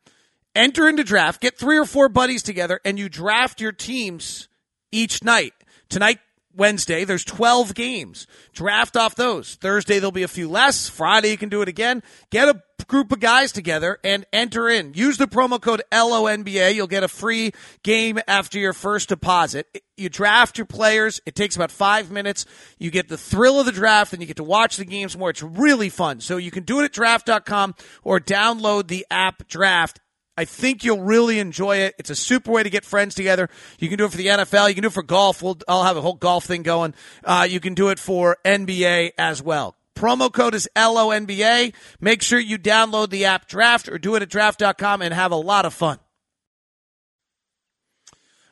Enter 0.55 0.87
into 0.87 1.03
draft, 1.03 1.41
get 1.41 1.57
three 1.57 1.77
or 1.77 1.85
four 1.85 2.07
buddies 2.07 2.41
together, 2.41 2.79
and 2.85 2.97
you 2.97 3.09
draft 3.09 3.59
your 3.59 3.73
teams 3.73 4.47
each 4.93 5.25
night. 5.25 5.53
Tonight, 5.91 6.19
Wednesday, 6.55 7.03
there's 7.03 7.25
12 7.25 7.75
games. 7.75 8.25
Draft 8.53 8.95
off 8.95 9.13
those. 9.15 9.55
Thursday, 9.55 9.99
there'll 9.99 10.13
be 10.13 10.23
a 10.23 10.29
few 10.29 10.49
less. 10.49 10.87
Friday, 10.87 11.31
you 11.31 11.37
can 11.37 11.49
do 11.49 11.61
it 11.61 11.67
again. 11.67 12.01
Get 12.29 12.47
a 12.47 12.63
group 12.87 13.11
of 13.11 13.19
guys 13.19 13.51
together 13.51 13.99
and 14.01 14.25
enter 14.31 14.69
in. 14.69 14.93
Use 14.93 15.17
the 15.17 15.27
promo 15.27 15.61
code 15.61 15.81
LONBA. 15.91 16.73
You'll 16.73 16.87
get 16.87 17.03
a 17.03 17.09
free 17.09 17.51
game 17.83 18.19
after 18.25 18.57
your 18.57 18.71
first 18.71 19.09
deposit. 19.09 19.83
You 19.97 20.07
draft 20.07 20.57
your 20.57 20.65
players. 20.65 21.19
It 21.25 21.35
takes 21.35 21.57
about 21.57 21.71
five 21.71 22.09
minutes. 22.09 22.45
You 22.79 22.89
get 22.89 23.09
the 23.09 23.17
thrill 23.17 23.59
of 23.59 23.65
the 23.65 23.73
draft 23.73 24.13
and 24.13 24.21
you 24.21 24.27
get 24.27 24.37
to 24.37 24.43
watch 24.45 24.77
the 24.77 24.85
games 24.85 25.17
more. 25.17 25.29
It's 25.29 25.43
really 25.43 25.89
fun. 25.89 26.21
So 26.21 26.37
you 26.37 26.51
can 26.51 26.63
do 26.63 26.79
it 26.79 26.85
at 26.85 26.93
draft.com 26.93 27.75
or 28.01 28.21
download 28.21 28.87
the 28.87 29.05
app 29.11 29.45
draft. 29.49 29.99
I 30.41 30.45
think 30.45 30.83
you'll 30.83 31.03
really 31.03 31.37
enjoy 31.37 31.77
it. 31.77 31.93
It's 31.99 32.09
a 32.09 32.15
super 32.15 32.51
way 32.51 32.63
to 32.63 32.69
get 32.71 32.83
friends 32.83 33.13
together. 33.13 33.47
You 33.77 33.89
can 33.89 33.99
do 33.99 34.05
it 34.05 34.11
for 34.11 34.17
the 34.17 34.25
NFL. 34.25 34.69
You 34.69 34.73
can 34.73 34.81
do 34.81 34.87
it 34.87 34.93
for 34.93 35.03
golf. 35.03 35.43
We'll, 35.43 35.59
I'll 35.67 35.83
have 35.83 35.97
a 35.97 36.01
whole 36.01 36.15
golf 36.15 36.45
thing 36.45 36.63
going. 36.63 36.95
Uh, 37.23 37.45
you 37.47 37.59
can 37.59 37.75
do 37.75 37.89
it 37.89 37.99
for 37.99 38.37
NBA 38.43 39.11
as 39.19 39.43
well. 39.43 39.75
Promo 39.93 40.33
code 40.33 40.55
is 40.55 40.67
LONBA. 40.75 41.75
Make 41.99 42.23
sure 42.23 42.39
you 42.39 42.57
download 42.57 43.11
the 43.11 43.25
app 43.25 43.47
Draft 43.47 43.87
or 43.87 43.99
do 43.99 44.15
it 44.15 44.23
at 44.23 44.29
draft.com 44.29 45.03
and 45.03 45.13
have 45.13 45.31
a 45.31 45.35
lot 45.35 45.65
of 45.65 45.75
fun. 45.75 45.99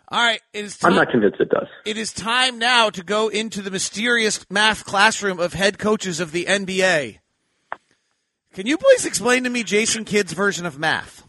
All 0.10 0.22
right, 0.22 0.42
it 0.54 0.66
is 0.66 0.78
time, 0.78 0.92
I'm 0.92 0.98
not 0.98 1.10
convinced 1.10 1.40
it 1.40 1.50
does. 1.50 1.68
it 1.88 1.98
is 1.98 2.14
time 2.14 2.60
now 2.60 2.92
to 2.92 3.04
go 3.04 3.30
into 3.30 3.64
the 3.64 3.72
mysterious 3.72 4.46
math 4.52 4.86
classroom 4.86 5.40
of 5.40 5.54
head 5.54 5.80
coaches 5.80 6.20
of 6.20 6.34
the 6.34 6.46
NBA. 6.46 7.18
Can 8.54 8.68
you 8.68 8.78
please 8.78 9.08
explain 9.08 9.44
to 9.46 9.50
me 9.50 9.64
Jason 9.64 10.06
Kidd's 10.06 10.34
version 10.34 10.68
of 10.68 10.78
math? 10.78 11.24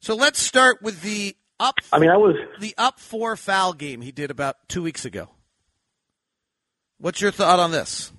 So 0.00 0.14
let's 0.14 0.38
start 0.38 0.82
with 0.82 1.02
the 1.02 1.36
up 1.58 1.76
I 1.92 1.98
mean, 1.98 2.10
I 2.10 2.16
was 2.16 2.36
the 2.58 2.74
up 2.78 2.98
four 2.98 3.36
foul 3.36 3.74
game 3.74 4.00
he 4.00 4.12
did 4.12 4.30
about 4.30 4.56
two 4.68 4.82
weeks 4.82 5.04
ago. 5.04 5.28
What's 6.98 7.20
your 7.20 7.30
thought 7.30 7.60
on 7.60 7.70
this? 7.70 8.12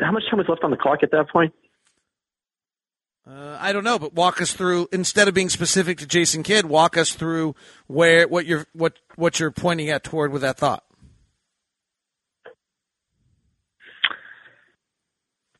how 0.00 0.10
much 0.10 0.24
time 0.28 0.38
was 0.38 0.48
left 0.48 0.64
on 0.64 0.72
the 0.72 0.76
clock 0.76 1.04
at 1.04 1.12
that 1.12 1.28
point? 1.28 1.54
Uh, 3.26 3.56
I 3.58 3.72
don't 3.72 3.84
know, 3.84 3.98
but 3.98 4.12
walk 4.12 4.42
us 4.42 4.52
through 4.52 4.88
instead 4.92 5.28
of 5.28 5.34
being 5.34 5.48
specific 5.48 5.98
to 5.98 6.06
Jason 6.06 6.42
Kidd, 6.42 6.66
walk 6.66 6.96
us 6.96 7.14
through 7.14 7.54
where 7.86 8.28
what 8.28 8.46
you're 8.46 8.66
what 8.72 8.98
what 9.16 9.40
you're 9.40 9.50
pointing 9.50 9.88
at 9.88 10.04
toward 10.04 10.32
with 10.32 10.42
that 10.42 10.58
thought. 10.58 10.84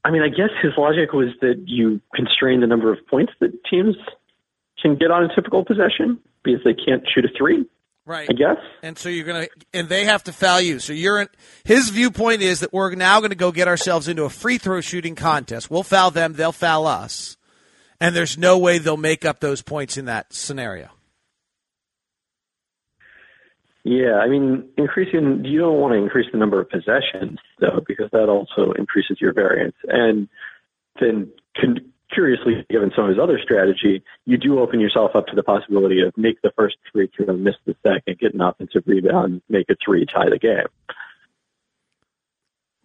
I 0.04 0.10
mean, 0.10 0.22
I 0.22 0.28
guess 0.28 0.50
his 0.62 0.72
logic 0.76 1.12
was 1.12 1.28
that 1.40 1.62
you 1.66 2.00
constrain 2.14 2.60
the 2.60 2.66
number 2.66 2.92
of 2.92 2.98
points 3.06 3.32
that 3.40 3.52
teams 3.64 3.96
can 4.80 4.96
get 4.96 5.10
on 5.10 5.24
a 5.24 5.34
typical 5.34 5.64
possession 5.64 6.20
because 6.42 6.60
they 6.64 6.74
can't 6.74 7.02
shoot 7.12 7.24
a 7.24 7.28
three. 7.36 7.64
Right. 8.06 8.28
I 8.28 8.34
guess. 8.34 8.58
And 8.82 8.98
so 8.98 9.08
you're 9.08 9.24
gonna, 9.24 9.46
and 9.72 9.88
they 9.88 10.04
have 10.04 10.24
to 10.24 10.32
foul 10.32 10.60
you. 10.60 10.78
So 10.78 10.92
you're 10.92 11.22
in. 11.22 11.28
His 11.64 11.88
viewpoint 11.88 12.42
is 12.42 12.60
that 12.60 12.70
we're 12.70 12.94
now 12.94 13.20
going 13.20 13.30
to 13.30 13.36
go 13.36 13.50
get 13.50 13.66
ourselves 13.66 14.08
into 14.08 14.24
a 14.24 14.30
free 14.30 14.58
throw 14.58 14.82
shooting 14.82 15.14
contest. 15.14 15.70
We'll 15.70 15.84
foul 15.84 16.10
them. 16.10 16.34
They'll 16.34 16.52
foul 16.52 16.86
us 16.86 17.38
and 18.00 18.14
there's 18.14 18.36
no 18.36 18.58
way 18.58 18.78
they'll 18.78 18.96
make 18.96 19.24
up 19.24 19.40
those 19.40 19.62
points 19.62 19.96
in 19.96 20.06
that 20.06 20.32
scenario. 20.32 20.90
Yeah, 23.84 24.16
I 24.16 24.28
mean, 24.28 24.66
increasing 24.78 25.44
you 25.44 25.60
don't 25.60 25.78
want 25.78 25.92
to 25.92 25.98
increase 25.98 26.26
the 26.32 26.38
number 26.38 26.58
of 26.58 26.70
possessions 26.70 27.38
though, 27.60 27.80
because 27.86 28.08
that 28.12 28.30
also 28.30 28.72
increases 28.72 29.18
your 29.20 29.34
variance. 29.34 29.76
And 29.86 30.26
then, 30.98 31.30
con- 31.60 31.92
curiously, 32.10 32.64
given 32.70 32.92
some 32.96 33.04
of 33.04 33.10
his 33.10 33.18
other 33.22 33.38
strategy, 33.42 34.02
you 34.24 34.38
do 34.38 34.58
open 34.58 34.80
yourself 34.80 35.10
up 35.14 35.26
to 35.26 35.36
the 35.36 35.42
possibility 35.42 36.00
of 36.00 36.16
make 36.16 36.40
the 36.40 36.50
first 36.56 36.76
free 36.92 37.10
throw, 37.14 37.36
miss 37.36 37.56
the 37.66 37.76
second, 37.86 38.18
get 38.18 38.32
an 38.32 38.40
offensive 38.40 38.84
rebound, 38.86 39.42
make 39.50 39.68
a 39.68 39.76
three, 39.84 40.06
tie 40.06 40.30
the 40.30 40.38
game. 40.38 40.66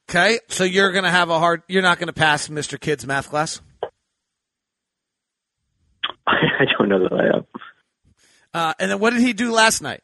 Okay, 0.09 0.39
so 0.49 0.65
you're 0.65 0.91
going 0.91 1.05
to 1.05 1.11
have 1.11 1.29
a 1.29 1.39
hard. 1.39 1.61
You're 1.67 1.83
not 1.83 1.99
going 1.99 2.07
to 2.07 2.13
pass 2.13 2.49
Mr. 2.49 2.79
Kidd's 2.79 3.05
math 3.05 3.29
class. 3.29 3.61
I 6.27 6.65
don't 6.77 6.89
know 6.89 7.03
that 7.03 7.13
I 7.13 7.35
have. 7.35 7.45
Uh, 8.51 8.73
and 8.79 8.91
then 8.91 8.99
what 8.99 9.11
did 9.11 9.21
he 9.21 9.33
do 9.33 9.51
last 9.51 9.81
night? 9.81 10.01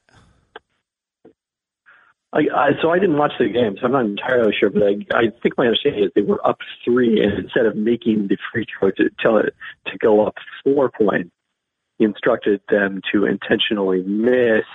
I, 2.36 2.39
I, 2.54 2.69
so 2.82 2.89
I 2.89 3.00
didn't 3.00 3.17
watch 3.17 3.32
the 3.39 3.48
game, 3.48 3.78
so 3.80 3.86
I'm 3.86 3.93
not 3.93 4.06
entirely 4.06 4.54
sure. 4.60 4.69
But 4.69 4.84
I, 4.84 5.17
I 5.17 5.24
think 5.41 5.58
my 5.58 5.67
understanding 5.67 6.04
is 6.04 6.12
they 6.15 6.21
were 6.21 6.45
up 6.45 6.58
three, 6.84 7.24
and 7.24 7.45
instead 7.45 7.65
of 7.65 7.78
making 7.78 8.28
the 8.28 8.38
free 8.52 8.65
throw 8.78 8.91
to 8.91 9.10
tell 9.21 9.38
it 9.38 9.56
to 9.88 9.98
go 9.98 10.28
up 10.28 10.36
four 10.63 10.91
points, 10.91 11.32
he 11.98 12.04
instructed 12.04 12.60
them 12.69 13.02
to 13.13 13.26
intentionally 13.26 14.04
miss, 14.04 14.65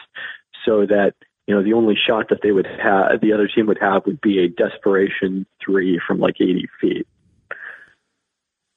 so 0.65 0.87
that 0.87 1.13
you 1.47 1.55
know 1.55 1.63
the 1.63 1.75
only 1.75 1.97
shot 1.97 2.31
that 2.31 2.39
they 2.43 2.51
would 2.51 2.67
have, 2.67 3.21
the 3.21 3.35
other 3.35 3.47
team 3.47 3.67
would 3.67 3.79
have, 3.79 4.07
would 4.07 4.23
be 4.23 4.39
a 4.39 4.49
desperation 4.49 5.45
three 5.63 6.01
from 6.07 6.19
like 6.19 6.37
80 6.41 6.67
feet. 6.81 7.07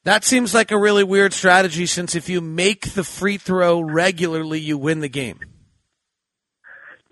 That 0.03 0.25
seems 0.25 0.53
like 0.53 0.71
a 0.71 0.77
really 0.77 1.05
weird 1.05 1.31
strategy 1.31 1.85
since 1.85 2.15
if 2.15 2.27
you 2.27 2.41
make 2.41 2.93
the 2.93 3.05
free 3.05 3.37
throw 3.37 3.79
regularly, 3.79 4.59
you 4.59 4.77
win 4.77 4.99
the 4.99 5.07
game. 5.07 5.39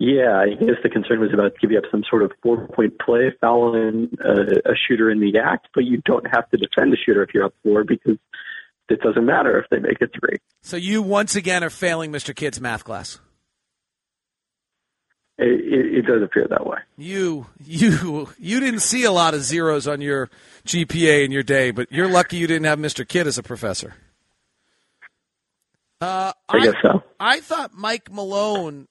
Yeah, 0.04 0.36
I 0.36 0.54
guess 0.54 0.82
the 0.82 0.88
concern 0.88 1.20
was 1.20 1.32
about 1.32 1.52
giving 1.60 1.76
up 1.76 1.84
some 1.88 2.02
sort 2.10 2.24
of 2.24 2.32
four 2.42 2.66
point 2.66 2.98
play, 2.98 3.32
fouling 3.40 4.10
a, 4.18 4.72
a 4.72 4.74
shooter 4.74 5.08
in 5.08 5.20
the 5.20 5.38
act, 5.38 5.68
but 5.76 5.84
you 5.84 6.02
don't 6.04 6.26
have 6.34 6.50
to 6.50 6.56
defend 6.56 6.92
the 6.92 6.96
shooter 6.96 7.22
if 7.22 7.32
you're 7.32 7.44
up 7.44 7.54
four 7.62 7.84
because 7.84 8.18
it 8.88 9.00
doesn't 9.00 9.24
matter 9.24 9.60
if 9.60 9.70
they 9.70 9.78
make 9.78 10.02
a 10.02 10.08
three. 10.08 10.38
So 10.60 10.76
you 10.76 11.02
once 11.02 11.36
again 11.36 11.62
are 11.62 11.70
failing 11.70 12.10
Mr. 12.10 12.34
Kidd's 12.34 12.60
math 12.60 12.82
class. 12.82 13.20
It, 15.38 15.98
it, 15.98 16.02
does 16.04 16.20
appear 16.20 16.48
that 16.50 16.66
way. 16.66 16.78
You 16.96 17.46
you 17.64 18.28
you 18.38 18.58
didn't 18.58 18.80
see 18.80 19.04
a 19.04 19.12
lot 19.12 19.34
of 19.34 19.42
zeros 19.42 19.86
on 19.86 20.00
your 20.00 20.30
GPA 20.66 21.24
in 21.24 21.30
your 21.30 21.44
day, 21.44 21.70
but 21.70 21.92
you're 21.92 22.08
lucky 22.08 22.38
you 22.38 22.48
didn't 22.48 22.66
have 22.66 22.80
Mr. 22.80 23.06
Kidd 23.06 23.28
as 23.28 23.38
a 23.38 23.42
professor. 23.44 23.94
Uh, 26.00 26.32
I, 26.48 26.56
I 26.56 26.60
guess 26.60 26.74
so. 26.82 27.04
I 27.20 27.38
thought 27.38 27.72
Mike 27.72 28.10
Malone. 28.10 28.88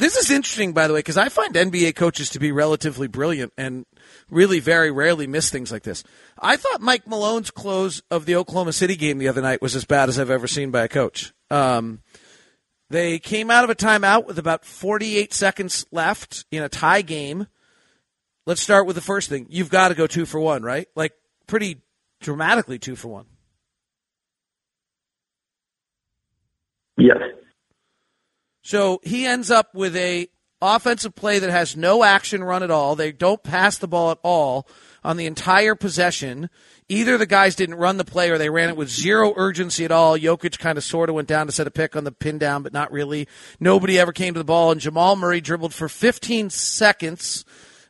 This 0.00 0.16
is 0.16 0.30
interesting, 0.30 0.72
by 0.72 0.86
the 0.86 0.94
way, 0.94 1.00
because 1.00 1.18
I 1.18 1.28
find 1.28 1.54
NBA 1.54 1.94
coaches 1.94 2.30
to 2.30 2.38
be 2.38 2.52
relatively 2.52 3.06
brilliant 3.06 3.52
and 3.58 3.84
really 4.30 4.58
very 4.58 4.90
rarely 4.90 5.26
miss 5.26 5.50
things 5.50 5.70
like 5.70 5.82
this. 5.82 6.02
I 6.38 6.56
thought 6.56 6.80
Mike 6.80 7.06
Malone's 7.06 7.50
close 7.50 8.00
of 8.10 8.24
the 8.24 8.36
Oklahoma 8.36 8.72
City 8.72 8.96
game 8.96 9.18
the 9.18 9.28
other 9.28 9.42
night 9.42 9.60
was 9.60 9.76
as 9.76 9.84
bad 9.84 10.08
as 10.08 10.18
I've 10.18 10.30
ever 10.30 10.46
seen 10.46 10.70
by 10.70 10.84
a 10.84 10.88
coach. 10.88 11.34
Um, 11.50 12.00
they 12.88 13.18
came 13.18 13.50
out 13.50 13.62
of 13.62 13.68
a 13.68 13.74
timeout 13.74 14.24
with 14.24 14.38
about 14.38 14.64
48 14.64 15.34
seconds 15.34 15.84
left 15.92 16.46
in 16.50 16.62
a 16.62 16.70
tie 16.70 17.02
game. 17.02 17.46
Let's 18.46 18.62
start 18.62 18.86
with 18.86 18.96
the 18.96 19.02
first 19.02 19.28
thing. 19.28 19.48
You've 19.50 19.68
got 19.68 19.90
to 19.90 19.94
go 19.94 20.06
two 20.06 20.24
for 20.24 20.40
one, 20.40 20.62
right? 20.62 20.88
Like 20.96 21.12
pretty 21.46 21.82
dramatically 22.22 22.78
two 22.78 22.96
for 22.96 23.08
one. 23.08 23.26
Yes. 26.96 27.18
So 28.70 29.00
he 29.02 29.26
ends 29.26 29.50
up 29.50 29.74
with 29.74 29.96
a 29.96 30.28
offensive 30.62 31.16
play 31.16 31.40
that 31.40 31.50
has 31.50 31.76
no 31.76 32.04
action 32.04 32.44
run 32.44 32.62
at 32.62 32.70
all. 32.70 32.94
They 32.94 33.10
don't 33.10 33.42
pass 33.42 33.78
the 33.78 33.88
ball 33.88 34.12
at 34.12 34.18
all 34.22 34.68
on 35.02 35.16
the 35.16 35.26
entire 35.26 35.74
possession. 35.74 36.48
Either 36.88 37.18
the 37.18 37.26
guys 37.26 37.56
didn't 37.56 37.74
run 37.74 37.96
the 37.96 38.04
play 38.04 38.30
or 38.30 38.38
they 38.38 38.48
ran 38.48 38.68
it 38.68 38.76
with 38.76 38.88
zero 38.88 39.34
urgency 39.36 39.84
at 39.84 39.90
all. 39.90 40.16
Jokic 40.16 40.60
kind 40.60 40.78
of 40.78 40.84
sort 40.84 41.08
of 41.08 41.16
went 41.16 41.26
down 41.26 41.46
to 41.46 41.52
set 41.52 41.66
a 41.66 41.70
pick 41.72 41.96
on 41.96 42.04
the 42.04 42.12
pin 42.12 42.38
down, 42.38 42.62
but 42.62 42.72
not 42.72 42.92
really. 42.92 43.26
Nobody 43.58 43.98
ever 43.98 44.12
came 44.12 44.34
to 44.34 44.40
the 44.40 44.44
ball, 44.44 44.70
and 44.70 44.80
Jamal 44.80 45.16
Murray 45.16 45.40
dribbled 45.40 45.74
for 45.74 45.88
15 45.88 46.50
seconds, 46.50 47.44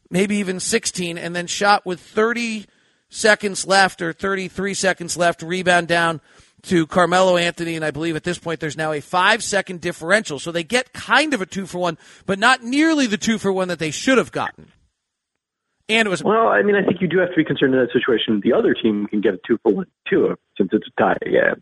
maybe 0.09 0.37
even 0.37 0.61
16, 0.61 1.19
and 1.19 1.37
then 1.37 1.47
shot 1.47 1.85
with 1.85 2.01
30 2.01 2.65
seconds 3.11 3.67
left 3.67 4.01
or 4.01 4.15
33 4.15 4.73
seconds 4.73 5.19
left, 5.19 5.43
rebound 5.43 5.89
down 5.89 6.23
to 6.63 6.87
Carmelo 6.87 7.37
Anthony, 7.37 7.77
and 7.77 7.85
I 7.85 7.91
believe 7.91 8.17
at 8.17 8.25
this 8.25 8.39
point 8.39 8.61
there's 8.61 8.77
now 8.77 8.93
a 8.93 9.01
five 9.01 9.43
second 9.43 9.81
differential. 9.81 10.39
So 10.39 10.53
they 10.53 10.65
get 10.65 10.93
kind 10.93 11.35
of 11.35 11.41
a 11.41 11.47
two 11.47 11.67
for 11.67 11.79
one, 11.79 11.99
but 12.27 12.39
not 12.39 12.63
nearly 12.63 13.07
the 13.07 13.19
two 13.19 13.39
for 13.39 13.53
one 13.53 13.69
that 13.69 13.79
they 13.79 13.91
should 13.91 14.19
have 14.19 14.33
gotten. 14.33 14.73
And 15.89 16.07
it 16.07 16.11
was 16.11 16.23
well. 16.23 16.47
I 16.47 16.63
mean, 16.63 16.77
I 16.77 16.85
think 16.85 17.01
you 17.01 17.09
do 17.09 17.19
have 17.19 17.31
to 17.31 17.37
be 17.37 17.45
concerned 17.45 17.75
in 17.75 17.81
that 17.81 17.93
situation. 17.93 18.41
The 18.45 18.53
other 18.53 18.75
team 18.75 19.07
can 19.07 19.21
get 19.21 19.35
a 19.35 19.41
two 19.47 19.59
for 19.63 19.73
one 19.73 19.87
too, 20.09 20.37
since 20.57 20.71
it's 20.73 20.87
a 20.87 21.01
tie. 21.01 21.17
Yeah. 21.27 21.55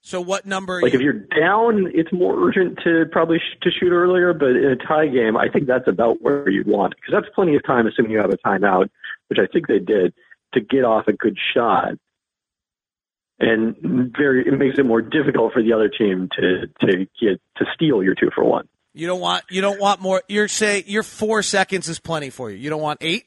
So 0.00 0.20
what 0.20 0.44
number? 0.44 0.82
Like 0.82 0.92
you... 0.92 0.98
if 0.98 1.02
you're 1.02 1.12
down, 1.40 1.90
it's 1.94 2.12
more 2.12 2.36
urgent 2.48 2.78
to 2.84 3.06
probably 3.12 3.38
sh- 3.38 3.58
to 3.62 3.70
shoot 3.70 3.92
earlier. 3.92 4.32
But 4.32 4.50
in 4.50 4.64
a 4.64 4.76
tie 4.76 5.06
game, 5.06 5.36
I 5.36 5.48
think 5.48 5.66
that's 5.66 5.86
about 5.86 6.20
where 6.20 6.48
you'd 6.48 6.66
want 6.66 6.94
because 6.96 7.12
that's 7.12 7.32
plenty 7.34 7.54
of 7.54 7.64
time, 7.64 7.86
assuming 7.86 8.10
you 8.10 8.18
have 8.18 8.30
a 8.30 8.38
timeout, 8.38 8.88
which 9.28 9.38
I 9.38 9.46
think 9.52 9.68
they 9.68 9.78
did, 9.78 10.14
to 10.54 10.60
get 10.60 10.84
off 10.84 11.06
a 11.06 11.12
good 11.12 11.36
shot. 11.54 11.94
And 13.38 14.14
very, 14.16 14.46
it 14.46 14.58
makes 14.58 14.78
it 14.78 14.86
more 14.86 15.02
difficult 15.02 15.52
for 15.52 15.62
the 15.62 15.74
other 15.74 15.90
team 15.90 16.28
to 16.38 16.66
to 16.86 17.06
get 17.20 17.40
to 17.58 17.64
steal 17.74 18.02
your 18.02 18.14
two 18.14 18.30
for 18.34 18.44
one. 18.44 18.66
You 18.94 19.06
don't 19.06 19.20
want 19.20 19.44
you 19.50 19.60
don't 19.60 19.78
want 19.78 20.00
more. 20.00 20.22
You're 20.26 20.48
say 20.48 20.82
your 20.86 21.02
four 21.02 21.42
seconds 21.42 21.88
is 21.88 21.98
plenty 21.98 22.30
for 22.30 22.50
you. 22.50 22.56
You 22.56 22.70
don't 22.70 22.80
want 22.80 22.98
eight 23.02 23.26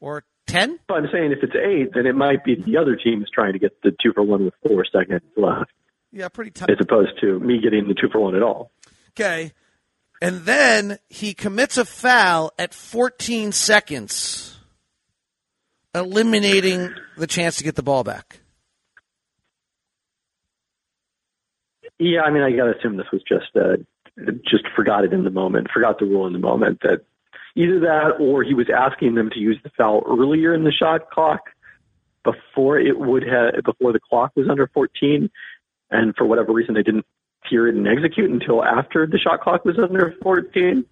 or 0.00 0.24
10? 0.48 0.78
But 0.88 0.94
I'm 0.98 1.08
saying 1.12 1.32
if 1.32 1.38
it's 1.42 1.54
eight, 1.54 1.90
then 1.94 2.06
it 2.06 2.14
might 2.14 2.44
be 2.44 2.54
the 2.54 2.76
other 2.78 2.96
team 2.96 3.22
is 3.22 3.28
trying 3.32 3.52
to 3.52 3.58
get 3.58 3.80
the 3.82 3.92
two 4.02 4.12
for 4.12 4.22
one 4.22 4.44
with 4.44 4.54
four 4.66 4.84
seconds 4.84 5.22
left. 5.36 5.70
Yeah, 6.10 6.28
pretty 6.28 6.50
tough. 6.50 6.70
As 6.70 6.78
opposed 6.80 7.20
to 7.20 7.38
me 7.38 7.60
getting 7.60 7.86
the 7.86 7.94
two 7.94 8.08
for 8.10 8.20
one 8.20 8.34
at 8.34 8.42
all. 8.42 8.70
Okay. 9.10 9.52
And 10.20 10.40
then 10.40 10.98
he 11.08 11.34
commits 11.34 11.76
a 11.76 11.84
foul 11.84 12.52
at 12.58 12.74
14 12.74 13.52
seconds, 13.52 14.58
eliminating 15.94 16.92
the 17.16 17.26
chance 17.26 17.56
to 17.58 17.64
get 17.64 17.76
the 17.76 17.82
ball 17.82 18.02
back. 18.02 18.40
Yeah, 21.98 22.22
I 22.22 22.30
mean, 22.30 22.42
I 22.42 22.52
got 22.52 22.66
to 22.66 22.78
assume 22.78 22.96
this 22.96 23.06
was 23.12 23.22
just 23.22 23.56
uh, 23.56 23.76
just 24.48 24.64
forgot 24.74 25.04
it 25.04 25.12
in 25.12 25.24
the 25.24 25.30
moment, 25.30 25.68
forgot 25.72 25.98
the 25.98 26.06
rule 26.06 26.26
in 26.26 26.32
the 26.32 26.38
moment 26.38 26.80
that 26.82 27.04
Either 27.58 27.80
that 27.80 28.20
or 28.20 28.44
he 28.44 28.54
was 28.54 28.68
asking 28.70 29.16
them 29.16 29.30
to 29.30 29.40
use 29.40 29.58
the 29.64 29.70
foul 29.76 30.04
earlier 30.06 30.54
in 30.54 30.62
the 30.62 30.70
shot 30.70 31.10
clock 31.10 31.40
before 32.22 32.78
it 32.78 32.96
would 32.96 33.24
have 33.24 33.64
before 33.64 33.92
the 33.92 33.98
clock 33.98 34.30
was 34.36 34.48
under 34.48 34.68
14 34.68 35.28
and 35.90 36.14
for 36.14 36.24
whatever 36.24 36.52
reason 36.52 36.74
they 36.74 36.84
didn't 36.84 37.04
hear 37.50 37.66
it 37.66 37.74
and 37.74 37.88
execute 37.88 38.30
until 38.30 38.62
after 38.62 39.08
the 39.08 39.18
shot 39.18 39.40
clock 39.40 39.64
was 39.64 39.76
under 39.76 40.14
14. 40.22 40.84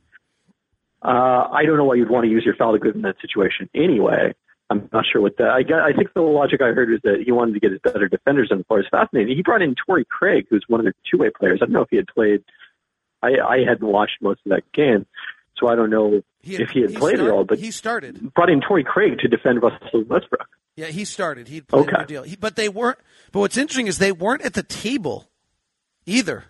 Uh, 1.03 1.09
I 1.09 1.65
don't 1.65 1.77
know 1.77 1.85
why 1.85 1.95
you'd 1.95 2.11
want 2.11 2.25
to 2.25 2.31
use 2.31 2.45
your 2.45 2.57
foul 2.57 2.73
to 2.73 2.81
good 2.81 2.97
in 2.97 3.03
that 3.03 3.21
situation 3.21 3.71
anyway. 3.73 4.35
I'm 4.69 4.89
not 4.93 5.05
sure 5.11 5.23
what 5.23 5.37
that. 5.39 5.51
I 5.51 5.63
got. 5.63 5.83
I 5.83 5.93
think 5.93 6.13
the 6.13 6.23
logic 6.23 6.61
I 6.61 6.73
heard 6.73 6.91
was 6.91 7.01
that 7.05 7.23
he 7.25 7.31
wanted 7.31 7.55
to 7.55 7.61
get 7.61 7.71
his 7.71 7.81
better 7.81 8.09
defenders 8.09 8.49
on 8.51 8.59
the 8.59 8.65
floor. 8.65 8.81
It's 8.81 8.89
fascinating. 8.89 9.37
He 9.37 9.43
brought 9.43 9.63
in 9.63 9.77
Torrey 9.87 10.05
Craig, 10.05 10.47
who's 10.51 10.65
one 10.67 10.81
of 10.81 10.85
their 10.85 10.95
two-way 11.11 11.31
players. 11.31 11.61
I 11.63 11.67
don't 11.67 11.73
know 11.73 11.83
if 11.83 11.91
he 11.91 11.97
had 11.97 12.09
played. 12.09 12.43
I, 13.23 13.39
I 13.41 13.59
hadn't 13.59 13.87
watched 13.87 14.21
most 14.21 14.41
of 14.45 14.51
that 14.51 14.63
game, 14.73 15.07
so 15.57 15.69
I 15.69 15.77
don't 15.77 15.91
know 15.91 16.23
he 16.43 16.53
had, 16.53 16.63
if 16.63 16.71
he 16.71 16.81
had 16.81 16.91
he 16.91 16.97
played 16.97 17.17
started, 17.17 17.33
at 17.33 17.35
all. 17.35 17.45
But 17.45 17.59
he 17.59 17.71
started. 17.71 18.35
Brought 18.35 18.51
in 18.51 18.61
Torrey 18.61 18.85
Craig 18.85 19.19
to 19.21 19.29
defend 19.29 19.63
Russell 19.63 20.03
Westbrook. 20.05 20.49
Yeah, 20.77 20.87
he 20.87 21.05
started. 21.05 21.49
He 21.49 21.61
played 21.61 21.89
okay. 21.89 22.05
deal. 22.05 22.23
He, 22.25 22.37
but 22.37 22.57
they 22.57 22.69
weren't. 22.69 22.99
But 23.33 23.41
what's 23.41 23.57
interesting 23.57 23.87
is 23.87 23.99
they 23.99 24.13
weren't 24.13 24.43
at 24.43 24.55
the 24.55 24.63
table 24.63 25.29
either. 26.05 26.45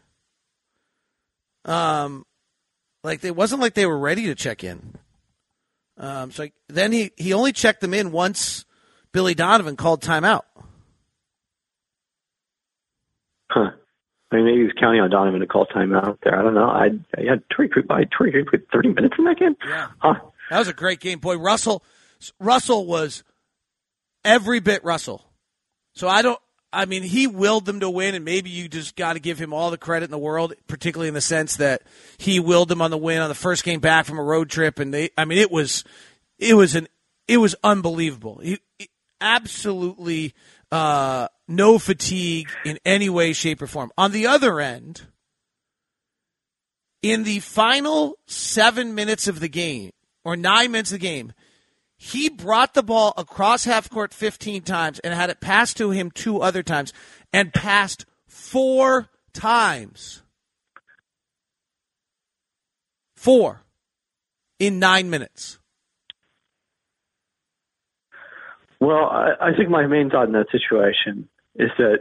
Um, 1.64 2.24
like 3.04 3.22
it 3.24 3.36
wasn't 3.36 3.60
like 3.60 3.74
they 3.74 3.86
were 3.86 3.98
ready 3.98 4.26
to 4.26 4.34
check 4.34 4.64
in. 4.64 4.95
Um, 5.98 6.30
so 6.30 6.48
then 6.68 6.92
he 6.92 7.12
he 7.16 7.32
only 7.32 7.52
checked 7.52 7.80
them 7.80 7.94
in 7.94 8.12
once 8.12 8.64
Billy 9.12 9.34
Donovan 9.34 9.76
called 9.76 10.02
timeout. 10.02 10.42
Huh. 13.50 13.70
I 14.30 14.36
mean, 14.36 14.44
maybe 14.44 14.58
he 14.58 14.64
was 14.64 14.72
counting 14.78 15.00
on 15.00 15.10
Donovan 15.10 15.40
to 15.40 15.46
call 15.46 15.66
timeout 15.66 16.18
there. 16.22 16.38
I 16.38 16.42
don't 16.42 16.54
know. 16.54 16.68
I 16.68 16.90
yeah, 17.18 17.36
Torrey 17.50 17.68
Craig, 17.68 17.86
I 17.90 18.04
Torrey 18.04 18.32
Craig 18.32 18.46
put 18.50 18.66
30 18.72 18.88
minutes 18.90 19.14
in 19.18 19.24
that 19.24 19.38
game. 19.38 19.56
Yeah, 19.66 19.88
huh? 19.98 20.14
That 20.50 20.58
was 20.58 20.68
a 20.68 20.72
great 20.72 21.00
game, 21.00 21.20
boy. 21.20 21.36
Russell, 21.36 21.82
Russell 22.38 22.86
was 22.86 23.22
every 24.24 24.60
bit 24.60 24.84
Russell. 24.84 25.24
So 25.94 26.08
I 26.08 26.22
don't. 26.22 26.40
I 26.76 26.84
mean, 26.84 27.02
he 27.02 27.26
willed 27.26 27.64
them 27.64 27.80
to 27.80 27.88
win, 27.88 28.14
and 28.14 28.24
maybe 28.24 28.50
you 28.50 28.68
just 28.68 28.96
got 28.96 29.14
to 29.14 29.18
give 29.18 29.38
him 29.38 29.52
all 29.52 29.70
the 29.70 29.78
credit 29.78 30.04
in 30.04 30.10
the 30.10 30.18
world, 30.18 30.52
particularly 30.68 31.08
in 31.08 31.14
the 31.14 31.20
sense 31.22 31.56
that 31.56 31.82
he 32.18 32.38
willed 32.38 32.68
them 32.68 32.82
on 32.82 32.90
the 32.90 32.98
win 32.98 33.22
on 33.22 33.28
the 33.28 33.34
first 33.34 33.64
game 33.64 33.80
back 33.80 34.04
from 34.04 34.18
a 34.18 34.22
road 34.22 34.50
trip, 34.50 34.78
and 34.78 34.92
they. 34.92 35.10
I 35.16 35.24
mean, 35.24 35.38
it 35.38 35.50
was, 35.50 35.84
it 36.38 36.54
was 36.54 36.74
an, 36.74 36.86
it 37.26 37.38
was 37.38 37.54
unbelievable. 37.64 38.40
He, 38.42 38.60
absolutely 39.20 40.34
uh, 40.70 41.28
no 41.48 41.78
fatigue 41.78 42.48
in 42.64 42.78
any 42.84 43.08
way, 43.08 43.32
shape, 43.32 43.62
or 43.62 43.66
form. 43.66 43.90
On 43.96 44.12
the 44.12 44.26
other 44.26 44.60
end, 44.60 45.02
in 47.02 47.24
the 47.24 47.40
final 47.40 48.18
seven 48.26 48.94
minutes 48.94 49.28
of 49.28 49.40
the 49.40 49.48
game 49.48 49.92
or 50.24 50.36
nine 50.36 50.72
minutes 50.72 50.90
of 50.92 51.00
the 51.00 51.06
game, 51.06 51.32
he 51.96 52.28
brought 52.28 52.74
the 52.74 52.82
ball 52.82 53.14
across 53.16 53.64
half 53.64 53.88
court 53.88 54.12
15 54.12 54.62
times 54.62 54.98
and 55.00 55.14
had 55.14 55.30
it 55.30 55.40
passed 55.40 55.76
to 55.78 55.90
him 55.90 56.10
two 56.10 56.40
other 56.40 56.62
times 56.62 56.92
and 57.32 57.52
passed 57.52 58.04
four 58.26 59.08
times. 59.32 60.22
Four 63.14 63.62
in 64.58 64.78
nine 64.78 65.10
minutes. 65.10 65.58
Well, 68.78 69.06
I, 69.06 69.32
I 69.40 69.56
think 69.56 69.70
my 69.70 69.86
main 69.86 70.10
thought 70.10 70.26
in 70.26 70.32
that 70.32 70.46
situation 70.52 71.28
is 71.54 71.70
that 71.78 71.98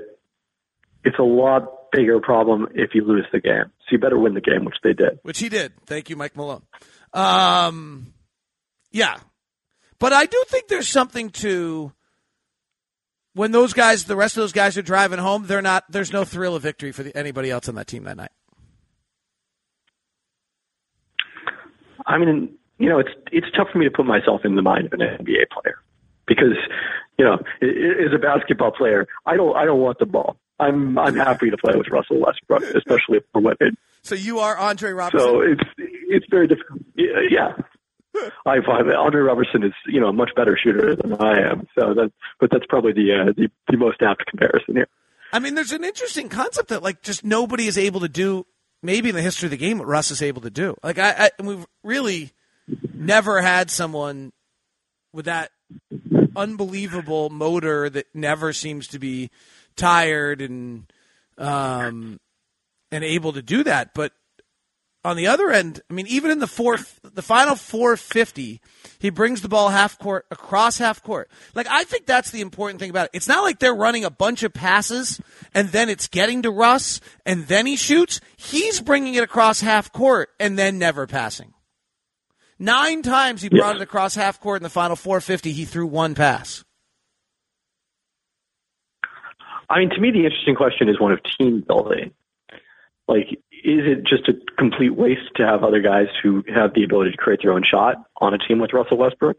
it's 1.06 1.18
a 1.20 1.24
lot 1.24 1.92
bigger 1.92 2.20
problem 2.20 2.68
if 2.74 2.92
you 2.94 3.06
lose 3.06 3.26
the 3.32 3.40
game. 3.40 3.72
So 3.82 3.92
you 3.92 4.00
better 4.00 4.20
win 4.20 4.34
the 4.34 4.42
game, 4.42 4.66
which 4.66 4.76
they 4.84 4.94
did. 4.94 5.20
Which 5.24 5.40
he 5.40 5.48
did. 5.48 5.74
Thank 5.86 6.10
you, 6.10 6.18
Mike 6.18 6.36
Malone. 6.36 6.64
Um, 7.14 8.14
yeah, 8.92 9.18
but 10.06 10.14
I 10.14 10.28
do 10.28 10.44
think 10.50 10.68
there's 10.68 10.88
something 10.88 11.32
to 11.32 11.92
when 13.34 13.52
those 13.52 13.74
guys, 13.74 14.04
the 14.04 14.16
rest 14.16 14.38
of 14.38 14.42
those 14.42 14.52
guys 14.52 14.78
are 14.78 14.84
driving 14.84 15.18
home. 15.18 15.48
They're 15.48 15.64
not. 15.64 15.84
There's 15.90 16.14
no 16.14 16.24
thrill 16.24 16.56
of 16.56 16.62
victory 16.62 16.92
for 16.92 17.02
the, 17.02 17.18
anybody 17.18 17.50
else 17.50 17.68
on 17.68 17.74
that 17.74 17.88
team 17.88 18.04
that 18.04 18.16
night. 18.16 18.30
I 22.06 22.20
mean, 22.20 22.54
you 22.78 22.88
know, 22.88 23.00
it's 23.00 23.10
it's 23.32 23.48
tough 23.58 23.70
for 23.74 23.80
me 23.80 23.86
to 23.86 23.90
put 23.90 24.06
myself 24.06 24.42
in 24.44 24.56
the 24.56 24.62
mind 24.62 24.86
of 24.86 24.94
an 24.94 25.00
NBA 25.00 25.50
player 25.52 25.82
because, 26.28 26.54
you 27.18 27.26
know, 27.26 27.40
as 27.64 28.14
a 28.14 28.20
basketball 28.20 28.74
player, 28.74 29.08
I 29.26 29.36
don't 29.36 29.58
I 29.58 29.66
don't 29.66 29.80
want 29.80 29.98
the 29.98 30.06
ball. 30.06 30.38
I'm 30.60 31.00
I'm 31.00 31.16
happy 31.16 31.50
to 31.50 31.58
play 31.58 31.74
with 31.76 31.88
Russell 31.90 32.22
Westbrook, 32.22 32.62
especially 32.76 33.22
for 33.34 33.42
women. 33.42 33.76
So 34.04 34.14
you 34.14 34.38
are 34.38 34.56
Andre 34.56 34.92
Roberson. 34.92 35.28
So 35.28 35.42
it's 35.42 35.64
it's 35.80 36.28
very 36.30 36.48
difficult. 36.48 36.82
Yeah, 36.96 37.54
I 38.46 38.58
find 38.66 38.90
that 38.90 38.96
Andre 38.96 39.22
Roberson 39.22 39.64
is 39.64 39.74
you 39.88 40.00
know 40.00 40.08
a 40.08 40.14
much 40.14 40.32
better 40.36 40.58
shooter 40.62 40.96
than 40.96 41.14
I 41.14 41.40
am. 41.52 41.68
So 41.78 41.94
that, 41.94 42.12
but 42.40 42.50
that's 42.52 42.66
probably 42.68 42.94
the 42.94 43.12
uh, 43.12 43.34
the, 43.36 43.50
the 43.70 43.78
most 43.78 44.02
apt 44.02 44.26
comparison 44.26 44.76
here. 44.76 44.88
I 45.34 45.40
mean, 45.40 45.56
there's 45.56 45.72
an 45.72 45.84
interesting 45.84 46.30
concept 46.30 46.70
that 46.70 46.84
like 46.84 47.02
just 47.02 47.24
nobody 47.24 47.68
is 47.68 47.78
able 47.78 48.02
to 48.02 48.10
do. 48.10 48.46
Maybe 48.84 49.10
in 49.10 49.16
the 49.16 49.22
history 49.22 49.48
of 49.48 49.52
the 49.52 49.58
game, 49.58 49.80
what 49.80 49.88
Russ 49.88 50.12
is 50.12 50.22
able 50.22 50.42
to 50.44 50.52
do. 50.52 50.76
Like 50.84 51.00
I, 51.00 51.30
I 51.38 51.44
we've 51.44 51.66
really 51.84 52.32
never 52.94 53.42
had 53.42 53.72
someone 53.72 54.32
with 55.12 55.26
that 55.26 55.52
unbelievable 56.36 57.30
motor 57.30 57.90
that 57.90 58.08
never 58.14 58.54
seems 58.54 58.88
to 58.90 59.00
be 59.00 59.32
tired 59.76 60.42
and 60.42 60.92
um 61.38 62.20
and 62.92 63.04
able 63.04 63.34
to 63.34 63.42
do 63.42 63.64
that. 63.64 63.94
But 63.94 64.14
on 65.06 65.18
the 65.18 65.28
other 65.28 65.52
end, 65.52 65.82
I 65.90 65.94
mean, 65.94 66.08
even 66.08 66.32
in 66.32 66.40
the 66.40 66.48
four, 66.48 66.78
the 67.04 67.22
final 67.22 67.56
450, 67.56 68.60
he 68.98 69.10
brings 69.12 69.42
the 69.42 69.48
ball 69.48 69.70
half 69.70 70.00
court 70.00 70.26
across 70.32 70.80
half 70.80 71.04
court. 71.04 71.30
Like 71.54 71.68
I 71.70 71.84
think 71.84 72.08
that's 72.08 72.32
the 72.32 72.42
important 72.42 72.80
thing 72.80 72.90
about 72.90 73.06
it. 73.06 73.12
It's 73.14 73.28
not 73.28 73.44
like 73.44 73.60
they're 73.60 73.76
running 73.76 74.04
a 74.04 74.10
bunch 74.10 74.42
of 74.42 74.52
passes 74.52 75.22
and 75.54 75.70
then 75.70 75.90
it's 75.90 76.08
getting 76.08 76.42
to 76.42 76.50
Russ 76.50 77.02
and 77.26 77.46
then 77.48 77.68
he 77.68 77.76
shoots. 77.76 78.20
He's 78.36 78.82
bringing 78.82 79.14
it 79.14 79.24
across 79.24 79.62
half 79.62 79.94
court 79.94 80.30
and 80.40 80.58
then 80.58 80.80
never 80.80 81.06
passing. 81.06 81.54
Nine 82.58 83.04
times 83.04 83.42
he 83.42 83.50
brought 83.50 83.76
it 83.76 83.82
across 83.82 84.16
half 84.16 84.40
court 84.40 84.58
in 84.58 84.64
the 84.64 84.70
final 84.70 84.96
450. 84.96 85.52
He 85.52 85.66
threw 85.66 85.86
one 85.86 86.16
pass. 86.16 86.64
I 89.70 89.80
mean, 89.80 89.90
to 89.92 90.00
me, 90.00 90.12
the 90.12 90.26
interesting 90.26 90.56
question 90.56 90.90
is 90.90 91.00
one 91.00 91.12
of 91.12 91.20
team 91.38 91.64
building. 91.68 92.12
Like, 93.08 93.40
is 93.66 93.82
it 93.88 94.04
just 94.06 94.30
a 94.30 94.34
complete 94.60 94.96
waste 94.96 95.34
to 95.38 95.44
have 95.44 95.64
other 95.64 95.82
guys 95.82 96.06
who 96.22 96.44
have 96.54 96.76
the 96.76 96.84
ability 96.84 97.10
to 97.12 97.18
create 97.18 97.40
their 97.42 97.52
own 97.52 97.64
shot 97.70 97.96
on 98.22 98.32
a 98.32 98.38
team 98.38 98.60
with 98.60 98.74
Russell 98.74 98.98
Westbrook? 98.98 99.38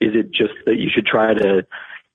Is 0.00 0.12
it 0.14 0.30
just 0.30 0.54
that 0.64 0.76
you 0.76 0.88
should 0.94 1.06
try 1.06 1.34
to, 1.34 1.66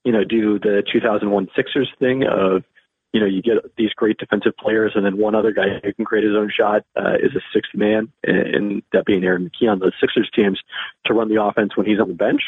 you 0.06 0.14
know, 0.14 0.24
do 0.24 0.58
the 0.58 0.84
2001 0.92 1.50
Sixers 1.54 1.92
thing 2.00 2.24
of, 2.24 2.64
you 3.12 3.20
know, 3.20 3.26
you 3.26 3.42
get 3.42 3.58
these 3.76 3.90
great 3.94 4.18
defensive 4.18 4.54
players 4.58 4.94
and 4.96 5.06
then 5.06 5.18
one 5.18 5.36
other 5.36 5.52
guy 5.52 5.82
who 5.84 5.94
can 5.94 6.06
create 6.06 6.24
his 6.24 6.36
own 6.36 6.50
shot 6.50 6.84
uh, 6.96 7.16
is 7.16 7.36
a 7.36 7.42
sixth 7.54 7.76
man, 7.76 8.10
and 8.24 8.82
that 8.94 9.06
being 9.06 9.26
Aaron 9.26 9.50
McKie 9.50 9.70
on 9.70 9.80
the 9.80 9.92
Sixers 10.00 10.30
teams 10.34 10.60
to 11.08 11.14
run 11.14 11.28
the 11.28 11.44
offense 11.44 11.76
when 11.76 11.86
he's 11.86 12.00
on 12.00 12.08
the 12.08 12.14
bench? 12.14 12.42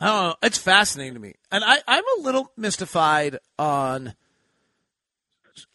I 0.00 0.06
don't 0.06 0.24
know. 0.24 0.34
It's 0.42 0.58
fascinating 0.58 1.14
to 1.14 1.20
me. 1.20 1.34
And 1.52 1.62
I, 1.64 1.78
I'm 1.86 2.04
a 2.18 2.22
little 2.22 2.50
mystified 2.56 3.38
on 3.58 4.14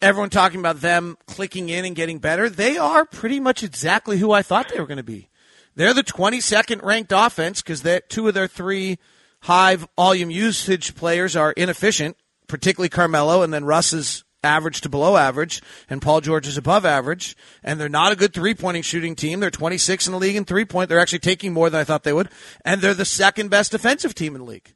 everyone 0.01 0.29
talking 0.29 0.59
about 0.59 0.81
them 0.81 1.17
clicking 1.27 1.69
in 1.69 1.85
and 1.85 1.95
getting 1.95 2.19
better. 2.19 2.49
They 2.49 2.77
are 2.77 3.05
pretty 3.05 3.39
much 3.39 3.63
exactly 3.63 4.17
who 4.17 4.31
I 4.31 4.41
thought 4.41 4.69
they 4.69 4.79
were 4.79 4.87
going 4.87 4.97
to 4.97 5.03
be. 5.03 5.29
They're 5.75 5.93
the 5.93 6.03
22nd 6.03 6.83
ranked 6.83 7.13
offense 7.15 7.61
because 7.61 7.85
two 8.09 8.27
of 8.27 8.33
their 8.33 8.47
three 8.47 8.99
high 9.41 9.77
volume 9.95 10.29
usage 10.29 10.95
players 10.95 11.35
are 11.35 11.51
inefficient, 11.53 12.17
particularly 12.47 12.89
Carmelo, 12.89 13.41
and 13.41 13.53
then 13.53 13.65
Russ 13.65 13.93
is 13.93 14.23
average 14.43 14.81
to 14.81 14.89
below 14.89 15.17
average, 15.17 15.61
and 15.89 16.01
Paul 16.01 16.21
George 16.21 16.47
is 16.47 16.57
above 16.57 16.85
average. 16.85 17.35
And 17.63 17.79
they're 17.79 17.89
not 17.89 18.11
a 18.11 18.15
good 18.15 18.33
three 18.33 18.53
pointing 18.53 18.83
shooting 18.83 19.15
team. 19.15 19.39
They're 19.39 19.51
26 19.51 20.07
in 20.07 20.13
the 20.13 20.19
league 20.19 20.35
in 20.35 20.45
three 20.45 20.65
point. 20.65 20.89
They're 20.89 20.99
actually 20.99 21.19
taking 21.19 21.53
more 21.53 21.69
than 21.69 21.79
I 21.79 21.83
thought 21.83 22.03
they 22.03 22.13
would. 22.13 22.29
And 22.65 22.81
they're 22.81 22.93
the 22.93 23.05
second 23.05 23.49
best 23.49 23.71
defensive 23.71 24.15
team 24.15 24.35
in 24.35 24.41
the 24.41 24.47
league. 24.47 24.73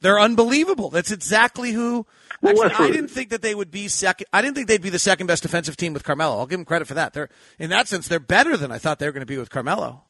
They're 0.00 0.20
unbelievable. 0.20 0.90
That's 0.90 1.12
exactly 1.12 1.72
who. 1.72 2.06
Actually, 2.44 2.72
I 2.74 2.90
didn't 2.90 3.08
think 3.08 3.30
that 3.30 3.42
they 3.42 3.54
would 3.54 3.70
be 3.70 3.88
second. 3.88 4.26
I 4.32 4.42
didn't 4.42 4.56
think 4.56 4.68
they'd 4.68 4.82
be 4.82 4.90
the 4.90 4.98
second 4.98 5.26
best 5.26 5.42
defensive 5.42 5.76
team 5.76 5.92
with 5.92 6.04
Carmelo. 6.04 6.38
I'll 6.38 6.46
give 6.46 6.58
them 6.58 6.64
credit 6.64 6.88
for 6.88 6.94
that. 6.94 7.12
They're 7.12 7.28
in 7.58 7.70
that 7.70 7.88
sense, 7.88 8.08
they're 8.08 8.20
better 8.20 8.56
than 8.56 8.72
I 8.72 8.78
thought 8.78 8.98
they 8.98 9.06
were 9.06 9.12
going 9.12 9.20
to 9.20 9.26
be 9.26 9.38
with 9.38 9.50
Carmelo. 9.50 10.04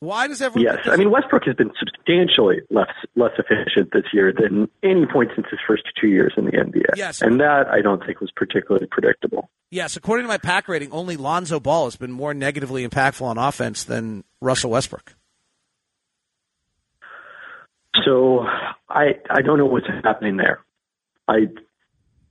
Why 0.00 0.28
does 0.28 0.42
everyone? 0.42 0.76
Yes, 0.76 0.86
I 0.86 0.96
mean 0.96 1.10
Westbrook 1.10 1.44
has 1.46 1.56
been 1.56 1.72
substantially 1.78 2.60
less 2.70 2.90
less 3.16 3.32
efficient 3.38 3.92
this 3.92 4.04
year 4.12 4.32
than 4.32 4.68
any 4.82 5.06
point 5.06 5.30
since 5.34 5.46
his 5.50 5.58
first 5.66 5.84
two 5.98 6.08
years 6.08 6.34
in 6.36 6.44
the 6.44 6.52
NBA. 6.52 6.96
Yes, 6.96 7.22
and 7.22 7.40
that 7.40 7.66
I 7.68 7.80
don't 7.80 8.04
think 8.04 8.20
was 8.20 8.30
particularly 8.36 8.86
predictable. 8.90 9.48
Yes, 9.70 9.96
according 9.96 10.24
to 10.24 10.28
my 10.28 10.36
pack 10.38 10.68
rating, 10.68 10.92
only 10.92 11.16
Lonzo 11.16 11.58
Ball 11.60 11.86
has 11.86 11.96
been 11.96 12.12
more 12.12 12.34
negatively 12.34 12.86
impactful 12.86 13.22
on 13.22 13.38
offense 13.38 13.84
than 13.84 14.22
Russell 14.42 14.70
Westbrook. 14.70 15.16
So 18.04 18.40
I 18.88 19.16
I 19.30 19.42
don't 19.42 19.58
know 19.58 19.66
what's 19.66 19.86
happening 20.04 20.36
there. 20.36 20.60
I 21.28 21.48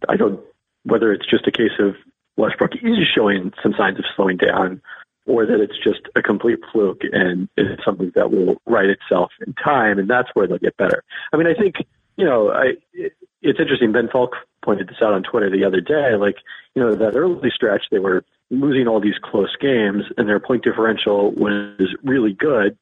I 0.08 0.16
don't 0.18 0.40
whether 0.84 1.12
it's 1.12 1.26
just 1.26 1.48
a 1.48 1.52
case 1.52 1.80
of 1.80 1.96
Westbrook 2.38 2.76
is 2.76 3.08
showing 3.14 3.54
some 3.64 3.74
signs 3.78 3.98
of 3.98 4.06
slowing 4.16 4.38
down 4.38 4.82
or 5.26 5.46
that 5.46 5.60
it's 5.60 5.78
just 5.84 6.02
a 6.16 6.22
complete 6.22 6.60
fluke 6.72 7.02
and 7.12 7.50
it's 7.58 7.84
something 7.84 8.12
that 8.14 8.32
will 8.32 8.62
right 8.66 8.90
itself 8.90 9.32
in 9.46 9.54
time, 9.54 9.98
and 9.98 10.10
that's 10.10 10.30
where 10.34 10.48
they'll 10.48 10.60
get 10.60 10.78
better. 10.78 11.04
I 11.34 11.38
mean, 11.38 11.48
I 11.48 11.54
think 11.54 11.78
you 12.18 12.26
know, 12.26 12.52
I 12.52 12.74
it, 12.94 13.14
it's 13.42 13.60
interesting. 13.60 13.92
Ben 13.92 14.10
Falk 14.12 14.36
pointed 14.64 14.88
this 14.88 14.98
out 15.02 15.14
on 15.14 15.24
Twitter 15.24 15.50
the 15.50 15.64
other 15.64 15.82
day. 15.82 16.16
Like, 16.16 16.38
you 16.74 16.82
know, 16.82 16.96
that 16.96 17.16
early 17.16 17.52
stretch, 17.54 17.86
they 17.92 18.00
were 18.00 18.24
losing 18.50 18.88
all 18.88 19.00
these 19.00 19.20
close 19.22 19.56
games, 19.60 20.04
and 20.18 20.28
their 20.28 20.40
point 20.40 20.64
differential 20.64 21.32
was 21.32 21.96
really 22.04 22.34
good. 22.34 22.78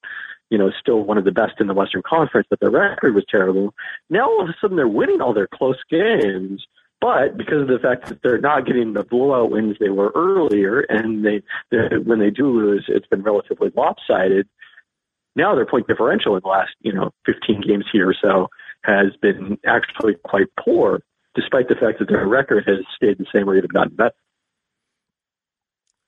You 0.54 0.60
know, 0.60 0.72
still 0.80 1.02
one 1.02 1.18
of 1.18 1.26
the 1.26 1.32
best 1.32 1.54
in 1.60 1.66
the 1.66 1.74
Western 1.74 2.04
Conference, 2.08 2.46
but 2.48 2.60
their 2.60 2.70
record 2.70 3.16
was 3.16 3.26
terrible. 3.28 3.74
Now 4.10 4.30
all 4.30 4.44
of 4.44 4.50
a 4.50 4.56
sudden 4.62 4.78
they're 4.78 4.88
winning 4.88 5.20
all 5.20 5.34
their 5.34 5.48
close 5.48 5.80
games 5.90 6.64
but 7.04 7.36
because 7.36 7.64
of 7.64 7.68
the 7.68 7.80
fact 7.80 8.08
that 8.08 8.22
they're 8.24 8.40
not 8.40 8.66
getting 8.66 8.94
the 8.94 9.04
blowout 9.04 9.52
wins 9.52 9.76
they 9.78 9.90
were 9.90 10.14
earlier, 10.16 10.80
and 10.88 11.26
they, 11.26 11.42
when 12.06 12.20
they 12.20 12.30
do 12.30 12.48
lose, 12.48 12.86
it's 12.88 13.08
been 13.08 13.24
relatively 13.24 13.74
lopsided. 13.76 14.48
Now 15.36 15.54
their 15.54 15.66
point 15.66 15.86
differential 15.88 16.38
in 16.38 16.42
the 16.44 16.48
last 16.48 16.72
you 16.80 16.94
know 16.94 17.12
15 17.26 17.60
games 17.68 17.84
here 17.92 18.10
or 18.10 18.16
so 18.22 18.48
has 18.86 19.08
been 19.22 19.58
actually 19.66 20.14
quite 20.24 20.48
poor, 20.58 21.02
despite 21.36 21.68
the 21.68 21.76
fact 21.76 22.00
that 22.00 22.08
their 22.08 22.26
record 22.26 22.64
has 22.68 22.78
stayed 22.96 23.18
the 23.18 23.26
same 23.34 23.50
or 23.50 23.58
even 23.58 23.70
gotten 23.70 23.96
better. 23.98 24.16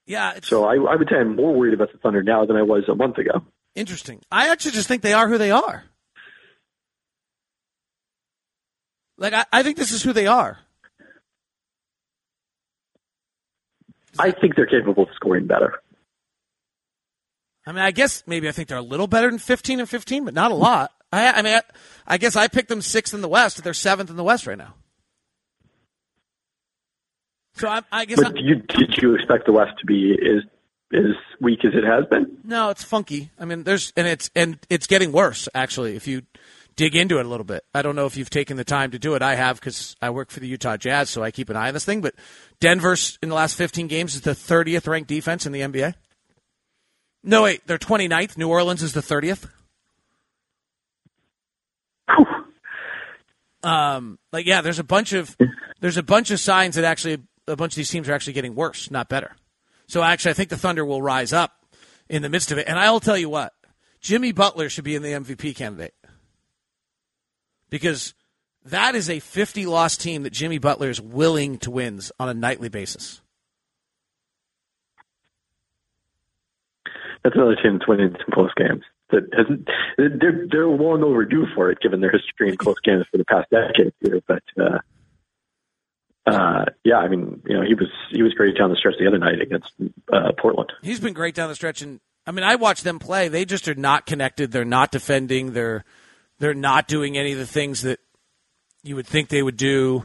Yeah. 0.06 0.38
So 0.42 0.64
I, 0.64 0.76
I 0.76 0.96
would 0.96 1.08
say 1.10 1.16
I'm 1.16 1.36
more 1.36 1.52
worried 1.52 1.74
about 1.74 1.92
the 1.92 1.98
Thunder 1.98 2.22
now 2.22 2.46
than 2.46 2.56
I 2.56 2.62
was 2.62 2.84
a 2.88 2.94
month 2.94 3.18
ago. 3.18 3.44
Interesting. 3.76 4.22
I 4.32 4.48
actually 4.48 4.72
just 4.72 4.88
think 4.88 5.02
they 5.02 5.12
are 5.12 5.28
who 5.28 5.36
they 5.36 5.50
are. 5.50 5.84
Like 9.18 9.34
I, 9.34 9.44
I 9.52 9.62
think 9.62 9.76
this 9.76 9.92
is 9.92 10.02
who 10.02 10.12
they 10.14 10.26
are. 10.26 10.58
I 14.18 14.30
think 14.30 14.56
they're 14.56 14.66
capable 14.66 15.02
of 15.02 15.10
scoring 15.14 15.46
better. 15.46 15.74
I 17.66 17.72
mean, 17.72 17.82
I 17.82 17.90
guess 17.90 18.22
maybe 18.26 18.48
I 18.48 18.52
think 18.52 18.68
they're 18.68 18.78
a 18.78 18.82
little 18.82 19.06
better 19.06 19.28
than 19.28 19.38
15 19.38 19.80
and 19.80 19.88
15, 19.88 20.24
but 20.24 20.32
not 20.32 20.52
a 20.52 20.54
lot. 20.54 20.92
I, 21.12 21.32
I 21.32 21.42
mean, 21.42 21.54
I, 21.54 21.62
I 22.06 22.18
guess 22.18 22.34
I 22.34 22.48
picked 22.48 22.70
them 22.70 22.80
sixth 22.80 23.12
in 23.12 23.20
the 23.20 23.28
West. 23.28 23.62
They're 23.62 23.74
seventh 23.74 24.08
in 24.08 24.16
the 24.16 24.24
West 24.24 24.46
right 24.46 24.56
now. 24.56 24.74
So 27.56 27.68
I, 27.68 27.82
I 27.92 28.04
guess. 28.06 28.22
But 28.22 28.38
you, 28.38 28.56
did 28.56 28.96
you 29.02 29.14
expect 29.14 29.46
the 29.46 29.52
West 29.52 29.72
to 29.80 29.86
be 29.86 30.12
as 30.12 30.44
as 30.92 31.04
weak 31.40 31.64
as 31.64 31.72
it 31.74 31.84
has 31.84 32.04
been? 32.06 32.38
No, 32.44 32.70
it's 32.70 32.84
funky. 32.84 33.30
I 33.38 33.44
mean, 33.44 33.64
there's 33.64 33.92
and 33.96 34.06
it's 34.06 34.30
and 34.34 34.58
it's 34.70 34.86
getting 34.86 35.12
worse 35.12 35.48
actually. 35.54 35.96
If 35.96 36.06
you 36.06 36.22
dig 36.76 36.94
into 36.94 37.18
it 37.18 37.26
a 37.26 37.28
little 37.28 37.44
bit, 37.44 37.64
I 37.74 37.82
don't 37.82 37.96
know 37.96 38.06
if 38.06 38.16
you've 38.16 38.30
taken 38.30 38.56
the 38.56 38.64
time 38.64 38.90
to 38.92 38.98
do 38.98 39.14
it. 39.14 39.22
I 39.22 39.34
have 39.34 39.58
because 39.58 39.96
I 40.00 40.10
work 40.10 40.30
for 40.30 40.40
the 40.40 40.48
Utah 40.48 40.76
Jazz, 40.76 41.10
so 41.10 41.22
I 41.22 41.30
keep 41.30 41.50
an 41.50 41.56
eye 41.56 41.68
on 41.68 41.74
this 41.74 41.84
thing. 41.84 42.00
But 42.00 42.14
Denver's 42.60 43.18
in 43.22 43.28
the 43.28 43.34
last 43.34 43.56
15 43.56 43.86
games 43.88 44.14
is 44.14 44.20
the 44.20 44.32
30th 44.32 44.86
ranked 44.86 45.08
defense 45.08 45.46
in 45.46 45.52
the 45.52 45.60
NBA. 45.60 45.94
No, 47.22 47.42
wait, 47.42 47.66
they're 47.66 47.78
29th. 47.78 48.36
New 48.38 48.48
Orleans 48.48 48.82
is 48.82 48.92
the 48.92 49.00
30th. 49.00 49.48
Um, 53.62 54.20
like 54.32 54.46
yeah, 54.46 54.60
there's 54.60 54.78
a 54.78 54.84
bunch 54.84 55.12
of 55.12 55.36
there's 55.80 55.96
a 55.96 56.02
bunch 56.02 56.30
of 56.30 56.38
signs 56.38 56.76
that 56.76 56.84
actually 56.84 57.18
a 57.48 57.56
bunch 57.56 57.72
of 57.72 57.76
these 57.76 57.90
teams 57.90 58.08
are 58.08 58.12
actually 58.12 58.34
getting 58.34 58.54
worse, 58.54 58.92
not 58.92 59.08
better. 59.08 59.34
So 59.86 60.02
actually, 60.02 60.32
I 60.32 60.34
think 60.34 60.48
the 60.48 60.56
Thunder 60.56 60.84
will 60.84 61.02
rise 61.02 61.32
up 61.32 61.64
in 62.08 62.22
the 62.22 62.28
midst 62.28 62.52
of 62.52 62.58
it. 62.58 62.68
And 62.68 62.78
I'll 62.78 63.00
tell 63.00 63.16
you 63.16 63.28
what, 63.28 63.52
Jimmy 64.00 64.32
Butler 64.32 64.68
should 64.68 64.84
be 64.84 64.94
in 64.94 65.02
the 65.02 65.12
MVP 65.12 65.56
candidate 65.56 65.94
because 67.70 68.14
that 68.64 68.94
is 68.94 69.08
a 69.08 69.20
50 69.20 69.66
loss 69.66 69.96
team 69.96 70.24
that 70.24 70.32
Jimmy 70.32 70.58
Butler 70.58 70.90
is 70.90 71.00
willing 71.00 71.58
to 71.58 71.70
wins 71.70 72.10
on 72.18 72.28
a 72.28 72.34
nightly 72.34 72.68
basis. 72.68 73.20
That's 77.22 77.34
another 77.34 77.56
team 77.56 77.78
that's 77.78 77.88
winning 77.88 78.12
some 78.12 78.32
close 78.32 78.52
games. 78.56 78.82
That 79.10 79.22
hasn't 79.36 79.68
they're 79.98 80.46
they're 80.50 80.66
long 80.66 81.02
overdue 81.04 81.46
for 81.54 81.70
it, 81.70 81.78
given 81.80 82.00
their 82.00 82.10
history 82.10 82.48
in 82.48 82.56
close 82.56 82.78
games 82.82 83.04
for 83.10 83.18
the 83.18 83.24
past 83.24 83.50
decade 83.50 83.92
here. 84.00 84.20
But 84.26 84.42
uh, 84.60 84.78
uh, 86.26 86.64
yeah, 86.84 86.96
I 86.96 87.08
mean, 87.08 87.40
you 87.46 87.54
know, 87.54 87.62
he 87.62 87.74
was 87.74 87.88
he 88.10 88.22
was 88.22 88.34
great 88.34 88.56
down 88.56 88.70
the 88.70 88.76
stretch 88.76 88.94
the 88.98 89.06
other 89.06 89.18
night 89.18 89.40
against 89.40 89.72
uh, 90.12 90.32
Portland. 90.38 90.72
He's 90.82 91.00
been 91.00 91.12
great 91.12 91.34
down 91.34 91.48
the 91.48 91.54
stretch, 91.54 91.82
and 91.82 92.00
I 92.26 92.32
mean, 92.32 92.44
I 92.44 92.56
watch 92.56 92.82
them 92.82 92.98
play. 92.98 93.28
They 93.28 93.44
just 93.44 93.68
are 93.68 93.74
not 93.74 94.06
connected. 94.06 94.50
They're 94.50 94.64
not 94.64 94.90
defending. 94.90 95.52
They're 95.52 95.84
they're 96.38 96.54
not 96.54 96.88
doing 96.88 97.16
any 97.16 97.32
of 97.32 97.38
the 97.38 97.46
things 97.46 97.82
that 97.82 98.00
you 98.82 98.96
would 98.96 99.06
think 99.06 99.28
they 99.28 99.42
would 99.42 99.56
do. 99.56 100.04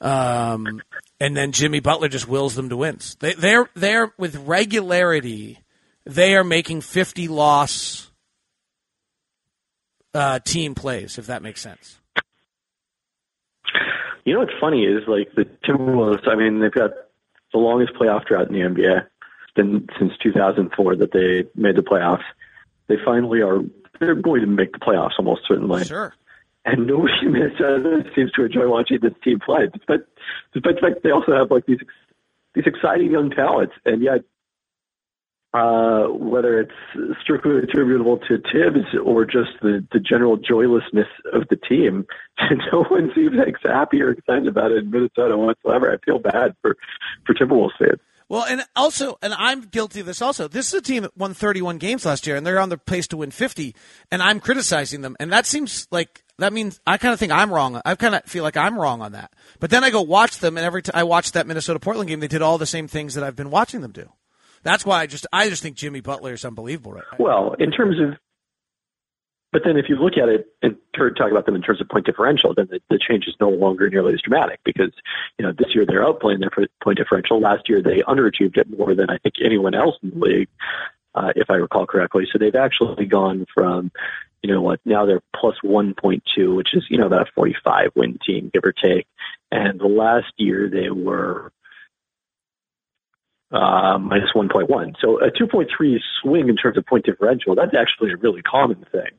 Um, 0.00 0.82
and 1.18 1.36
then 1.36 1.52
Jimmy 1.52 1.80
Butler 1.80 2.08
just 2.08 2.28
wills 2.28 2.54
them 2.54 2.68
to 2.68 2.76
wins. 2.76 3.16
They, 3.18 3.32
they're 3.34 3.68
they're 3.74 4.12
with 4.18 4.36
regularity. 4.36 5.58
They 6.04 6.36
are 6.36 6.44
making 6.44 6.82
fifty 6.82 7.26
loss 7.26 8.10
uh, 10.14 10.38
team 10.38 10.76
plays, 10.76 11.18
if 11.18 11.26
that 11.26 11.42
makes 11.42 11.60
sense. 11.60 11.98
You 14.26 14.34
know 14.34 14.40
what's 14.40 14.58
funny 14.60 14.84
is 14.84 15.04
like 15.06 15.32
the 15.36 15.44
Timberwolves. 15.64 16.26
I 16.28 16.34
mean, 16.34 16.58
they've 16.58 16.72
got 16.72 16.90
the 17.52 17.58
longest 17.58 17.94
playoff 17.94 18.26
drought 18.26 18.48
in 18.48 18.54
the 18.54 18.60
NBA. 18.60 19.06
Been 19.54 19.88
since 19.98 20.12
2004 20.22 20.96
that 20.96 21.12
they 21.12 21.44
made 21.54 21.76
the 21.76 21.82
playoffs. 21.82 22.24
They 22.88 22.96
finally 23.02 23.40
are. 23.40 23.60
They're 24.00 24.16
going 24.16 24.42
to 24.42 24.46
make 24.48 24.72
the 24.72 24.78
playoffs 24.78 25.12
almost 25.18 25.42
certainly. 25.48 25.84
Sure. 25.84 26.12
And 26.64 26.88
nobody 26.88 27.14
in 27.22 27.32
Minnesota 27.32 28.04
seems 28.14 28.32
to 28.32 28.44
enjoy 28.44 28.68
watching 28.68 28.98
this 29.00 29.14
team 29.22 29.38
play, 29.38 29.70
But 29.86 30.08
despite 30.52 30.74
the 30.74 30.80
fact 30.80 31.02
they 31.04 31.12
also 31.12 31.32
have 31.32 31.50
like 31.50 31.64
these 31.66 31.78
these 32.54 32.66
exciting 32.66 33.12
young 33.12 33.30
talents, 33.30 33.74
and 33.84 34.02
yet 34.02 34.24
uh, 35.56 36.08
whether 36.08 36.60
it's 36.60 37.18
strictly 37.22 37.56
attributable 37.58 38.18
to 38.18 38.36
Thibs 38.52 38.86
or 39.02 39.24
just 39.24 39.52
the, 39.62 39.86
the 39.90 40.00
general 40.00 40.36
joylessness 40.36 41.08
of 41.32 41.48
the 41.48 41.56
team, 41.56 42.06
no 42.72 42.84
one 42.84 43.10
seems 43.14 43.36
like 43.36 43.56
happy 43.62 44.02
or 44.02 44.10
excited 44.10 44.48
about 44.48 44.70
it 44.70 44.84
in 44.84 44.90
Minnesota 44.90 45.36
whatsoever. 45.36 45.90
I 45.90 45.96
feel 46.04 46.18
bad 46.18 46.54
for 46.60 46.76
for 47.24 47.34
Timberwolves 47.34 47.78
fans. 47.78 48.00
Well, 48.28 48.44
and 48.44 48.62
also, 48.74 49.16
and 49.22 49.32
I'm 49.32 49.62
guilty 49.62 50.00
of 50.00 50.06
this 50.06 50.20
also. 50.20 50.48
This 50.48 50.66
is 50.66 50.74
a 50.74 50.82
team 50.82 51.04
that 51.04 51.16
won 51.16 51.32
31 51.32 51.78
games 51.78 52.04
last 52.04 52.26
year, 52.26 52.34
and 52.34 52.44
they're 52.44 52.58
on 52.58 52.70
the 52.70 52.76
pace 52.76 53.06
to 53.08 53.16
win 53.16 53.30
50, 53.30 53.74
and 54.10 54.20
I'm 54.20 54.40
criticizing 54.40 55.00
them. 55.00 55.16
And 55.20 55.32
that 55.32 55.46
seems 55.46 55.86
like 55.92 56.24
that 56.38 56.52
means 56.52 56.80
I 56.86 56.98
kind 56.98 57.14
of 57.14 57.20
think 57.20 57.30
I'm 57.30 57.52
wrong. 57.52 57.80
I 57.84 57.94
kind 57.94 58.16
of 58.16 58.24
feel 58.24 58.42
like 58.42 58.56
I'm 58.56 58.78
wrong 58.78 59.00
on 59.00 59.12
that. 59.12 59.32
But 59.60 59.70
then 59.70 59.84
I 59.84 59.90
go 59.90 60.02
watch 60.02 60.40
them, 60.40 60.56
and 60.58 60.66
every 60.66 60.82
time 60.82 60.96
I 60.96 61.04
watch 61.04 61.32
that 61.32 61.46
Minnesota 61.46 61.78
Portland 61.78 62.08
game, 62.08 62.18
they 62.18 62.28
did 62.28 62.42
all 62.42 62.58
the 62.58 62.66
same 62.66 62.88
things 62.88 63.14
that 63.14 63.22
I've 63.22 63.36
been 63.36 63.50
watching 63.50 63.80
them 63.80 63.92
do. 63.92 64.10
That's 64.66 64.84
why 64.84 65.00
I 65.00 65.06
just 65.06 65.28
I 65.32 65.48
just 65.48 65.62
think 65.62 65.76
Jimmy 65.76 66.00
Butler 66.00 66.32
is 66.32 66.44
unbelievable 66.44 66.92
right. 66.92 67.04
Well, 67.20 67.54
in 67.60 67.70
terms 67.70 68.00
of, 68.00 68.18
but 69.52 69.62
then 69.64 69.76
if 69.76 69.84
you 69.88 69.94
look 69.94 70.14
at 70.14 70.28
it 70.28 70.48
and 70.60 70.76
talk 70.92 71.30
about 71.30 71.46
them 71.46 71.54
in 71.54 71.62
terms 71.62 71.80
of 71.80 71.88
point 71.88 72.04
differential, 72.04 72.52
then 72.52 72.66
the, 72.68 72.80
the 72.90 72.98
change 72.98 73.26
is 73.28 73.34
no 73.40 73.48
longer 73.48 73.88
nearly 73.88 74.14
as 74.14 74.20
dramatic 74.20 74.58
because 74.64 74.90
you 75.38 75.46
know 75.46 75.52
this 75.56 75.68
year 75.72 75.86
they're 75.86 76.04
outplaying 76.04 76.40
their 76.40 76.50
point 76.82 76.98
differential. 76.98 77.40
Last 77.40 77.68
year 77.68 77.80
they 77.80 78.02
underachieved 78.08 78.56
it 78.56 78.66
more 78.76 78.92
than 78.96 79.08
I 79.08 79.18
think 79.18 79.36
anyone 79.44 79.76
else 79.76 79.94
in 80.02 80.10
the 80.10 80.18
league, 80.18 80.48
uh, 81.14 81.32
if 81.36 81.48
I 81.48 81.54
recall 81.54 81.86
correctly. 81.86 82.26
So 82.32 82.38
they've 82.40 82.54
actually 82.56 83.06
gone 83.06 83.46
from 83.54 83.92
you 84.42 84.52
know 84.52 84.62
what 84.62 84.80
now 84.84 85.06
they're 85.06 85.22
plus 85.34 85.56
1.2 85.64 86.56
which 86.56 86.74
is 86.74 86.84
you 86.90 86.98
know 86.98 87.06
about 87.06 87.28
a 87.28 87.32
45 87.34 87.90
win 87.94 88.18
team 88.24 88.50
give 88.52 88.64
or 88.64 88.72
take 88.72 89.06
and 89.50 89.80
the 89.80 89.86
last 89.86 90.32
year 90.36 90.68
they 90.70 90.90
were 90.90 91.52
uh, 93.52 93.98
minus 93.98 94.30
1.1. 94.34 94.94
So 95.00 95.18
a 95.18 95.30
2.3 95.30 95.98
swing 96.22 96.48
in 96.48 96.56
terms 96.56 96.76
of 96.76 96.86
point 96.86 97.04
differential, 97.04 97.54
that's 97.54 97.74
actually 97.76 98.12
a 98.12 98.16
really 98.16 98.42
common 98.42 98.84
thing. 98.90 99.10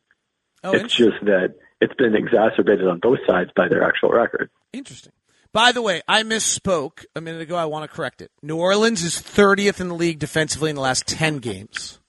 Oh, 0.63 0.73
it's 0.73 0.93
just 0.93 1.17
that 1.23 1.55
it's 1.79 1.93
been 1.93 2.15
exacerbated 2.15 2.87
on 2.87 2.99
both 2.99 3.19
sides 3.27 3.51
by 3.55 3.67
their 3.67 3.83
actual 3.83 4.09
record. 4.09 4.49
Interesting. 4.73 5.13
By 5.53 5.71
the 5.71 5.81
way, 5.81 6.01
I 6.07 6.23
misspoke 6.23 7.05
a 7.15 7.21
minute 7.21 7.41
ago. 7.41 7.55
I 7.55 7.65
want 7.65 7.89
to 7.89 7.95
correct 7.95 8.21
it. 8.21 8.31
New 8.41 8.57
Orleans 8.57 9.03
is 9.03 9.15
30th 9.15 9.79
in 9.79 9.87
the 9.87 9.95
league 9.95 10.19
defensively 10.19 10.69
in 10.69 10.75
the 10.75 10.81
last 10.81 11.07
10 11.07 11.37
games, 11.37 11.99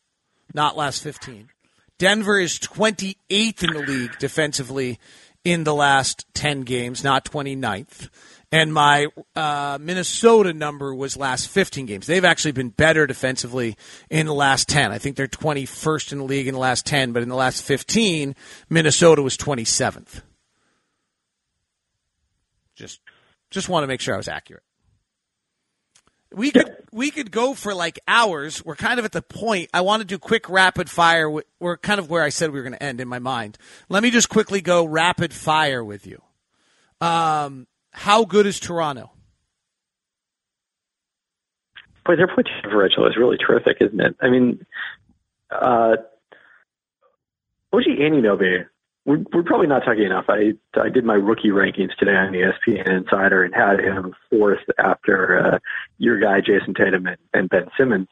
not 0.52 0.76
last 0.76 1.02
15. 1.02 1.48
Denver 1.98 2.38
is 2.38 2.58
28th 2.58 3.62
in 3.62 3.72
the 3.72 3.82
league 3.86 4.18
defensively 4.18 4.98
in 5.44 5.64
the 5.64 5.74
last 5.74 6.26
10 6.34 6.62
games, 6.62 7.04
not 7.04 7.24
29th 7.24 8.08
and 8.50 8.72
my 8.72 9.08
uh, 9.36 9.78
Minnesota 9.80 10.54
number 10.54 10.94
was 10.94 11.16
last 11.16 11.48
15 11.48 11.86
games. 11.86 12.06
They've 12.06 12.24
actually 12.24 12.52
been 12.52 12.70
better 12.70 13.06
defensively 13.06 13.76
in 14.08 14.26
the 14.26 14.34
last 14.34 14.68
10. 14.68 14.90
I 14.90 14.98
think 14.98 15.16
they're 15.16 15.28
21st 15.28 16.12
in 16.12 16.18
the 16.18 16.24
league 16.24 16.48
in 16.48 16.54
the 16.54 16.60
last 16.60 16.86
10, 16.86 17.12
but 17.12 17.22
in 17.22 17.28
the 17.28 17.34
last 17.34 17.62
15, 17.62 18.34
Minnesota 18.70 19.22
was 19.22 19.36
27th. 19.36 20.22
Just, 22.74 23.00
just 23.50 23.68
want 23.68 23.82
to 23.82 23.86
make 23.88 24.00
sure 24.00 24.14
I 24.14 24.18
was 24.18 24.28
accurate. 24.28 24.62
We 26.30 26.50
could 26.50 26.76
we 26.92 27.10
could 27.10 27.30
go 27.30 27.54
for 27.54 27.74
like 27.74 27.98
hours. 28.06 28.62
We're 28.62 28.76
kind 28.76 28.98
of 28.98 29.06
at 29.06 29.12
the 29.12 29.22
point. 29.22 29.70
I 29.72 29.80
want 29.80 30.02
to 30.02 30.06
do 30.06 30.18
quick 30.18 30.50
rapid 30.50 30.90
fire. 30.90 31.30
We're 31.58 31.78
kind 31.78 31.98
of 31.98 32.10
where 32.10 32.22
I 32.22 32.28
said 32.28 32.50
we 32.50 32.58
were 32.58 32.64
going 32.64 32.74
to 32.74 32.82
end 32.82 33.00
in 33.00 33.08
my 33.08 33.18
mind. 33.18 33.56
Let 33.88 34.02
me 34.02 34.10
just 34.10 34.28
quickly 34.28 34.60
go 34.60 34.84
rapid 34.84 35.32
fire 35.32 35.82
with 35.82 36.06
you. 36.06 36.20
Um, 37.00 37.66
how 37.98 38.24
good 38.24 38.46
is 38.46 38.60
Toronto? 38.60 39.10
Boy, 42.06 42.14
their 42.14 42.28
point 42.28 42.48
differential 42.62 43.06
is 43.08 43.16
really 43.16 43.36
terrific, 43.36 43.78
isn't 43.80 44.00
it? 44.00 44.14
I 44.20 44.30
mean, 44.30 44.64
uh, 45.50 45.96
OG 47.72 47.82
Anunoby, 48.00 48.66
we're, 49.04 49.24
we're 49.32 49.42
probably 49.42 49.66
not 49.66 49.80
talking 49.80 50.04
enough. 50.04 50.26
I 50.28 50.52
I 50.80 50.90
did 50.90 51.04
my 51.04 51.14
rookie 51.14 51.48
rankings 51.48 51.94
today 51.98 52.12
on 52.12 52.32
ESPN 52.32 52.88
Insider 52.88 53.42
and 53.42 53.52
had 53.52 53.80
him 53.80 54.14
fourth 54.30 54.62
after 54.78 55.54
uh, 55.54 55.58
your 55.98 56.20
guy 56.20 56.40
Jayson 56.40 56.74
Tatum 56.74 57.06
and, 57.06 57.18
and 57.34 57.50
Ben 57.50 57.66
Simmons. 57.76 58.08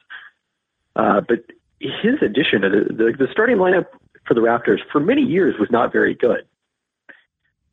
Uh, 0.97 1.21
but 1.27 1.45
his 1.79 2.15
addition 2.21 2.61
to 2.61 2.69
the, 2.69 2.93
the 2.93 3.13
the 3.17 3.27
starting 3.31 3.57
lineup 3.57 3.85
for 4.27 4.33
the 4.33 4.41
Raptors 4.41 4.79
for 4.91 4.99
many 4.99 5.21
years 5.21 5.55
was 5.57 5.69
not 5.71 5.93
very 5.93 6.13
good. 6.13 6.45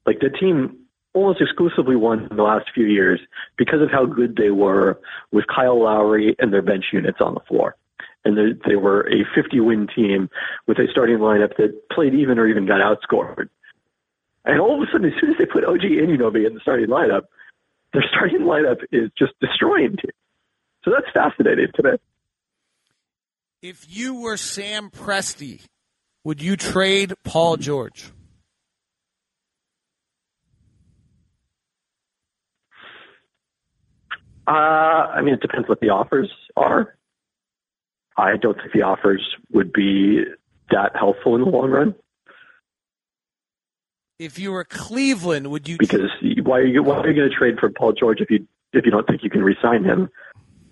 Like 0.06 0.20
the 0.20 0.30
team 0.30 0.83
almost 1.14 1.40
exclusively 1.40 1.96
won 1.96 2.28
in 2.30 2.36
the 2.36 2.42
last 2.42 2.66
few 2.74 2.86
years 2.86 3.20
because 3.56 3.80
of 3.80 3.90
how 3.90 4.04
good 4.04 4.36
they 4.36 4.50
were 4.50 5.00
with 5.32 5.46
Kyle 5.46 5.82
Lowry 5.82 6.36
and 6.38 6.52
their 6.52 6.62
bench 6.62 6.86
units 6.92 7.18
on 7.20 7.34
the 7.34 7.40
floor. 7.40 7.76
And 8.24 8.36
they, 8.36 8.68
they 8.68 8.76
were 8.76 9.08
a 9.08 9.24
50 9.34 9.60
win 9.60 9.86
team 9.94 10.30
with 10.66 10.78
a 10.78 10.86
starting 10.90 11.18
lineup 11.18 11.56
that 11.56 11.88
played 11.90 12.14
even 12.14 12.38
or 12.38 12.46
even 12.46 12.66
got 12.66 12.80
outscored. 12.80 13.48
And 14.44 14.60
all 14.60 14.82
of 14.82 14.88
a 14.88 14.92
sudden, 14.92 15.06
as 15.06 15.20
soon 15.20 15.30
as 15.30 15.38
they 15.38 15.46
put 15.46 15.64
OG 15.64 15.80
Anunoby 15.80 16.46
in 16.46 16.54
the 16.54 16.60
starting 16.60 16.88
lineup, 16.88 17.22
their 17.92 18.04
starting 18.08 18.40
lineup 18.40 18.82
is 18.92 19.10
just 19.16 19.32
destroying 19.40 19.90
teams. 19.90 20.12
So 20.84 20.90
that's 20.90 21.10
fascinating 21.14 21.68
to 21.76 21.82
me. 21.82 21.90
If 23.62 23.86
you 23.88 24.20
were 24.20 24.36
Sam 24.36 24.90
Presti 24.90 25.62
would 26.24 26.40
you 26.40 26.56
trade 26.56 27.12
Paul 27.22 27.58
George? 27.58 28.10
Uh, 34.46 34.50
I 34.50 35.22
mean, 35.22 35.34
it 35.34 35.40
depends 35.40 35.68
what 35.68 35.80
the 35.80 35.90
offers 35.90 36.30
are. 36.56 36.96
I 38.16 38.36
don't 38.36 38.56
think 38.56 38.72
the 38.72 38.82
offers 38.82 39.22
would 39.52 39.72
be 39.72 40.24
that 40.70 40.92
helpful 40.94 41.34
in 41.34 41.42
the 41.42 41.48
long 41.48 41.70
run. 41.70 41.94
If 44.18 44.38
you 44.38 44.52
were 44.52 44.64
Cleveland, 44.64 45.48
would 45.50 45.68
you? 45.68 45.76
Because 45.78 46.10
why 46.44 46.58
are 46.58 46.64
you 46.64 46.82
why 46.82 46.98
are 46.98 47.08
you 47.08 47.16
going 47.16 47.28
to 47.28 47.36
trade 47.36 47.56
for 47.58 47.70
Paul 47.70 47.92
George 47.92 48.20
if 48.20 48.30
you 48.30 48.46
if 48.72 48.84
you 48.84 48.92
don't 48.92 49.06
think 49.06 49.22
you 49.24 49.30
can 49.30 49.42
re-sign 49.42 49.84
him? 49.84 50.08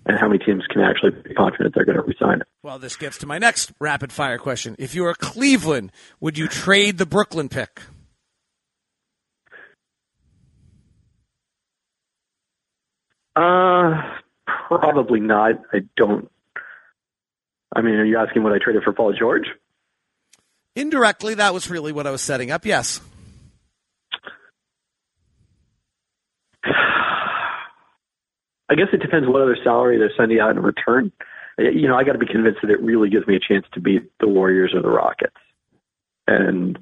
And 0.05 0.17
how 0.17 0.27
many 0.27 0.43
teams 0.43 0.63
can 0.69 0.81
actually 0.81 1.11
be 1.11 1.33
confident 1.33 1.73
they're 1.75 1.85
going 1.85 1.97
to 1.97 2.03
re-sign 2.03 2.35
him? 2.35 2.43
Well, 2.61 2.77
this 2.77 2.97
gets 2.97 3.17
to 3.19 3.25
my 3.25 3.37
next 3.37 3.71
rapid 3.79 4.11
fire 4.11 4.37
question. 4.37 4.75
If 4.77 4.95
you 4.95 5.03
were 5.03 5.13
Cleveland, 5.13 5.93
would 6.19 6.37
you 6.37 6.47
trade 6.47 6.97
the 6.97 7.05
Brooklyn 7.05 7.47
pick? 7.47 7.81
Uh, 13.35 14.01
probably 14.45 15.19
not. 15.19 15.53
I 15.73 15.79
don't. 15.97 16.29
I 17.75 17.81
mean, 17.81 17.95
are 17.95 18.05
you 18.05 18.17
asking 18.17 18.43
what 18.43 18.53
I 18.53 18.59
traded 18.59 18.83
for 18.83 18.93
Paul 18.93 19.13
George? 19.13 19.47
Indirectly, 20.75 21.35
that 21.35 21.53
was 21.53 21.69
really 21.69 21.91
what 21.91 22.07
I 22.07 22.11
was 22.11 22.21
setting 22.21 22.51
up. 22.51 22.65
Yes. 22.65 23.01
I 26.63 28.75
guess 28.75 28.87
it 28.93 29.01
depends 29.01 29.27
what 29.27 29.41
other 29.41 29.57
salary 29.63 29.97
they're 29.97 30.13
sending 30.17 30.39
out 30.39 30.51
in 30.51 30.61
return. 30.61 31.11
You 31.57 31.87
know, 31.87 31.95
I 31.95 32.03
got 32.03 32.13
to 32.13 32.19
be 32.19 32.25
convinced 32.25 32.59
that 32.63 32.71
it 32.71 32.81
really 32.81 33.09
gives 33.09 33.27
me 33.27 33.35
a 33.35 33.39
chance 33.39 33.65
to 33.73 33.79
beat 33.79 34.11
the 34.19 34.27
Warriors 34.27 34.73
or 34.73 34.81
the 34.81 34.89
Rockets, 34.89 35.37
and 36.27 36.79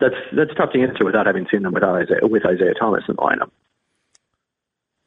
that's 0.00 0.14
that's 0.32 0.54
tough 0.56 0.72
to 0.72 0.80
answer 0.80 1.04
without 1.04 1.26
having 1.26 1.46
seen 1.50 1.62
them 1.62 1.74
without 1.74 1.94
Isaiah, 1.94 2.26
with 2.26 2.46
Isaiah 2.46 2.72
Thomas 2.78 3.04
in 3.08 3.16
the 3.16 3.22
lineup. 3.22 3.50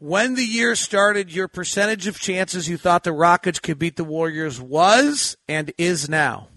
When 0.02 0.36
the 0.36 0.46
year 0.46 0.76
started, 0.76 1.34
your 1.34 1.50
percentage 1.50 2.08
of 2.08 2.18
chances 2.18 2.70
you 2.70 2.78
thought 2.78 3.04
the 3.04 3.12
Rockets 3.12 3.60
could 3.60 3.78
beat 3.78 3.98
the 3.98 4.06
Warriors 4.06 4.62
was 4.62 5.36
and 5.50 5.74
is 5.78 6.08
now. 6.08 6.48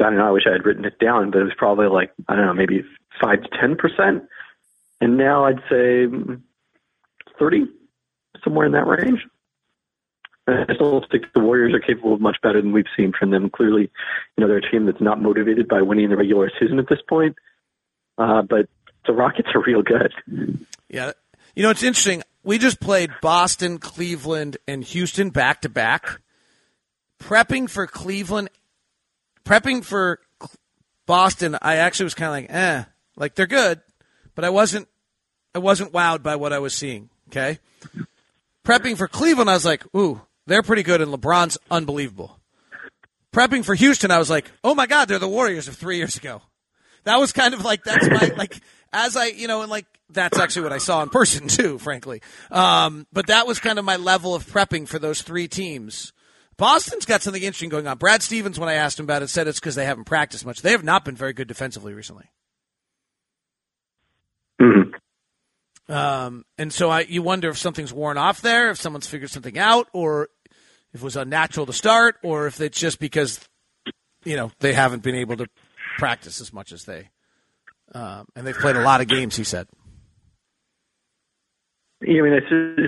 I 0.00 0.10
don't 0.10 0.16
know. 0.16 0.26
I 0.26 0.30
wish 0.32 0.42
I 0.48 0.52
had 0.52 0.66
written 0.66 0.84
it 0.84 0.98
down, 0.98 1.30
but 1.30 1.40
it 1.40 1.44
was 1.44 1.52
probably 1.56 1.86
like 1.86 2.12
I 2.28 2.34
don't 2.34 2.46
know, 2.46 2.54
maybe 2.54 2.84
five 3.22 3.42
to 3.42 3.48
ten 3.60 3.76
percent. 3.76 4.24
And 5.00 5.16
now 5.16 5.44
I'd 5.44 5.62
say 5.70 6.06
thirty, 7.38 7.66
somewhere 8.42 8.66
in 8.66 8.72
that 8.72 8.88
range. 8.88 9.20
I 10.48 10.74
still 10.74 11.04
think 11.10 11.26
the 11.32 11.40
Warriors 11.40 11.72
are 11.74 11.80
capable 11.80 12.12
of 12.12 12.20
much 12.20 12.38
better 12.42 12.60
than 12.60 12.72
we've 12.72 12.84
seen 12.96 13.12
from 13.16 13.30
them. 13.30 13.48
Clearly, 13.50 13.82
you 13.82 14.40
know, 14.40 14.48
they're 14.48 14.58
a 14.58 14.70
team 14.70 14.84
that's 14.86 15.00
not 15.00 15.22
motivated 15.22 15.68
by 15.68 15.80
winning 15.80 16.10
the 16.10 16.16
regular 16.16 16.50
season 16.60 16.80
at 16.80 16.88
this 16.88 17.00
point. 17.08 17.36
Uh, 18.18 18.42
but 18.42 18.68
the 19.06 19.12
Rockets 19.12 19.48
are 19.54 19.62
real 19.62 19.82
good. 19.82 20.12
Yeah. 20.88 21.12
You 21.54 21.62
know, 21.62 21.70
it's 21.70 21.82
interesting. 21.82 22.22
We 22.42 22.58
just 22.58 22.80
played 22.80 23.10
Boston, 23.22 23.78
Cleveland, 23.78 24.58
and 24.68 24.84
Houston 24.84 25.30
back 25.30 25.62
to 25.62 25.68
back. 25.68 26.20
Prepping 27.22 27.70
for 27.70 27.86
Cleveland, 27.86 28.50
prepping 29.44 29.84
for 29.84 30.20
Boston, 31.06 31.56
I 31.62 31.76
actually 31.76 32.04
was 32.04 32.14
kind 32.14 32.28
of 32.28 32.32
like, 32.32 32.46
eh, 32.50 32.84
like 33.16 33.34
they're 33.34 33.46
good, 33.46 33.80
but 34.34 34.44
I 34.44 34.50
wasn't, 34.50 34.88
I 35.54 35.58
wasn't 35.58 35.92
wowed 35.92 36.22
by 36.22 36.36
what 36.36 36.52
I 36.52 36.58
was 36.58 36.74
seeing. 36.74 37.08
Okay. 37.28 37.58
Prepping 38.66 38.96
for 38.96 39.08
Cleveland, 39.08 39.48
I 39.48 39.54
was 39.54 39.64
like, 39.64 39.84
ooh, 39.96 40.20
they're 40.46 40.62
pretty 40.62 40.82
good, 40.82 41.00
and 41.00 41.12
LeBron's 41.12 41.58
unbelievable. 41.70 42.38
Prepping 43.32 43.64
for 43.64 43.74
Houston, 43.74 44.10
I 44.10 44.18
was 44.18 44.30
like, 44.30 44.50
oh 44.62 44.74
my 44.74 44.86
God, 44.86 45.08
they're 45.08 45.18
the 45.18 45.28
Warriors 45.28 45.68
of 45.68 45.76
three 45.76 45.96
years 45.96 46.16
ago. 46.16 46.42
That 47.04 47.18
was 47.18 47.32
kind 47.32 47.52
of 47.52 47.64
like, 47.64 47.84
that's 47.84 48.08
my, 48.08 48.32
like, 48.36 48.60
as 48.94 49.16
I, 49.16 49.26
you 49.26 49.48
know, 49.48 49.62
and 49.62 49.70
like 49.70 49.86
that's 50.08 50.38
actually 50.38 50.62
what 50.62 50.72
I 50.72 50.78
saw 50.78 51.02
in 51.02 51.10
person 51.10 51.48
too, 51.48 51.78
frankly. 51.78 52.22
Um, 52.50 53.06
but 53.12 53.26
that 53.26 53.46
was 53.46 53.58
kind 53.58 53.78
of 53.78 53.84
my 53.84 53.96
level 53.96 54.34
of 54.34 54.46
prepping 54.46 54.88
for 54.88 54.98
those 54.98 55.20
three 55.20 55.48
teams. 55.48 56.12
Boston's 56.56 57.04
got 57.04 57.20
something 57.20 57.42
interesting 57.42 57.68
going 57.68 57.88
on. 57.88 57.98
Brad 57.98 58.22
Stevens, 58.22 58.58
when 58.58 58.68
I 58.68 58.74
asked 58.74 58.98
him 58.98 59.04
about 59.04 59.22
it, 59.22 59.28
said 59.28 59.48
it's 59.48 59.58
because 59.58 59.74
they 59.74 59.84
haven't 59.84 60.04
practiced 60.04 60.46
much. 60.46 60.62
They 60.62 60.70
have 60.70 60.84
not 60.84 61.04
been 61.04 61.16
very 61.16 61.32
good 61.32 61.48
defensively 61.48 61.92
recently. 61.94 62.30
Mm-hmm. 64.62 65.92
Um, 65.92 66.44
and 66.56 66.72
so 66.72 66.90
I, 66.90 67.00
you 67.00 67.22
wonder 67.22 67.48
if 67.48 67.58
something's 67.58 67.92
worn 67.92 68.16
off 68.16 68.40
there, 68.40 68.70
if 68.70 68.80
someone's 68.80 69.08
figured 69.08 69.30
something 69.30 69.58
out, 69.58 69.88
or 69.92 70.28
if 70.92 71.00
it 71.00 71.02
was 71.02 71.16
unnatural 71.16 71.66
to 71.66 71.72
start, 71.72 72.16
or 72.22 72.46
if 72.46 72.60
it's 72.60 72.78
just 72.78 73.00
because, 73.00 73.40
you 74.24 74.36
know, 74.36 74.52
they 74.60 74.72
haven't 74.72 75.02
been 75.02 75.16
able 75.16 75.36
to 75.38 75.46
practice 75.98 76.40
as 76.40 76.52
much 76.52 76.70
as 76.70 76.84
they 76.84 77.10
um, 77.92 78.26
and 78.34 78.46
they've 78.46 78.56
played 78.56 78.76
a 78.76 78.82
lot 78.82 79.00
of 79.00 79.08
games. 79.08 79.36
He 79.36 79.44
said. 79.44 79.66
Yeah, 82.00 82.20
I 82.20 82.22
mean, 82.22 82.40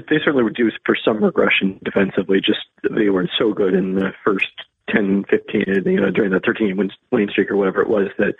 they 0.08 0.16
certainly 0.18 0.42
reduced 0.42 0.76
for 0.84 0.96
some 1.02 1.24
regression 1.24 1.80
defensively. 1.82 2.38
Just 2.44 2.60
they 2.82 3.08
weren't 3.08 3.30
so 3.38 3.52
good 3.52 3.72
in 3.72 3.94
the 3.94 4.12
first 4.22 4.48
10, 4.90 5.24
15, 5.30 5.64
you 5.86 6.00
know, 6.00 6.10
during 6.10 6.32
the 6.32 6.40
13 6.44 6.76
win, 6.76 7.28
streak 7.30 7.50
or 7.50 7.56
whatever 7.56 7.80
it 7.80 7.88
was 7.88 8.08
that, 8.18 8.34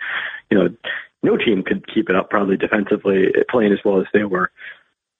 you 0.51 0.57
know, 0.57 0.67
no 1.23 1.35
team 1.35 1.63
could 1.63 1.91
keep 1.91 2.09
it 2.09 2.15
up 2.15 2.29
probably 2.29 2.57
defensively 2.57 3.27
playing 3.49 3.73
as 3.73 3.79
well 3.83 3.99
as 3.99 4.05
they 4.13 4.23
were. 4.23 4.51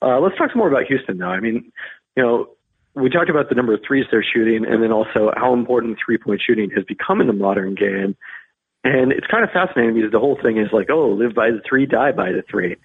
Uh, 0.02 0.20
let's 0.20 0.38
talk 0.38 0.52
some 0.52 0.60
more 0.60 0.68
about 0.68 0.86
Houston 0.86 1.18
now. 1.18 1.32
I 1.32 1.40
mean, 1.40 1.72
you 2.16 2.24
know, 2.24 2.50
we 2.94 3.10
talked 3.10 3.30
about 3.30 3.50
the 3.50 3.56
number 3.56 3.74
of 3.74 3.82
threes 3.88 4.06
they're 4.12 4.24
shooting 4.24 4.66
and 4.66 4.82
then 4.84 4.92
also 4.92 5.32
how 5.36 5.54
important 5.54 5.98
three 6.04 6.18
point 6.18 6.42
shooting 6.46 6.70
has 6.76 6.84
become 6.86 7.20
in 7.20 7.28
the 7.28 7.34
modern 7.34 7.76
game. 7.76 8.16
And 8.88 9.12
it's 9.12 9.28
kind 9.28 9.44
of 9.44 9.50
fascinating 9.52 9.96
because 9.96 10.14
the 10.14 10.20
whole 10.20 10.40
thing 10.42 10.58
is 10.58 10.72
like, 10.72 10.88
oh, 10.90 11.10
live 11.10 11.36
by 11.36 11.52
the 11.52 11.60
three, 11.68 11.86
die 11.86 12.14
by 12.14 12.32
the 12.32 12.42
three. 12.50 12.78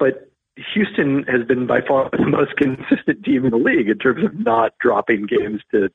But 0.00 0.28
Houston 0.74 1.22
has 1.28 1.46
been 1.46 1.68
by 1.68 1.80
far 1.86 2.10
the 2.12 2.26
most 2.26 2.56
consistent 2.56 3.24
team 3.24 3.44
in 3.44 3.52
the 3.52 3.56
league 3.56 3.88
in 3.88 3.98
terms 3.98 4.24
of 4.24 4.34
not 4.36 4.72
dropping 4.80 5.26
games 5.26 5.60
to 5.70 5.90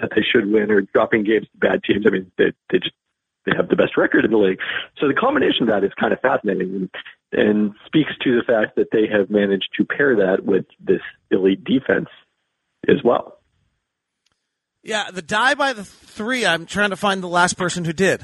that 0.00 0.10
they 0.14 0.20
should 0.22 0.52
win 0.52 0.70
or 0.70 0.82
dropping 0.82 1.24
games 1.24 1.46
to 1.46 1.58
bad 1.58 1.82
teams. 1.84 2.04
I 2.06 2.10
mean, 2.10 2.30
they 2.36 2.52
they 2.70 2.80
just 2.80 2.94
they 3.46 3.52
have 3.56 3.70
the 3.70 3.76
best 3.76 3.96
record 3.96 4.26
in 4.26 4.30
the 4.30 4.36
league. 4.36 4.58
So 4.98 5.08
the 5.08 5.14
combination 5.14 5.62
of 5.62 5.68
that 5.68 5.84
is 5.84 5.92
kind 5.98 6.12
of 6.12 6.20
fascinating 6.20 6.74
and, 6.74 6.90
and 7.32 7.74
speaks 7.86 8.12
to 8.24 8.36
the 8.36 8.44
fact 8.44 8.76
that 8.76 8.88
they 8.92 9.06
have 9.10 9.30
managed 9.30 9.70
to 9.78 9.86
pair 9.86 10.16
that 10.16 10.44
with 10.44 10.66
this 10.78 11.00
elite 11.30 11.64
defense 11.64 12.08
as 12.86 13.02
well. 13.02 13.40
Yeah, 14.82 15.10
the 15.10 15.22
die 15.22 15.54
by 15.54 15.72
the 15.72 15.84
three. 15.84 16.44
I'm 16.44 16.66
trying 16.66 16.90
to 16.90 16.96
find 16.96 17.22
the 17.22 17.28
last 17.28 17.56
person 17.56 17.86
who 17.86 17.94
did. 17.94 18.22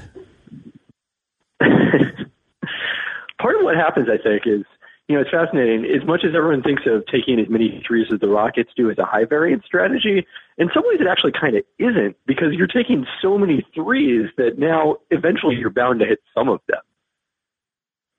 Part 3.45 3.57
of 3.57 3.63
what 3.63 3.77
happens, 3.77 4.09
I 4.09 4.17
think, 4.17 4.47
is 4.47 4.65
you 5.07 5.15
know 5.15 5.21
it's 5.21 5.31
fascinating. 5.31 5.85
As 5.85 6.07
much 6.07 6.25
as 6.25 6.35
everyone 6.35 6.63
thinks 6.63 6.85
of 6.87 7.05
taking 7.13 7.39
as 7.39 7.47
many 7.51 7.85
threes 7.87 8.07
as 8.11 8.21
the 8.21 8.29
Rockets 8.29 8.71
do 8.75 8.91
as 8.91 8.97
a 8.97 9.05
high 9.05 9.27
variance 9.27 9.67
strategy, 9.67 10.27
in 10.57 10.71
some 10.73 10.83
ways 10.87 10.99
it 10.99 11.07
actually 11.07 11.33
kind 11.39 11.55
of 11.55 11.65
isn't 11.79 12.17
because 12.25 12.55
you're 12.55 12.67
taking 12.67 13.07
so 13.21 13.37
many 13.37 13.67
threes 13.75 14.31
that 14.39 14.59
now 14.59 14.97
eventually 15.11 15.57
you're 15.57 15.69
bound 15.69 16.01
to 16.01 16.07
hit 16.07 16.21
some 16.35 16.49
of 16.49 16.61
them. 16.69 16.81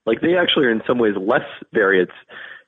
Like 0.05 0.21
they 0.21 0.37
actually 0.37 0.67
are 0.67 0.71
in 0.71 0.83
some 0.85 0.99
ways 0.99 1.15
less 1.17 1.47
variance, 1.73 2.11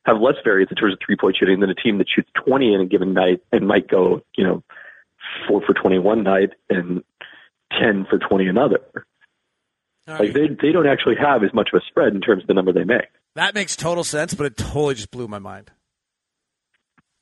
have 0.07 0.19
less 0.19 0.37
variance 0.43 0.71
in 0.71 0.77
terms 0.77 0.93
of 0.93 0.99
three 1.05 1.15
point 1.15 1.37
shooting 1.39 1.59
than 1.59 1.69
a 1.69 1.75
team 1.75 1.99
that 1.99 2.07
shoots 2.09 2.31
20 2.43 2.73
in 2.73 2.81
a 2.81 2.85
given 2.87 3.13
night 3.13 3.41
and 3.51 3.67
might 3.67 3.87
go, 3.87 4.23
you 4.35 4.43
know, 4.43 4.63
four 5.47 5.61
for 5.61 5.75
21 5.75 6.23
night 6.23 6.49
and 6.71 7.03
10 7.79 8.07
for 8.09 8.17
20 8.17 8.47
another. 8.47 8.79
Like 10.07 10.33
they 10.33 10.47
they 10.47 10.71
don't 10.71 10.87
actually 10.87 11.15
have 11.19 11.43
as 11.43 11.53
much 11.53 11.69
of 11.73 11.81
a 11.81 11.85
spread 11.85 12.13
in 12.13 12.21
terms 12.21 12.43
of 12.43 12.47
the 12.47 12.53
number 12.53 12.71
they 12.71 12.85
make. 12.85 13.07
That 13.35 13.53
makes 13.53 13.75
total 13.75 14.03
sense, 14.03 14.33
but 14.33 14.45
it 14.45 14.57
totally 14.57 14.95
just 14.95 15.11
blew 15.11 15.27
my 15.27 15.39
mind. 15.39 15.71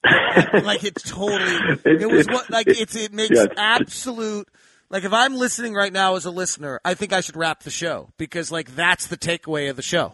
like 0.54 0.84
it's 0.84 1.10
totally 1.10 1.80
it, 1.84 2.04
it 2.04 2.12
was 2.12 2.28
what 2.28 2.50
like 2.52 2.68
it's 2.68 2.96
it 2.96 3.12
makes 3.12 3.36
yeah, 3.36 3.48
absolute 3.58 4.48
like 4.90 5.04
if 5.04 5.14
I'm 5.14 5.36
listening 5.36 5.74
right 5.74 5.92
now 5.92 6.16
as 6.16 6.26
a 6.26 6.32
listener, 6.32 6.80
I 6.86 6.94
think 6.94 7.12
I 7.12 7.22
should 7.22 7.36
wrap 7.36 7.64
the 7.64 7.72
show 7.72 8.10
because 8.18 8.52
like 8.52 8.76
that's 8.76 9.08
the 9.08 9.18
takeaway 9.18 9.70
of 9.70 9.78
the 9.78 9.82
show. 9.82 10.14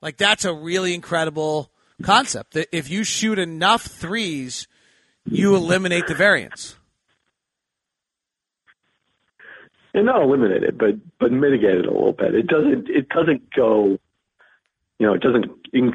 Like 0.00 0.16
that's 0.16 0.44
a 0.44 0.52
really 0.52 0.94
incredible 0.94 1.70
concept 2.02 2.54
that 2.54 2.76
if 2.76 2.90
you 2.90 3.04
shoot 3.04 3.38
enough 3.38 3.82
threes, 3.82 4.66
you 5.24 5.54
eliminate 5.54 6.08
the 6.08 6.14
variance 6.16 6.74
and 9.94 10.06
not 10.06 10.22
eliminate 10.22 10.62
it, 10.62 10.78
but 10.78 10.94
but 11.18 11.32
mitigate 11.32 11.76
it 11.76 11.86
a 11.86 11.90
little 11.90 12.12
bit. 12.12 12.34
It 12.34 12.46
doesn't 12.46 12.88
it 12.88 13.08
doesn't 13.08 13.54
go, 13.54 13.98
you 14.98 15.06
know, 15.06 15.14
it 15.14 15.20
doesn't 15.20 15.46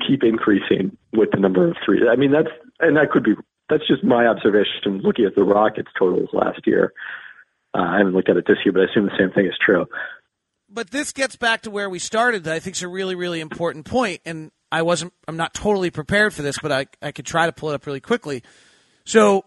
keep 0.07 0.23
increasing 0.23 0.97
with 1.13 1.31
the 1.31 1.39
number 1.39 1.67
of 1.67 1.75
threes. 1.83 2.03
I 2.09 2.15
mean, 2.15 2.31
that's 2.31 2.49
and 2.79 2.95
that 2.97 3.11
could 3.11 3.23
be 3.23 3.33
that's 3.69 3.87
just 3.87 4.03
my 4.03 4.27
observation 4.27 5.01
looking 5.03 5.25
at 5.25 5.35
the 5.35 5.43
Rockets 5.43 5.89
totals 5.97 6.29
last 6.33 6.61
year. 6.65 6.93
Uh, 7.73 7.81
I 7.81 7.97
haven't 7.97 8.13
looked 8.13 8.29
at 8.29 8.37
it 8.37 8.45
this 8.47 8.57
year, 8.63 8.71
but 8.71 8.81
I 8.81 8.85
assume 8.85 9.05
the 9.05 9.17
same 9.19 9.31
thing 9.31 9.45
is 9.45 9.57
true. 9.63 9.85
But 10.69 10.91
this 10.91 11.11
gets 11.11 11.35
back 11.35 11.61
to 11.61 11.71
where 11.71 11.89
we 11.89 11.99
started. 11.99 12.43
That 12.43 12.53
I 12.53 12.59
think 12.59 12.75
is 12.75 12.83
a 12.83 12.87
really 12.87 13.15
really 13.15 13.39
important 13.39 13.85
point, 13.85 14.21
and 14.25 14.51
I 14.71 14.83
wasn't 14.83 15.13
I'm 15.27 15.37
not 15.37 15.53
totally 15.53 15.89
prepared 15.89 16.33
for 16.33 16.43
this, 16.43 16.57
but 16.61 16.71
I 16.71 16.87
I 17.01 17.11
could 17.11 17.25
try 17.25 17.45
to 17.45 17.51
pull 17.51 17.71
it 17.71 17.75
up 17.75 17.85
really 17.87 18.01
quickly. 18.01 18.43
So 19.05 19.45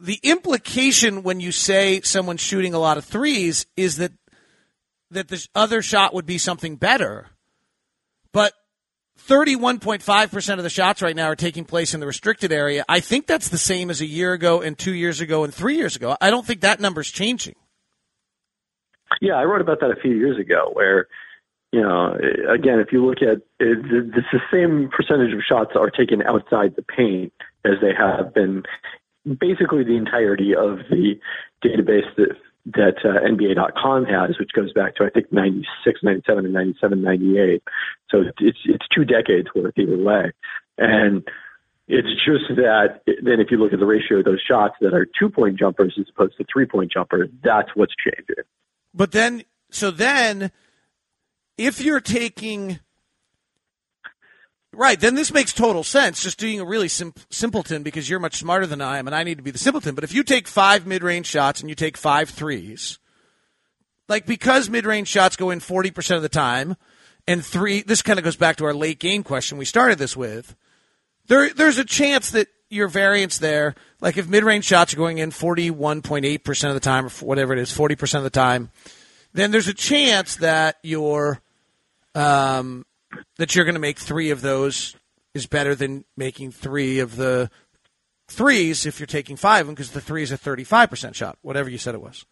the 0.00 0.20
implication 0.22 1.22
when 1.22 1.40
you 1.40 1.52
say 1.52 2.00
someone's 2.02 2.40
shooting 2.40 2.74
a 2.74 2.78
lot 2.78 2.98
of 2.98 3.04
threes 3.04 3.66
is 3.76 3.96
that 3.96 4.12
that 5.10 5.28
the 5.28 5.46
other 5.54 5.82
shot 5.82 6.14
would 6.14 6.26
be 6.26 6.38
something 6.38 6.76
better. 6.76 7.28
But 8.32 8.52
31.5% 9.26 10.58
of 10.58 10.62
the 10.62 10.70
shots 10.70 11.02
right 11.02 11.16
now 11.16 11.26
are 11.26 11.36
taking 11.36 11.64
place 11.64 11.94
in 11.94 12.00
the 12.00 12.06
restricted 12.06 12.52
area. 12.52 12.84
I 12.88 13.00
think 13.00 13.26
that's 13.26 13.48
the 13.48 13.58
same 13.58 13.90
as 13.90 14.00
a 14.00 14.06
year 14.06 14.32
ago 14.32 14.60
and 14.60 14.78
2 14.78 14.92
years 14.92 15.20
ago 15.20 15.44
and 15.44 15.52
3 15.52 15.76
years 15.76 15.96
ago. 15.96 16.16
I 16.20 16.30
don't 16.30 16.46
think 16.46 16.60
that 16.60 16.78
number's 16.78 17.10
changing. 17.10 17.56
Yeah, 19.20 19.34
I 19.34 19.44
wrote 19.44 19.62
about 19.62 19.80
that 19.80 19.90
a 19.90 20.00
few 20.00 20.12
years 20.12 20.38
ago 20.38 20.70
where 20.74 21.08
you 21.72 21.82
know, 21.82 22.16
again, 22.48 22.78
if 22.78 22.92
you 22.92 23.04
look 23.04 23.18
at 23.20 23.28
it, 23.28 23.42
it's 23.60 24.26
the 24.32 24.40
same 24.50 24.88
percentage 24.88 25.34
of 25.34 25.40
shots 25.46 25.72
are 25.74 25.90
taken 25.90 26.22
outside 26.22 26.76
the 26.76 26.82
paint 26.82 27.32
as 27.64 27.74
they 27.82 27.92
have 27.94 28.32
been 28.32 28.62
basically 29.40 29.84
the 29.84 29.96
entirety 29.96 30.54
of 30.54 30.78
the 30.90 31.18
database 31.64 32.14
that 32.16 32.36
that 32.74 32.98
uh, 33.02 33.26
NBA.com 33.26 34.04
has, 34.04 34.38
which 34.38 34.50
goes 34.54 34.72
back 34.72 34.96
to 34.96 35.04
I 35.04 35.10
think 35.10 35.32
96, 35.32 36.00
97, 36.02 36.44
and 36.44 36.54
97, 36.54 37.02
98. 37.02 37.62
So 38.10 38.24
it's 38.38 38.58
it's 38.64 38.86
two 38.94 39.04
decades 39.04 39.48
worth 39.54 39.78
either 39.78 39.96
way, 39.96 40.32
and 40.76 41.26
it's 41.88 42.08
just 42.24 42.56
that 42.56 43.00
then 43.06 43.40
if 43.40 43.50
you 43.50 43.56
look 43.56 43.72
at 43.72 43.78
the 43.78 43.86
ratio 43.86 44.18
of 44.18 44.24
those 44.24 44.42
shots 44.46 44.74
that 44.80 44.92
are 44.92 45.06
two 45.18 45.30
point 45.30 45.58
jumpers 45.58 45.94
as 45.98 46.06
opposed 46.14 46.36
to 46.36 46.44
three 46.52 46.66
point 46.66 46.92
jumpers, 46.92 47.30
that's 47.42 47.70
what's 47.74 47.94
changing. 48.04 48.44
But 48.94 49.12
then, 49.12 49.44
so 49.70 49.90
then, 49.90 50.50
if 51.56 51.80
you're 51.80 52.00
taking 52.00 52.80
Right. 54.72 55.00
Then 55.00 55.14
this 55.14 55.32
makes 55.32 55.52
total 55.52 55.82
sense. 55.82 56.22
Just 56.22 56.38
doing 56.38 56.60
a 56.60 56.64
really 56.64 56.88
sim- 56.88 57.14
simpleton 57.30 57.82
because 57.82 58.08
you're 58.08 58.20
much 58.20 58.36
smarter 58.36 58.66
than 58.66 58.82
I 58.82 58.98
am 58.98 59.06
and 59.06 59.16
I 59.16 59.22
need 59.22 59.38
to 59.38 59.42
be 59.42 59.50
the 59.50 59.58
simpleton. 59.58 59.94
But 59.94 60.04
if 60.04 60.12
you 60.12 60.22
take 60.22 60.46
five 60.46 60.86
mid 60.86 61.02
range 61.02 61.26
shots 61.26 61.60
and 61.60 61.68
you 61.68 61.74
take 61.74 61.96
five 61.96 62.28
threes, 62.28 62.98
like 64.08 64.26
because 64.26 64.68
mid 64.68 64.84
range 64.84 65.08
shots 65.08 65.36
go 65.36 65.50
in 65.50 65.60
40% 65.60 66.16
of 66.16 66.22
the 66.22 66.28
time 66.28 66.76
and 67.26 67.44
three, 67.44 67.82
this 67.82 68.02
kind 68.02 68.18
of 68.18 68.24
goes 68.24 68.36
back 68.36 68.56
to 68.56 68.64
our 68.66 68.74
late 68.74 68.98
game 68.98 69.22
question 69.22 69.58
we 69.58 69.64
started 69.64 69.98
this 69.98 70.16
with. 70.16 70.54
There, 71.28 71.50
there's 71.50 71.78
a 71.78 71.84
chance 71.84 72.30
that 72.30 72.48
your 72.70 72.88
variance 72.88 73.38
there, 73.38 73.74
like 74.00 74.16
if 74.16 74.28
mid 74.28 74.44
range 74.44 74.64
shots 74.64 74.92
are 74.92 74.98
going 74.98 75.18
in 75.18 75.30
41.8% 75.30 76.68
of 76.68 76.74
the 76.74 76.80
time 76.80 77.06
or 77.06 77.10
whatever 77.10 77.52
it 77.52 77.58
is, 77.58 77.70
40% 77.70 78.18
of 78.18 78.22
the 78.22 78.30
time, 78.30 78.70
then 79.32 79.50
there's 79.50 79.68
a 79.68 79.74
chance 79.74 80.36
that 80.36 80.76
your 80.82 81.40
um, 82.14 82.84
that 83.38 83.54
you're 83.54 83.64
going 83.64 83.74
to 83.74 83.80
make 83.80 83.98
three 83.98 84.30
of 84.30 84.40
those 84.40 84.96
is 85.34 85.46
better 85.46 85.74
than 85.74 86.04
making 86.16 86.52
three 86.52 86.98
of 86.98 87.16
the 87.16 87.50
threes 88.28 88.86
if 88.86 89.00
you're 89.00 89.06
taking 89.06 89.36
five 89.36 89.62
of 89.62 89.66
them 89.66 89.74
because 89.74 89.92
the 89.92 90.00
three 90.00 90.22
is 90.22 90.32
a 90.32 90.38
35% 90.38 91.14
shot, 91.14 91.38
whatever 91.42 91.70
you 91.70 91.78
said 91.78 91.94
it 91.94 92.00
was. 92.00 92.26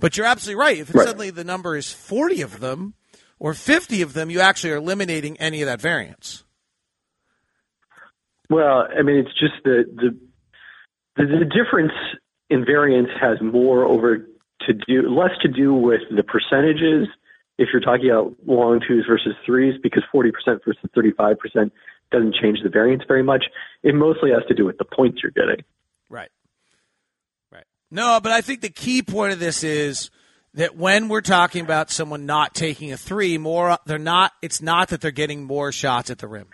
But 0.00 0.16
you're 0.16 0.26
absolutely 0.26 0.60
right. 0.60 0.78
If 0.78 0.94
right. 0.94 1.06
suddenly 1.06 1.30
the 1.30 1.44
number 1.44 1.76
is 1.76 1.92
40 1.92 2.42
of 2.42 2.60
them 2.60 2.94
or 3.38 3.54
50 3.54 4.02
of 4.02 4.14
them, 4.14 4.30
you 4.30 4.40
actually 4.40 4.72
are 4.72 4.76
eliminating 4.76 5.36
any 5.38 5.62
of 5.62 5.66
that 5.66 5.80
variance. 5.80 6.44
Well, 8.50 8.86
I 8.96 9.02
mean, 9.02 9.16
it's 9.16 9.38
just 9.38 9.54
the 9.64 9.84
the 9.94 10.18
the, 11.16 11.38
the 11.38 11.44
difference 11.44 11.92
in 12.50 12.64
variance 12.64 13.08
has 13.20 13.38
more 13.40 13.84
over 13.84 14.18
to 14.62 14.72
do 14.72 15.08
less 15.08 15.30
to 15.42 15.48
do 15.48 15.74
with 15.74 16.02
the 16.14 16.22
percentages 16.22 17.08
if 17.58 17.68
you're 17.72 17.82
talking 17.82 18.10
about 18.10 18.34
long 18.46 18.80
twos 18.86 19.04
versus 19.08 19.34
threes, 19.46 19.74
because 19.82 20.02
40% 20.14 20.32
versus 20.64 20.90
35% 20.96 21.70
doesn't 22.10 22.34
change 22.40 22.58
the 22.62 22.68
variance 22.68 23.02
very 23.06 23.22
much. 23.22 23.44
It 23.82 23.94
mostly 23.94 24.30
has 24.30 24.42
to 24.48 24.54
do 24.54 24.64
with 24.64 24.78
the 24.78 24.84
points 24.84 25.20
you're 25.22 25.32
getting. 25.32 25.64
Right. 26.08 26.30
Right. 27.52 27.64
No, 27.90 28.20
but 28.22 28.32
I 28.32 28.40
think 28.40 28.60
the 28.60 28.70
key 28.70 29.02
point 29.02 29.32
of 29.32 29.38
this 29.38 29.64
is 29.64 30.10
that 30.54 30.76
when 30.76 31.08
we're 31.08 31.20
talking 31.20 31.64
about 31.64 31.90
someone 31.90 32.26
not 32.26 32.54
taking 32.54 32.92
a 32.92 32.96
three, 32.96 33.38
more 33.38 33.78
they're 33.86 33.98
not. 33.98 34.32
It's 34.42 34.62
not 34.62 34.88
that 34.88 35.00
they're 35.00 35.10
getting 35.10 35.44
more 35.44 35.72
shots 35.72 36.10
at 36.10 36.18
the 36.18 36.28
rim. 36.28 36.48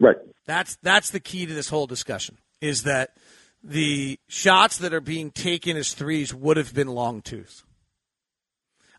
Right. 0.00 0.16
That's 0.46 0.76
that's 0.82 1.10
the 1.10 1.20
key 1.20 1.46
to 1.46 1.54
this 1.54 1.68
whole 1.68 1.86
discussion. 1.86 2.38
Is 2.60 2.84
that 2.84 3.16
the 3.62 4.18
shots 4.28 4.78
that 4.78 4.92
are 4.92 5.00
being 5.00 5.30
taken 5.30 5.76
as 5.76 5.92
threes 5.92 6.34
would 6.34 6.56
have 6.56 6.74
been 6.74 6.88
long 6.88 7.22
twos. 7.22 7.64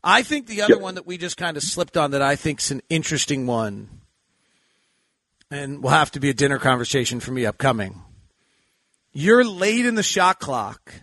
I 0.04 0.24
think 0.24 0.48
the 0.48 0.62
other 0.64 0.74
yep. 0.74 0.82
one 0.82 0.96
that 0.96 1.08
we 1.08 1.18
just 1.18 1.38
kind 1.38 1.56
of 1.56 1.64
slipped 1.64 1.96
on 1.96 2.12
that 2.12 2.22
I 2.22 2.36
think 2.36 2.60
is 2.60 2.72
an 2.72 2.82
interesting 2.90 3.48
one, 3.48 4.02
and 5.50 5.82
will 5.82 5.92
have 5.92 6.12
to 6.12 6.20
be 6.20 6.30
a 6.30 6.34
dinner 6.34 6.60
conversation 6.60 7.20
for 7.20 7.32
me 7.32 7.46
upcoming. 7.46 8.02
You're 9.14 9.46
late 9.46 9.86
in 9.86 9.96
the 9.96 10.04
shot 10.04 10.40
clock. 10.40 10.94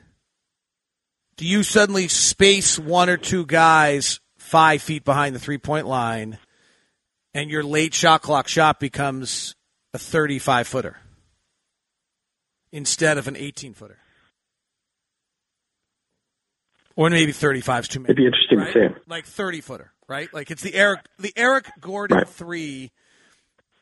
Do 1.37 1.47
you 1.47 1.63
suddenly 1.63 2.09
space 2.09 2.79
one 2.79 3.09
or 3.09 3.17
two 3.17 3.47
guys 3.47 4.21
five 4.37 4.83
feet 4.83 5.05
behind 5.05 5.35
the 5.35 5.39
three 5.39 5.59
point 5.59 5.87
line, 5.87 6.39
and 7.33 7.51
your 7.51 7.63
late 7.63 7.95
shot 7.95 8.21
clock 8.21 8.49
shot 8.49 8.81
becomes 8.81 9.55
a 9.95 9.99
35 9.99 10.67
footer 10.67 10.97
instead 12.71 13.17
of 13.17 13.29
an 13.29 13.37
18 13.37 13.73
footer? 13.73 13.99
Or 17.01 17.09
maybe 17.09 17.33
35 17.33 17.85
is 17.85 17.89
too 17.89 18.01
many. 18.01 18.09
It'd 18.09 18.17
be 18.17 18.27
interesting 18.27 18.59
right? 18.59 18.73
to 18.75 18.95
see. 18.95 19.01
Like 19.09 19.25
30 19.25 19.63
footer, 19.63 19.93
right? 20.07 20.33
Like 20.35 20.51
it's 20.51 20.61
the 20.61 20.75
Eric 20.75 21.01
the 21.19 21.33
Eric 21.35 21.71
Gordon 21.81 22.19
right. 22.19 22.29
three 22.29 22.91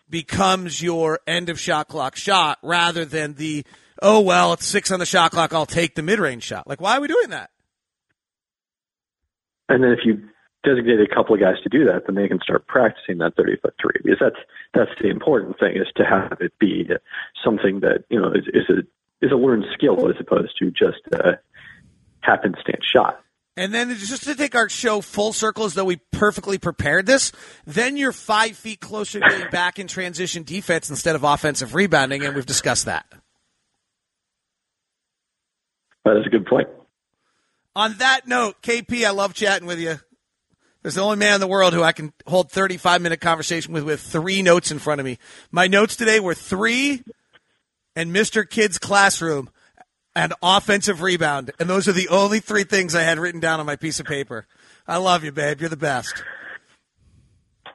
becomes 0.08 0.80
your 0.80 1.18
end 1.26 1.48
of 1.48 1.58
shot 1.58 1.88
clock 1.88 2.14
shot 2.14 2.58
rather 2.62 3.04
than 3.04 3.34
the 3.34 3.64
oh 4.00 4.20
well 4.20 4.52
it's 4.52 4.66
six 4.66 4.92
on 4.92 5.00
the 5.00 5.06
shot 5.06 5.32
clock 5.32 5.52
I'll 5.52 5.66
take 5.66 5.96
the 5.96 6.02
mid 6.02 6.20
range 6.20 6.44
shot. 6.44 6.68
Like 6.68 6.80
why 6.80 6.96
are 6.96 7.00
we 7.00 7.08
doing 7.08 7.30
that? 7.30 7.50
And 9.68 9.82
then 9.82 9.90
if 9.90 9.98
you 10.04 10.28
designate 10.62 11.00
a 11.00 11.12
couple 11.12 11.34
of 11.34 11.40
guys 11.40 11.56
to 11.64 11.68
do 11.68 11.86
that, 11.86 12.06
then 12.06 12.14
they 12.14 12.28
can 12.28 12.38
start 12.40 12.68
practicing 12.68 13.18
that 13.18 13.34
30 13.36 13.56
foot 13.60 13.74
three 13.82 14.00
because 14.04 14.18
that's 14.20 14.38
that's 14.74 14.92
the 15.02 15.08
important 15.08 15.58
thing 15.58 15.76
is 15.76 15.88
to 15.96 16.04
have 16.04 16.38
it 16.40 16.52
be 16.60 16.88
something 17.44 17.80
that 17.80 18.04
you 18.10 18.20
know 18.20 18.30
is, 18.30 18.44
is 18.54 18.70
a 18.70 19.26
is 19.26 19.32
a 19.32 19.36
learned 19.36 19.64
skill 19.74 20.08
as 20.08 20.14
opposed 20.20 20.56
to 20.60 20.70
just 20.70 21.02
a 21.12 21.40
happenstance 22.20 22.84
shot. 22.84 23.20
And 23.56 23.74
then 23.74 23.92
just 23.96 24.22
to 24.24 24.36
take 24.36 24.54
our 24.54 24.68
show 24.68 25.00
full 25.00 25.32
circle 25.32 25.64
as 25.64 25.74
though 25.74 25.84
we 25.84 25.96
perfectly 26.12 26.58
prepared 26.58 27.06
this, 27.06 27.32
then 27.66 27.96
you're 27.96 28.12
five 28.12 28.56
feet 28.56 28.80
closer 28.80 29.18
to 29.18 29.28
getting 29.28 29.50
back 29.50 29.80
in 29.80 29.88
transition 29.88 30.44
defense 30.44 30.90
instead 30.90 31.16
of 31.16 31.24
offensive 31.24 31.74
rebounding, 31.74 32.24
and 32.24 32.36
we've 32.36 32.46
discussed 32.46 32.84
that. 32.84 33.06
That 36.04 36.18
is 36.18 36.26
a 36.26 36.30
good 36.30 36.46
point. 36.46 36.68
On 37.74 37.94
that 37.98 38.28
note, 38.28 38.62
KP, 38.62 39.04
I 39.04 39.10
love 39.10 39.34
chatting 39.34 39.66
with 39.66 39.80
you. 39.80 39.98
There's 40.82 40.94
the 40.94 41.02
only 41.02 41.16
man 41.16 41.34
in 41.34 41.40
the 41.40 41.48
world 41.48 41.74
who 41.74 41.82
I 41.82 41.92
can 41.92 42.12
hold 42.26 42.52
35 42.52 43.02
minute 43.02 43.20
conversation 43.20 43.72
with 43.72 43.82
with 43.82 44.00
three 44.00 44.42
notes 44.42 44.70
in 44.70 44.78
front 44.78 45.00
of 45.00 45.04
me. 45.04 45.18
My 45.50 45.66
notes 45.66 45.96
today 45.96 46.20
were 46.20 46.34
three 46.34 47.02
and 47.96 48.14
Mr. 48.14 48.48
Kidd's 48.48 48.78
classroom 48.78 49.50
and 50.14 50.32
offensive 50.42 51.02
rebound. 51.02 51.50
And 51.58 51.68
those 51.68 51.88
are 51.88 51.92
the 51.92 52.08
only 52.08 52.40
three 52.40 52.64
things 52.64 52.94
I 52.94 53.02
had 53.02 53.18
written 53.18 53.40
down 53.40 53.60
on 53.60 53.66
my 53.66 53.76
piece 53.76 54.00
of 54.00 54.06
paper. 54.06 54.46
I 54.86 54.96
love 54.96 55.24
you, 55.24 55.32
babe. 55.32 55.60
You're 55.60 55.70
the 55.70 55.76
best. 55.76 56.22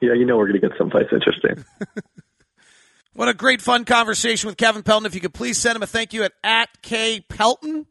Yeah, 0.00 0.14
you 0.14 0.26
know 0.26 0.36
we're 0.36 0.48
going 0.48 0.60
to 0.60 0.68
get 0.68 0.76
someplace 0.76 1.06
interesting. 1.12 1.64
what 3.14 3.28
a 3.28 3.34
great, 3.34 3.62
fun 3.62 3.84
conversation 3.84 4.48
with 4.48 4.56
Kevin 4.56 4.82
Pelton. 4.82 5.06
If 5.06 5.14
you 5.14 5.20
could 5.20 5.34
please 5.34 5.58
send 5.58 5.76
him 5.76 5.82
a 5.82 5.86
thank 5.86 6.12
you 6.12 6.24
at, 6.24 6.32
at 6.42 6.68
K 6.82 7.20
Pelton 7.20 7.86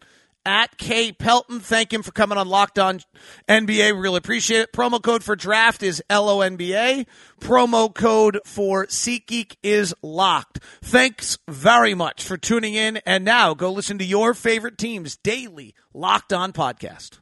at 0.45 0.77
K 0.77 1.11
Pelton. 1.11 1.59
Thank 1.59 1.93
him 1.93 2.03
for 2.03 2.11
coming 2.11 2.37
on 2.37 2.47
Locked 2.47 2.79
On 2.79 2.99
NBA. 3.47 3.93
We 3.93 3.99
really 3.99 4.17
appreciate 4.17 4.61
it. 4.61 4.73
Promo 4.73 5.01
code 5.01 5.23
for 5.23 5.35
draft 5.35 5.83
is 5.83 6.03
LONBA. 6.09 7.05
Promo 7.39 7.93
code 7.93 8.39
for 8.45 8.85
SeatGeek 8.87 9.55
is 9.63 9.93
locked. 10.01 10.59
Thanks 10.81 11.37
very 11.47 11.93
much 11.93 12.23
for 12.23 12.37
tuning 12.37 12.73
in. 12.73 12.97
And 13.05 13.25
now 13.25 13.53
go 13.53 13.71
listen 13.71 13.97
to 13.99 14.05
your 14.05 14.33
favorite 14.33 14.77
team's 14.77 15.17
daily 15.17 15.73
Locked 15.93 16.33
On 16.33 16.53
podcast. 16.53 17.19